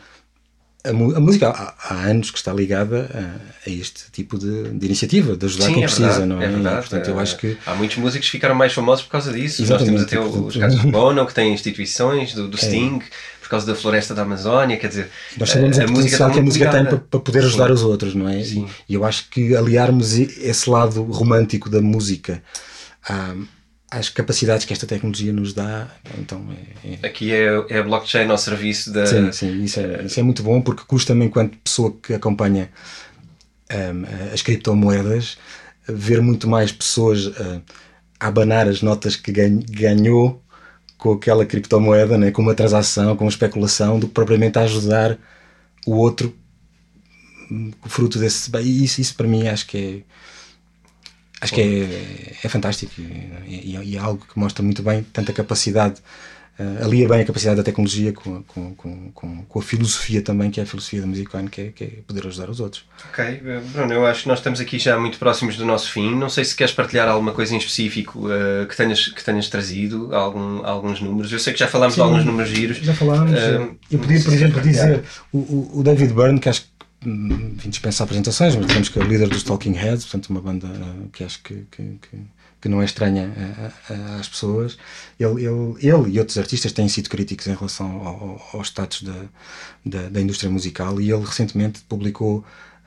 a, 0.86 0.90
a 0.90 1.20
música 1.20 1.50
há, 1.50 1.76
há, 1.90 1.94
anos 2.06 2.30
que 2.30 2.38
está 2.38 2.54
ligada 2.54 3.10
a, 3.14 3.70
a 3.70 3.74
este 3.74 4.12
tipo 4.12 4.38
de, 4.38 4.70
de, 4.70 4.86
iniciativa, 4.86 5.36
de 5.36 5.46
ajudar 5.46 5.66
Sim, 5.66 5.74
quem 5.74 5.84
é 5.84 5.86
precisa, 5.88 6.08
verdade, 6.08 6.26
não 6.28 6.42
é? 6.42 6.46
é 6.46 6.48
verdade, 6.50 6.76
e, 6.76 6.80
portanto, 6.80 7.08
eu 7.10 7.20
acho 7.20 7.38
que... 7.38 7.58
Há 7.66 7.76
muitos 7.76 7.98
músicos 7.98 8.28
que 8.28 8.32
ficaram 8.32 8.56
mais 8.56 8.74
famosos 8.74 9.06
por 9.06 9.12
causa 9.12 9.32
disso. 9.32 9.62
Exatamente, 9.62 10.02
Nós 10.02 10.10
temos 10.10 10.28
até 10.28 10.40
os 10.40 10.58
casos 10.58 10.82
do 10.82 10.92
Bono, 10.92 11.26
que 11.26 11.34
têm 11.34 11.54
instituições, 11.54 12.34
do, 12.34 12.48
do 12.48 12.58
é. 12.58 12.62
Sting, 12.62 13.00
é. 13.02 13.06
Causa 13.54 13.66
da 13.66 13.76
floresta 13.76 14.14
da 14.14 14.22
Amazónia, 14.24 14.78
quer 14.78 14.88
dizer... 14.88 15.10
Nós 15.38 15.50
sabemos 15.50 15.80
a, 15.80 15.84
a, 15.84 15.88
música 15.88 16.30
que 16.30 16.40
a 16.40 16.42
música 16.42 16.70
tem 16.70 16.86
para, 16.86 16.98
para 16.98 17.20
poder 17.20 17.40
ajudar 17.40 17.68
Sim. 17.68 17.74
os 17.74 17.84
outros, 17.84 18.16
não 18.16 18.28
é? 18.28 18.40
E, 18.42 18.66
e 18.90 18.94
eu 18.94 19.04
acho 19.06 19.30
que 19.30 19.56
aliarmos 19.56 20.14
esse 20.14 20.70
lado 20.70 21.04
romântico 21.04 21.70
da 21.70 21.82
música... 21.82 22.42
Ah, 23.08 23.36
às 23.94 24.10
capacidades 24.10 24.66
que 24.66 24.74
esta 24.74 24.88
tecnologia 24.88 25.32
nos 25.32 25.54
dá. 25.54 25.88
Então 26.18 26.44
é, 26.84 26.94
é... 26.94 27.08
Aqui 27.08 27.32
é, 27.32 27.46
é 27.70 27.78
a 27.78 27.84
blockchain 27.84 28.28
ao 28.30 28.38
serviço 28.40 28.92
da. 28.92 29.06
Sim, 29.06 29.32
sim, 29.32 29.64
isso 29.64 29.80
é, 29.80 30.04
isso 30.04 30.20
é 30.20 30.24
muito 30.24 30.42
bom 30.42 30.60
porque 30.62 30.84
custa-me, 30.88 31.26
enquanto 31.26 31.58
pessoa 31.58 31.96
que 32.02 32.14
acompanha 32.14 32.72
um, 33.72 34.34
as 34.34 34.42
criptomoedas, 34.42 35.38
ver 35.88 36.22
muito 36.22 36.48
mais 36.48 36.72
pessoas 36.72 37.28
uh, 37.28 37.62
a 38.20 38.28
abanar 38.28 38.68
as 38.68 38.82
notas 38.82 39.16
que 39.16 39.32
ganhou 39.32 40.42
com 41.04 41.12
aquela 41.12 41.46
criptomoeda, 41.46 42.18
né, 42.18 42.32
com 42.32 42.42
uma 42.42 42.56
transação, 42.56 43.18
com 43.18 43.26
uma 43.26 43.30
especulação, 43.30 44.00
do 44.00 44.08
que 44.08 44.14
propriamente 44.14 44.58
a 44.58 44.62
ajudar 44.62 45.18
o 45.86 45.98
outro 45.98 46.34
fruto 47.88 48.18
desse. 48.18 48.50
E 48.62 48.86
isso, 48.86 49.02
isso 49.02 49.14
para 49.16 49.28
mim 49.28 49.46
acho 49.50 49.68
que 49.68 49.78
é. 49.78 50.24
Acho 51.42 51.56
que 51.56 51.62
é, 51.62 52.38
é 52.42 52.48
fantástico 52.48 52.94
e, 53.46 53.76
e, 53.76 53.98
é 53.98 54.00
algo 54.00 54.26
que 54.26 54.40
mostra 54.40 54.64
muito 54.64 54.82
bem 54.82 55.04
tanta 55.12 55.34
capacidade 55.34 56.02
uh, 56.60 56.84
alia 56.86 57.08
bem 57.08 57.22
a 57.22 57.26
capacidade 57.26 57.58
da 57.58 57.64
tecnologia 57.64 58.14
com, 58.14 58.44
com, 58.44 58.76
com, 58.76 59.12
com, 59.48 59.60
a 59.60 59.62
filosofia 59.62 60.22
também, 60.22 60.52
que 60.52 60.60
é 60.60 60.64
a 60.64 60.66
filosofia 60.66 61.02
da 61.02 61.08
Musicone, 61.08 61.50
que 61.50 61.62
é, 61.62 61.66
que 61.70 61.84
é 61.84 61.88
poder 62.08 62.28
ajudar 62.28 62.50
os 62.50 62.60
outros. 62.60 62.86
Ok, 63.10 63.24
eh, 63.24 63.62
Bruno, 63.72 63.94
eu 63.94 64.06
acho 64.06 64.24
que 64.24 64.28
nós 64.28 64.40
estamos 64.40 64.60
aqui 64.60 64.78
já 64.80 64.98
muito 65.00 65.18
próximos 65.18 65.56
do 65.58 65.66
nosso 65.66 65.92
fim. 65.92 66.16
Não 66.16 66.30
sei 66.30 66.46
se 66.46 66.56
queres 66.56 66.74
partilhar 66.74 67.08
alguma 67.08 67.32
coisa 67.32 67.54
em 67.54 67.58
específico 67.58 68.28
uh, 68.28 68.68
que, 68.68 68.76
tenhas, 68.76 69.08
que 69.08 69.24
tenhas 69.24 69.50
trazido, 69.50 70.14
algum, 70.16 70.66
alguns 70.66 71.02
números. 71.02 71.32
Eu 71.32 71.40
sei 71.40 71.54
que 71.54 71.60
já 71.60 71.68
falámos 71.68 71.96
Sim, 71.96 72.02
de 72.02 72.08
alguns 72.08 72.26
números 72.26 72.52
giros. 72.52 72.78
Já 72.78 72.94
falámos. 72.94 73.32
Uh, 73.32 73.76
eu 73.92 74.00
podia, 74.00 74.22
por 74.22 74.34
exemplo, 74.34 74.62
dizer 74.62 75.04
o, 75.32 75.80
o 75.80 75.84
David 75.84 76.14
Byrne, 76.14 76.40
que 76.40 76.50
acho 76.50 76.62
que 76.62 77.10
hum, 77.10 77.54
enfim, 77.56 77.70
dispensa 77.70 78.04
apresentações, 78.04 78.56
mas 78.56 78.68
temos 78.68 78.90
que 78.90 79.00
é 79.00 79.02
o 79.02 79.06
líder 79.06 79.28
dos 79.28 79.44
Talking 79.44 79.74
Heads, 79.74 80.06
portanto, 80.06 80.28
uma 80.30 80.42
banda 80.42 80.68
que 81.12 81.24
acho 81.24 81.42
que, 81.42 81.66
que, 81.72 81.84
que 82.02 82.18
que 82.64 82.70
não 82.70 82.82
é 82.82 82.86
estranha 82.86 83.30
às 84.18 84.30
pessoas. 84.30 84.78
Ele, 85.20 85.46
ele, 85.46 85.76
ele 85.80 86.16
e 86.16 86.18
outros 86.18 86.38
artistas 86.38 86.72
têm 86.72 86.88
sido 86.88 87.10
críticos 87.10 87.46
em 87.48 87.54
relação 87.54 88.08
ao, 88.08 88.42
ao 88.54 88.62
status 88.62 89.04
da, 89.04 89.26
da, 89.86 90.08
da, 90.08 90.22
indústria 90.22 90.50
musical 90.50 91.02
e 91.02 91.12
ele 91.12 91.26
recentemente 91.26 91.82
publicou 91.82 92.38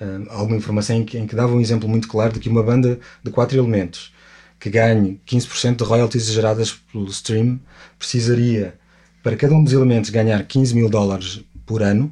uh, 0.00 0.30
alguma 0.30 0.56
informação 0.56 0.96
em 0.96 1.04
que, 1.04 1.18
em 1.18 1.26
que 1.26 1.36
dava 1.36 1.52
um 1.52 1.60
exemplo 1.60 1.86
muito 1.86 2.08
claro 2.08 2.32
de 2.32 2.40
que 2.40 2.48
uma 2.48 2.62
banda 2.62 2.98
de 3.22 3.30
quatro 3.30 3.58
elementos 3.58 4.14
que 4.58 4.70
ganhe 4.70 5.20
15% 5.26 5.76
de 5.76 5.84
royalties 5.84 6.24
geradas 6.24 6.72
pelo 6.90 7.04
stream 7.10 7.60
precisaria, 7.98 8.78
para 9.22 9.36
cada 9.36 9.52
um 9.52 9.62
dos 9.62 9.74
elementos, 9.74 10.08
ganhar 10.08 10.42
15 10.42 10.74
mil 10.74 10.88
dólares 10.88 11.44
por 11.66 11.82
ano 11.82 12.10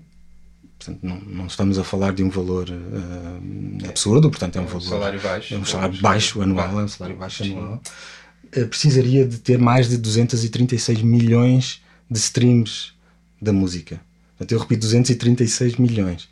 Portanto, 0.85 1.03
não, 1.03 1.19
não, 1.21 1.47
estamos 1.47 1.79
a 1.79 1.85
falar 1.85 2.13
de 2.13 2.23
um 2.23 2.29
valor 2.29 2.69
uh, 2.69 3.89
absurdo, 3.89 4.29
portanto 4.29 4.57
é 4.57 4.61
um, 4.61 4.65
é 4.65 4.67
um 4.67 4.69
valor. 4.69 4.83
Salário 4.83 5.21
baixo. 5.21 5.55
É 5.55 5.59
um 5.59 5.65
salário 5.65 6.01
baixo 6.01 6.43
anual, 6.43 6.81
é 6.81 6.85
um 6.85 6.89
salário 6.89 7.17
baixo 7.17 7.43
anual. 7.43 7.83
Uh, 8.55 8.67
precisaria 8.67 9.27
de 9.27 9.39
ter 9.39 9.59
mais 9.59 9.89
de 9.89 9.97
236 9.97 11.01
milhões 11.01 11.81
de 12.11 12.19
streams 12.19 12.93
da 13.41 13.51
música. 13.51 13.99
Portanto, 14.37 14.53
eu 14.53 14.59
repito, 14.59 14.81
236 14.83 15.77
milhões. 15.77 16.29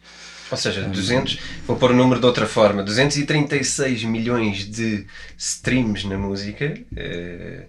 Ou 0.50 0.58
seja, 0.58 0.82
200, 0.82 1.38
vou 1.66 1.76
pôr 1.76 1.92
o 1.92 1.96
número 1.96 2.20
de 2.20 2.26
outra 2.26 2.46
forma, 2.46 2.82
236 2.82 4.04
milhões 4.04 4.66
de 4.66 5.06
streams 5.38 6.06
na 6.06 6.18
música 6.18 6.78
uh, 6.92 7.64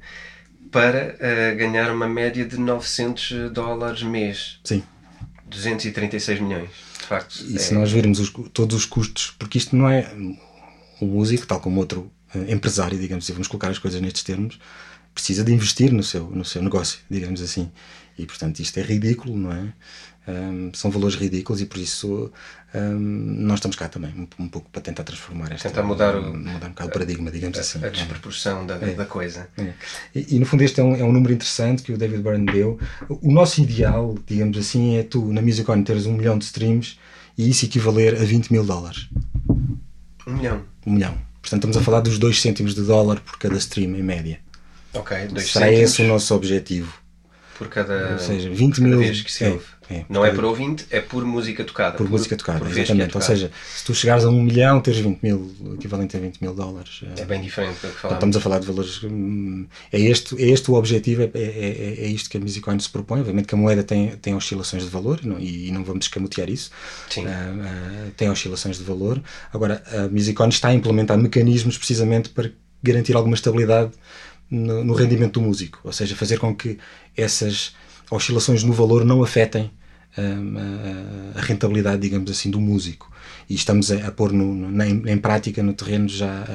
para 0.70 1.16
ganhar 1.56 1.92
uma 1.92 2.10
média 2.10 2.44
de 2.44 2.58
900 2.58 3.54
dólares 3.54 4.04
mês. 4.04 4.60
Sim. 4.66 4.84
236 5.54 6.40
milhões, 6.40 6.70
de 7.00 7.06
facto. 7.06 7.44
E 7.48 7.56
é... 7.56 7.60
se 7.60 7.74
nós 7.74 7.92
virmos 7.92 8.20
os, 8.20 8.32
todos 8.52 8.76
os 8.76 8.86
custos, 8.86 9.34
porque 9.38 9.58
isto 9.58 9.76
não 9.76 9.90
é 9.90 10.12
o 11.00 11.06
músico, 11.06 11.46
tal 11.46 11.60
como 11.60 11.80
outro 11.80 12.12
uh, 12.36 12.52
empresário, 12.52 12.98
digamos 12.98 13.26
assim, 13.26 13.34
vamos 13.34 13.48
colocar 13.48 13.70
as 13.70 13.80
coisas 13.80 14.02
nestes 14.02 14.24
termos, 14.24 14.60
precisa 15.14 15.44
de 15.44 15.54
investir 15.54 15.92
no 15.92 16.04
seu, 16.04 16.30
no 16.30 16.44
seu 16.44 16.62
negócio, 16.62 17.00
digamos 17.10 17.42
assim. 17.42 17.72
E 18.18 18.26
portanto 18.26 18.60
isto 18.60 18.78
é 18.78 18.84
ridículo, 18.84 19.36
não 19.38 19.52
é? 19.52 19.74
Um, 20.26 20.72
são 20.74 20.90
valores 20.90 21.16
ridículos 21.16 21.62
e 21.62 21.66
por 21.66 21.78
isso 21.78 22.32
um, 22.74 22.98
nós 22.98 23.60
estamos 23.60 23.76
cá 23.76 23.90
também 23.90 24.10
um, 24.12 24.44
um, 24.44 24.48
pouco 24.48 24.70
para 24.70 24.82
tentar 24.82 25.04
transformar 25.04 25.52
esta 25.52 25.68
tentar 25.68 25.84
mudar, 25.84 26.16
o, 26.16 26.34
mudar 26.34 26.68
um 26.68 26.70
bocado 26.70 26.90
o 26.90 26.94
paradigma, 26.94 27.30
digamos 27.30 27.58
a, 27.58 27.62
assim. 27.62 27.84
A 27.84 27.90
desproporção 27.90 28.66
da, 28.66 28.76
é. 28.76 28.94
da 28.94 29.06
coisa. 29.06 29.50
É. 29.58 29.74
E, 30.16 30.36
e, 30.36 30.40
no 30.40 30.46
fundo 30.46 30.64
este 30.64 30.80
é 30.80 30.84
um, 30.84 30.96
é 30.96 31.04
um 31.04 31.12
número 31.12 31.34
interessante 31.34 31.84
que 31.84 31.92
o 31.92 31.98
David 31.98 32.24
Byrne 32.24 32.46
deu. 32.46 32.80
O 33.10 33.32
nosso 33.34 33.62
ideal, 33.62 34.18
digamos 34.26 34.58
assim, 34.58 34.98
é 34.98 35.04
tu 35.04 35.32
na 35.34 35.42
Musicon 35.42 35.84
teres 35.84 36.06
um 36.06 36.14
milhão 36.14 36.38
de 36.38 36.46
streams 36.46 36.98
e 37.38 37.50
isso 37.50 37.66
equivaler 37.66 38.16
a 38.16 38.24
20 38.24 38.50
mil 38.52 38.64
dólares. 38.64 39.10
Um 40.26 40.34
milhão? 40.36 40.64
Um 40.88 40.94
milhão. 40.94 41.18
Portanto 41.42 41.68
estamos 41.68 41.78
a 41.78 41.82
falar 41.82 42.00
dos 42.00 42.18
2 42.18 42.42
cêntimos 42.42 42.74
de 42.74 42.84
dólar 42.84 43.20
por 43.20 43.38
cada 43.38 43.58
stream 43.58 43.94
em 43.96 44.04
média. 44.04 44.40
Ok, 44.94 45.28
2 45.28 45.52
Será 45.52 45.66
cêntimos. 45.66 45.92
esse 45.92 46.02
o 46.02 46.08
nosso 46.08 46.34
objetivo? 46.34 46.94
Por 47.58 47.68
cada, 47.68 48.14
Ou 48.14 48.20
seja, 48.20 48.50
20 48.50 48.76
cada 48.76 48.88
mil. 48.88 49.00
Vez 49.00 49.22
que 49.22 49.32
se 49.32 49.44
é, 49.44 49.50
ouve. 49.50 49.66
É, 49.90 50.06
não 50.08 50.26
é 50.26 50.32
por 50.32 50.46
ouvinte, 50.46 50.86
é 50.90 51.00
por 51.00 51.26
música 51.26 51.64
tocada. 51.64 51.98
Por, 51.98 52.06
por 52.06 52.12
música 52.12 52.36
tocada, 52.36 52.60
por 52.60 52.70
exatamente. 52.70 53.14
É 53.14 53.18
Ou 53.18 53.22
seja, 53.22 53.52
se 53.76 53.84
tu 53.84 53.94
chegares 53.94 54.24
a 54.24 54.30
um 54.30 54.42
milhão, 54.42 54.80
teres 54.80 55.00
20 55.00 55.20
mil, 55.22 55.54
equivalente 55.74 56.16
a 56.16 56.20
20 56.20 56.40
mil 56.40 56.54
dólares. 56.54 57.02
É, 57.18 57.22
é 57.22 57.26
bem 57.26 57.42
diferente 57.42 57.76
do 57.82 57.90
que 57.90 58.00
falamos. 58.00 58.18
Estamos 58.18 58.38
a 58.38 58.40
falar 58.40 58.60
de 58.60 58.68
valores. 58.68 59.04
Hum, 59.04 59.66
é 59.92 60.00
este, 60.00 60.42
é 60.42 60.50
este 60.50 60.72
o 60.72 60.76
objetivo, 60.76 61.24
é, 61.24 61.32
é, 61.34 61.40
é, 61.40 62.06
é 62.06 62.08
isto 62.08 62.30
que 62.30 62.38
a 62.38 62.40
Musicoin 62.40 62.80
se 62.80 62.90
propõe. 62.90 63.20
Obviamente 63.20 63.48
que 63.48 63.56
a 63.56 63.58
moeda 63.58 63.84
tem, 63.84 64.16
tem 64.18 64.36
oscilações 64.36 64.84
de 64.84 64.90
valor 64.90 65.20
não, 65.24 65.40
e, 65.40 65.72
não 65.72 65.84
vamos 65.84 66.06
escamotear 66.06 66.50
isso. 66.50 66.72
Sim. 67.10 67.26
Uh, 67.26 67.30
uh, 67.30 68.12
tem 68.16 68.30
oscilações 68.30 68.78
de 68.78 68.84
valor. 68.84 69.22
Agora, 69.52 69.84
a 69.88 70.08
Musicoin 70.08 70.50
está 70.50 70.70
a 70.70 70.74
implementar 70.74 71.18
mecanismos 71.18 71.78
precisamente 71.78 72.30
para 72.30 72.50
garantir 72.82 73.16
alguma 73.16 73.36
estabilidade 73.36 73.92
no, 74.50 74.84
no 74.84 74.94
rendimento 74.94 75.40
do 75.40 75.42
músico. 75.42 75.80
Ou 75.84 75.92
seja, 75.92 76.16
fazer 76.16 76.38
com 76.38 76.56
que 76.56 76.78
essas 77.16 77.74
oscilações 78.16 78.64
no 78.64 78.74
valor 78.74 79.06
não 79.06 79.24
afetem 79.24 79.72
hum, 80.18 80.56
a, 81.36 81.42
rentabilidade, 81.42 82.02
digamos 82.02 82.30
assim, 82.32 82.50
do 82.50 82.60
músico. 82.60 83.12
E 83.50 83.56
estamos 83.56 83.92
a, 83.92 84.12
pôr 84.12 84.32
no, 84.32 84.54
no, 84.54 84.84
em, 84.84 85.18
prática 85.18 85.62
no 85.62 85.74
terreno, 85.74 86.08
já 86.08 86.46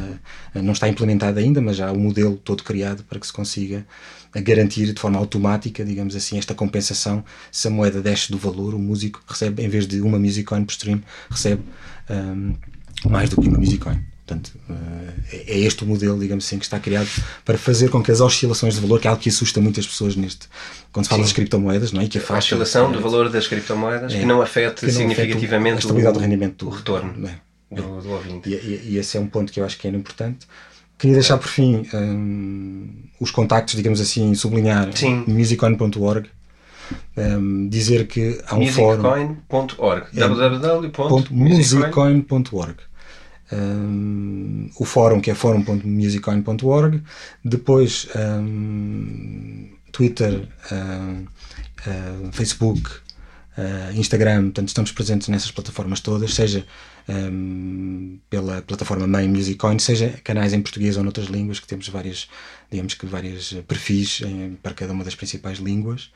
não 0.54 0.72
está 0.72 0.88
implementado 0.88 1.38
ainda, 1.38 1.60
mas 1.60 1.76
já 1.76 1.92
o 1.92 1.98
modelo 1.98 2.36
todo 2.36 2.62
criado 2.62 3.04
para 3.04 3.18
que 3.20 3.26
se 3.26 3.32
consiga 3.32 3.86
garantir 4.34 4.92
de 4.92 5.00
forma 5.00 5.18
automática, 5.18 5.84
digamos 5.84 6.14
assim, 6.14 6.38
esta 6.38 6.54
compensação. 6.54 7.24
Se 7.50 7.68
a 7.68 7.70
moeda 7.70 8.00
desce 8.00 8.30
do 8.30 8.38
valor, 8.38 8.74
o 8.74 8.78
músico 8.78 9.22
recebe, 9.26 9.62
em 9.62 9.68
vez 9.68 9.86
de 9.86 10.00
uma 10.00 10.18
music 10.18 10.44
coin 10.44 10.64
por 10.64 10.72
stream, 10.72 11.02
recebe 11.30 11.62
um, 12.10 12.54
mais 13.08 13.30
do 13.30 13.40
que 13.40 13.48
uma 13.48 13.58
music 13.58 13.78
coin. 13.78 13.98
Portanto, 14.28 14.52
eh, 14.68 15.44
é 15.48 15.58
este 15.60 15.84
o 15.84 15.86
modelo, 15.86 16.20
digamos 16.20 16.44
assim, 16.44 16.58
que 16.58 16.66
está 16.66 16.78
criado 16.78 17.08
para 17.46 17.56
fazer 17.56 17.88
com 17.88 18.02
que 18.02 18.12
as 18.12 18.20
oscilações 18.20 18.74
de 18.74 18.80
valor, 18.80 19.00
que 19.00 19.06
é 19.06 19.10
algo 19.10 19.22
que 19.22 19.30
assusta 19.30 19.58
muitas 19.58 19.86
pessoas 19.86 20.16
neste, 20.16 20.48
quando 20.92 21.06
se 21.06 21.08
fala 21.08 21.22
Sim. 21.22 21.28
das 21.28 21.32
criptomoedas, 21.32 21.92
não 21.92 22.02
é? 22.02 22.06
que 22.06 22.18
a 22.18 22.36
oscilação 22.36 22.90
é, 22.90 22.92
do 22.92 23.00
valor 23.00 23.30
das 23.30 23.48
criptomoedas 23.48 24.12
é, 24.12 24.20
que 24.20 24.26
não 24.26 24.42
afeta 24.42 24.80
que 24.80 24.92
não 24.92 24.94
significativamente 24.98 25.76
a 25.76 25.78
estabilidade 25.78 26.18
o, 26.18 26.20
do 26.20 26.22
rendimento 26.22 26.66
do, 26.66 26.70
retorno 26.70 27.26
é, 27.26 27.36
do, 27.74 28.02
do, 28.02 28.10
ouvinte. 28.10 28.50
E, 28.50 28.52
e, 28.52 28.82
e, 28.90 28.98
esse 28.98 29.16
é 29.16 29.20
um 29.20 29.26
ponto 29.26 29.50
que 29.50 29.60
eu 29.60 29.64
acho 29.64 29.78
que 29.78 29.88
é 29.88 29.90
importante. 29.90 30.46
Queria 30.98 31.14
deixar 31.14 31.38
por 31.38 31.48
fim 31.48 31.86
um, 31.94 32.86
os 33.18 33.30
contactos, 33.30 33.76
digamos 33.76 33.98
assim, 33.98 34.34
sublinhar 34.34 34.90
musicon.org. 35.26 36.28
Um, 37.16 37.66
dizer 37.68 38.06
que 38.06 38.38
há 38.46 38.56
um 38.56 38.66
fórum. 38.66 39.02
Musiccoin.org. 39.02 40.06
É, 40.14 40.20
www.musiccoin.org 40.20 42.76
um, 43.52 44.70
o 44.78 44.84
fórum 44.84 45.20
que 45.20 45.30
é 45.30 45.34
forum.musicoin.org, 45.34 47.02
depois 47.44 48.08
um, 48.16 49.68
Twitter, 49.92 50.48
um, 50.72 51.26
Facebook, 52.32 52.90
uh, 53.56 53.92
Instagram, 53.94 54.44
portanto 54.44 54.68
estamos 54.68 54.92
presentes 54.92 55.28
nessas 55.28 55.50
plataformas 55.50 56.00
todas, 56.00 56.34
seja 56.34 56.66
pela 58.28 58.60
plataforma 58.60 59.06
mãe 59.06 59.26
Musicoin, 59.26 59.78
seja 59.78 60.10
canais 60.22 60.52
em 60.52 60.60
português 60.60 60.98
ou 60.98 61.02
noutras 61.02 61.28
línguas, 61.28 61.58
que 61.58 61.66
temos 61.66 61.88
várias, 61.88 62.28
digamos 62.70 62.92
que 62.92 63.06
várias 63.06 63.54
perfis 63.66 64.20
em, 64.20 64.58
para 64.62 64.74
cada 64.74 64.92
uma 64.92 65.02
das 65.02 65.14
principais 65.14 65.58
línguas. 65.58 66.10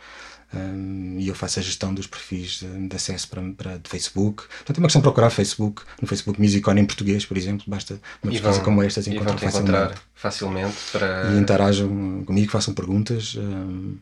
Um, 0.54 1.16
e 1.18 1.28
eu 1.28 1.34
faço 1.34 1.60
a 1.60 1.62
gestão 1.62 1.94
dos 1.94 2.06
perfis 2.06 2.60
de, 2.60 2.88
de 2.88 2.96
acesso 2.96 3.26
para, 3.28 3.42
para 3.56 3.78
de 3.78 3.88
Facebook. 3.88 4.44
Portanto, 4.44 4.76
é 4.76 4.80
uma 4.80 4.86
questão 4.86 5.00
de 5.00 5.04
procurar 5.04 5.30
Facebook, 5.30 5.82
no 6.00 6.06
Facebook 6.06 6.40
Musicon 6.40 6.72
em 6.72 6.84
português, 6.84 7.24
por 7.24 7.36
exemplo, 7.36 7.64
basta 7.66 7.98
uma 8.22 8.32
pesquisa 8.32 8.60
como 8.60 8.82
esta 8.82 9.00
e 9.00 9.16
encontrar 9.16 9.38
facilmente. 9.38 10.00
facilmente 10.14 10.76
para... 10.92 11.32
E 11.32 11.38
interajam 11.38 12.22
comigo, 12.26 12.52
façam 12.52 12.74
perguntas 12.74 13.34
um, 13.36 13.96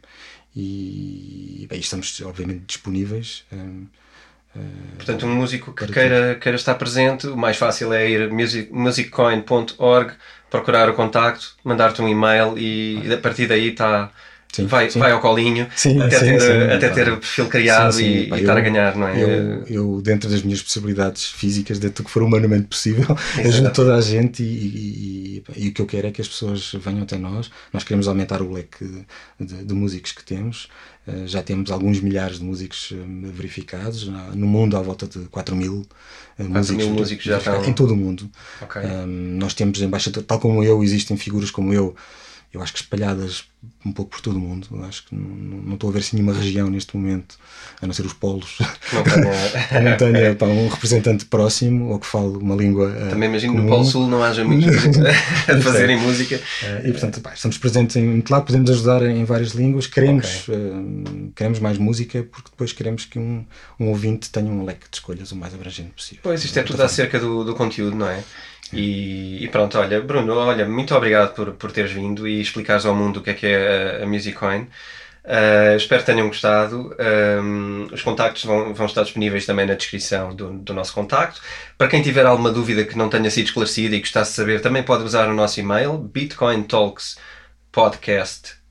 e 0.54 1.66
bem, 1.70 1.78
estamos 1.78 2.20
obviamente 2.22 2.64
disponíveis. 2.66 3.44
Um, 3.52 3.86
Portanto, 4.96 5.26
um 5.26 5.34
músico 5.36 5.72
que 5.72 5.86
queira, 5.86 6.34
queira 6.34 6.56
estar 6.56 6.74
presente, 6.74 7.28
o 7.28 7.36
mais 7.36 7.56
fácil 7.56 7.92
é 7.92 8.10
ir 8.10 8.32
music, 8.32 8.72
musiccoin.org, 8.72 10.12
procurar 10.50 10.90
o 10.90 10.94
contacto, 10.94 11.54
mandar-te 11.62 12.02
um 12.02 12.08
e-mail 12.08 12.58
e 12.58 13.12
a 13.12 13.16
partir 13.18 13.46
daí 13.46 13.68
está 13.68 14.10
Sim, 14.52 14.66
vai, 14.66 14.90
sim. 14.90 14.98
vai 14.98 15.12
ao 15.12 15.20
colinho 15.20 15.68
sim, 15.76 16.00
até, 16.00 16.18
ter, 16.18 16.72
até 16.72 16.88
ter 16.88 17.12
o 17.12 17.18
perfil 17.18 17.46
criado 17.46 18.00
e, 18.00 18.26
Pá, 18.26 18.36
e 18.36 18.40
estar 18.40 18.56
a 18.56 18.60
ganhar, 18.60 18.96
não 18.96 19.06
é? 19.06 19.22
Eu, 19.22 19.64
eu, 19.66 20.02
dentro 20.02 20.28
das 20.28 20.42
minhas 20.42 20.60
possibilidades 20.60 21.26
físicas, 21.26 21.78
dentro 21.78 22.02
do 22.02 22.06
que 22.06 22.10
for 22.10 22.22
humanamente 22.22 22.66
possível, 22.66 23.16
ajudo 23.38 23.72
toda 23.72 23.94
a 23.94 24.00
gente 24.00 24.42
e, 24.42 24.46
e, 24.46 25.44
e, 25.56 25.68
o 25.68 25.72
que 25.72 25.80
eu 25.80 25.86
quero 25.86 26.08
é 26.08 26.10
que 26.10 26.20
as 26.20 26.28
pessoas 26.28 26.72
venham 26.74 27.02
até 27.02 27.16
nós. 27.16 27.50
Nós 27.72 27.84
queremos 27.84 28.08
aumentar 28.08 28.42
o 28.42 28.52
leque 28.52 28.84
de, 29.38 29.64
de 29.64 29.74
músicos 29.74 30.12
que 30.12 30.24
temos. 30.24 30.68
Eh, 31.06 31.26
já 31.26 31.42
temos 31.42 31.70
alguns 31.70 32.00
milhares 32.00 32.38
de 32.38 32.44
músicos 32.44 32.92
eh, 32.92 32.96
verificados, 33.32 34.06
no 34.34 34.46
mundo 34.46 34.76
à 34.76 34.82
volta 34.82 35.06
de 35.06 35.20
4 35.26 35.56
mil. 35.56 35.86
4 36.36 36.44
eh, 36.44 36.48
músicos, 36.48 36.84
mil 36.84 36.94
músicos 36.94 37.24
já 37.24 37.38
estão... 37.38 37.64
Em 37.64 37.72
todo 37.72 37.94
o 37.94 37.96
mundo. 37.96 38.30
Okay. 38.62 38.82
Um, 38.82 39.36
nós 39.38 39.54
temos 39.54 39.80
embaixadores, 39.80 40.26
tal 40.26 40.38
como 40.38 40.62
eu, 40.62 40.82
existem 40.82 41.16
figuras 41.16 41.50
como 41.50 41.72
eu 41.72 41.94
eu 42.52 42.60
acho 42.60 42.72
que 42.72 42.80
espalhadas 42.80 43.44
um 43.84 43.92
pouco 43.92 44.10
por 44.12 44.20
todo 44.20 44.36
o 44.36 44.40
mundo. 44.40 44.66
Eu 44.72 44.84
acho 44.84 45.06
que 45.06 45.14
não, 45.14 45.22
não, 45.22 45.74
estou 45.74 45.90
a 45.90 45.92
ver 45.92 46.00
assim 46.00 46.16
nenhuma 46.16 46.32
região 46.32 46.68
neste 46.68 46.96
momento, 46.96 47.36
a 47.80 47.86
não 47.86 47.94
ser 47.94 48.04
os 48.04 48.12
polos, 48.12 48.58
não 48.92 49.02
tenha, 49.02 49.80
não 49.82 49.96
tenha 50.12 50.34
pá, 50.34 50.46
um 50.46 50.68
representante 50.68 51.24
próximo 51.26 51.90
ou 51.90 51.98
que 51.98 52.06
fale 52.06 52.36
uma 52.38 52.56
língua. 52.56 52.92
Eh, 52.96 53.10
Também 53.10 53.28
imagino 53.28 53.54
que 53.54 53.60
no 53.60 53.68
Polo 53.68 53.84
Sul 53.84 54.06
não 54.08 54.22
haja 54.22 54.44
muitos 54.44 54.74
a 55.48 55.60
fazerem 55.60 55.98
música. 55.98 56.36
Uh, 56.36 56.88
e 56.88 56.92
portanto, 56.92 57.20
pá, 57.20 57.34
estamos 57.34 57.56
presentes 57.58 57.96
em 57.96 58.04
muito 58.04 58.30
lado, 58.30 58.46
podemos 58.46 58.70
ajudar 58.70 59.02
em 59.02 59.24
várias 59.24 59.50
línguas, 59.50 59.86
queremos, 59.86 60.48
okay. 60.48 60.54
uh, 60.56 61.32
queremos 61.36 61.60
mais 61.60 61.78
música 61.78 62.26
porque 62.30 62.50
depois 62.50 62.72
queremos 62.72 63.04
que 63.04 63.18
um, 63.18 63.44
um 63.78 63.88
ouvinte 63.88 64.30
tenha 64.30 64.50
um 64.50 64.64
leque 64.64 64.88
de 64.90 64.96
escolhas 64.96 65.30
o 65.30 65.36
mais 65.36 65.54
abrangente 65.54 65.90
possível. 65.90 66.20
Pois, 66.22 66.44
isto 66.44 66.58
é 66.58 66.62
tudo 66.62 66.82
acerca 66.82 67.18
do, 67.20 67.44
do 67.44 67.54
conteúdo, 67.54 67.94
não 67.94 68.08
é? 68.08 68.24
E, 68.72 69.44
e, 69.44 69.48
pronto, 69.48 69.78
olha, 69.78 70.00
Bruno, 70.00 70.34
olha, 70.36 70.66
muito 70.66 70.94
obrigado 70.94 71.34
por, 71.34 71.52
por 71.54 71.72
teres 71.72 71.90
vindo 71.92 72.26
e 72.28 72.40
explicares 72.40 72.86
ao 72.86 72.94
mundo 72.94 73.18
o 73.18 73.22
que 73.22 73.30
é 73.30 73.34
que 73.34 73.46
é 73.46 74.00
a, 74.00 74.04
a 74.04 74.06
Musicoin. 74.06 74.68
Uh, 75.24 75.76
espero 75.76 76.00
que 76.00 76.06
tenham 76.06 76.28
gostado. 76.28 76.94
Um, 77.42 77.88
os 77.92 78.02
contactos 78.02 78.44
vão, 78.44 78.72
vão 78.72 78.86
estar 78.86 79.02
disponíveis 79.02 79.44
também 79.44 79.66
na 79.66 79.74
descrição 79.74 80.34
do, 80.34 80.52
do, 80.52 80.72
nosso 80.72 80.94
contacto. 80.94 81.40
Para 81.76 81.88
quem 81.88 82.02
tiver 82.02 82.26
alguma 82.26 82.50
dúvida 82.50 82.84
que 82.84 82.96
não 82.96 83.08
tenha 83.08 83.30
sido 83.30 83.46
esclarecida 83.46 83.94
e 83.96 84.00
gostasse 84.00 84.30
de 84.30 84.36
saber, 84.36 84.60
também 84.60 84.82
pode 84.82 85.04
usar 85.04 85.28
o 85.28 85.34
nosso 85.34 85.60
e-mail 85.60 85.98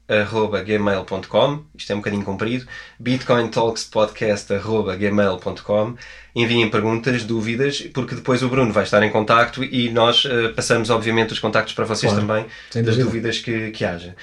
bitcointalkspodcast.gmail.com 0.10 1.64
Isto 1.78 1.92
é 1.92 1.96
um 1.96 2.00
bocadinho 2.00 2.24
comprido. 2.24 2.66
bitcointalkspodcast.gmail.com 3.00 5.96
enviem 6.36 6.70
perguntas, 6.70 7.24
dúvidas, 7.24 7.82
porque 7.94 8.16
depois 8.16 8.44
o 8.44 8.50
Bruno 8.50 8.72
vai 8.72 8.84
estar 8.84 9.02
em 9.04 9.12
contacto 9.12 9.64
e 9.64 9.90
nós 9.90 10.26
uh, 10.26 10.54
passamos, 10.56 10.90
obviamente, 10.90 11.34
os 11.34 11.40
contactos 11.40 11.74
para 11.74 11.86
vocês 11.86 12.12
claro, 12.12 12.28
também, 12.28 12.46
das 12.84 12.98
dúvidas 12.98 13.40
que, 13.40 13.72
que 13.72 13.86
haja. 13.86 14.16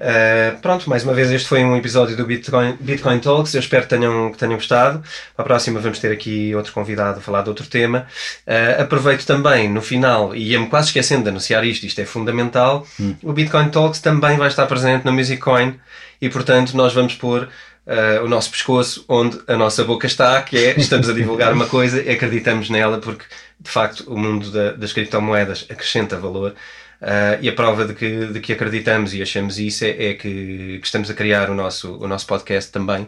Uh, 0.00 0.58
pronto, 0.62 0.88
mais 0.88 1.04
uma 1.04 1.12
vez 1.12 1.30
este 1.30 1.46
foi 1.46 1.62
um 1.62 1.76
episódio 1.76 2.16
do 2.16 2.24
Bitcoin, 2.24 2.74
Bitcoin 2.80 3.18
Talks. 3.18 3.52
Eu 3.52 3.60
espero 3.60 3.82
que 3.82 3.90
tenham, 3.90 4.32
que 4.32 4.38
tenham 4.38 4.54
gostado. 4.54 5.02
Para 5.36 5.42
a 5.42 5.44
próxima 5.44 5.78
vamos 5.78 5.98
ter 5.98 6.10
aqui 6.10 6.54
outro 6.54 6.72
convidado 6.72 7.18
a 7.18 7.22
falar 7.22 7.42
de 7.42 7.50
outro 7.50 7.66
tema. 7.66 8.06
Uh, 8.46 8.80
aproveito 8.80 9.26
também 9.26 9.68
no 9.68 9.82
final, 9.82 10.34
e 10.34 10.52
ia-me 10.52 10.68
quase 10.68 10.86
esquecendo 10.86 11.24
de 11.24 11.28
anunciar 11.28 11.66
isto, 11.66 11.84
isto 11.84 12.00
é 12.00 12.06
fundamental. 12.06 12.86
Hum. 12.98 13.14
O 13.22 13.34
Bitcoin 13.34 13.68
Talks 13.68 14.00
também 14.00 14.38
vai 14.38 14.48
estar 14.48 14.64
presente 14.66 15.04
no 15.04 15.12
Musiccoin 15.12 15.78
e 16.18 16.30
portanto 16.30 16.74
nós 16.74 16.94
vamos 16.94 17.14
pôr 17.14 17.42
uh, 17.42 18.24
o 18.24 18.28
nosso 18.28 18.50
pescoço 18.50 19.04
onde 19.06 19.38
a 19.46 19.56
nossa 19.56 19.84
boca 19.84 20.06
está, 20.06 20.40
que 20.40 20.56
é 20.56 20.80
estamos 20.80 21.10
a 21.10 21.12
divulgar 21.12 21.52
uma 21.52 21.66
coisa 21.66 22.00
e 22.00 22.08
acreditamos 22.08 22.70
nela 22.70 22.98
porque 22.98 23.26
de 23.60 23.70
facto 23.70 24.04
o 24.10 24.16
mundo 24.16 24.50
da, 24.50 24.72
das 24.72 24.94
criptomoedas 24.94 25.66
acrescenta 25.68 26.16
valor. 26.16 26.54
Uh, 27.00 27.40
e 27.40 27.48
a 27.48 27.52
prova 27.54 27.86
de 27.86 27.94
que, 27.94 28.26
de 28.26 28.40
que 28.40 28.52
acreditamos 28.52 29.14
e 29.14 29.22
achamos 29.22 29.58
isso 29.58 29.84
é, 29.84 30.10
é 30.10 30.14
que, 30.14 30.78
que, 30.78 30.86
estamos 30.86 31.08
a 31.08 31.14
criar 31.14 31.48
o 31.48 31.54
nosso, 31.54 31.96
o 31.96 32.06
nosso 32.06 32.26
podcast 32.26 32.70
também 32.70 33.02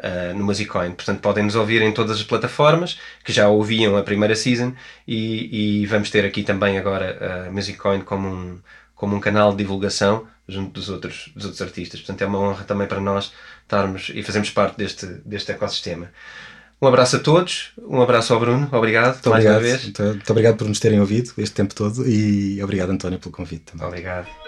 uh, 0.00 0.36
no 0.36 0.44
Musicoin. 0.44 0.92
Portanto, 0.92 1.20
podem 1.20 1.44
nos 1.44 1.54
ouvir 1.54 1.80
em 1.80 1.90
todas 1.92 2.18
as 2.18 2.22
plataformas 2.22 2.98
que 3.24 3.32
já 3.32 3.48
ouviam 3.48 3.96
a 3.96 4.02
primeira 4.02 4.34
season 4.34 4.74
e, 5.06 5.80
e 5.82 5.86
vamos 5.86 6.10
ter 6.10 6.26
aqui 6.26 6.42
também 6.42 6.76
agora 6.76 7.46
a 7.46 7.48
uh, 7.48 7.52
Musicoin 7.52 8.02
como 8.02 8.28
um, 8.28 8.58
como 8.94 9.16
um 9.16 9.20
canal 9.20 9.52
de 9.52 9.58
divulgação 9.58 10.28
junto 10.46 10.72
dos 10.72 10.90
outros, 10.90 11.30
dos 11.34 11.44
outros 11.44 11.62
artistas. 11.62 12.00
Portanto, 12.00 12.22
é 12.22 12.26
uma 12.26 12.38
honra 12.38 12.64
também 12.64 12.86
para 12.86 13.00
nós 13.00 13.32
estarmos 13.62 14.10
e 14.14 14.22
fazermos 14.22 14.50
parte 14.50 14.76
deste, 14.76 15.06
deste 15.24 15.52
ecossistema. 15.52 16.10
Um 16.80 16.86
abraço 16.86 17.16
a 17.16 17.18
todos, 17.18 17.72
um 17.88 18.00
abraço 18.00 18.32
ao 18.32 18.38
Bruno, 18.38 18.68
obrigado 18.70 19.14
muito 19.14 19.30
mais 19.30 19.44
obrigado. 19.44 19.62
uma 19.62 19.68
vez. 19.68 19.82
Muito, 19.82 20.02
muito 20.02 20.30
obrigado 20.30 20.56
por 20.56 20.68
nos 20.68 20.78
terem 20.78 21.00
ouvido 21.00 21.32
este 21.36 21.54
tempo 21.54 21.74
todo 21.74 22.08
e 22.08 22.62
obrigado, 22.62 22.90
António, 22.90 23.18
pelo 23.18 23.32
convite 23.32 23.64
também. 23.72 23.86
Obrigado. 23.86 24.47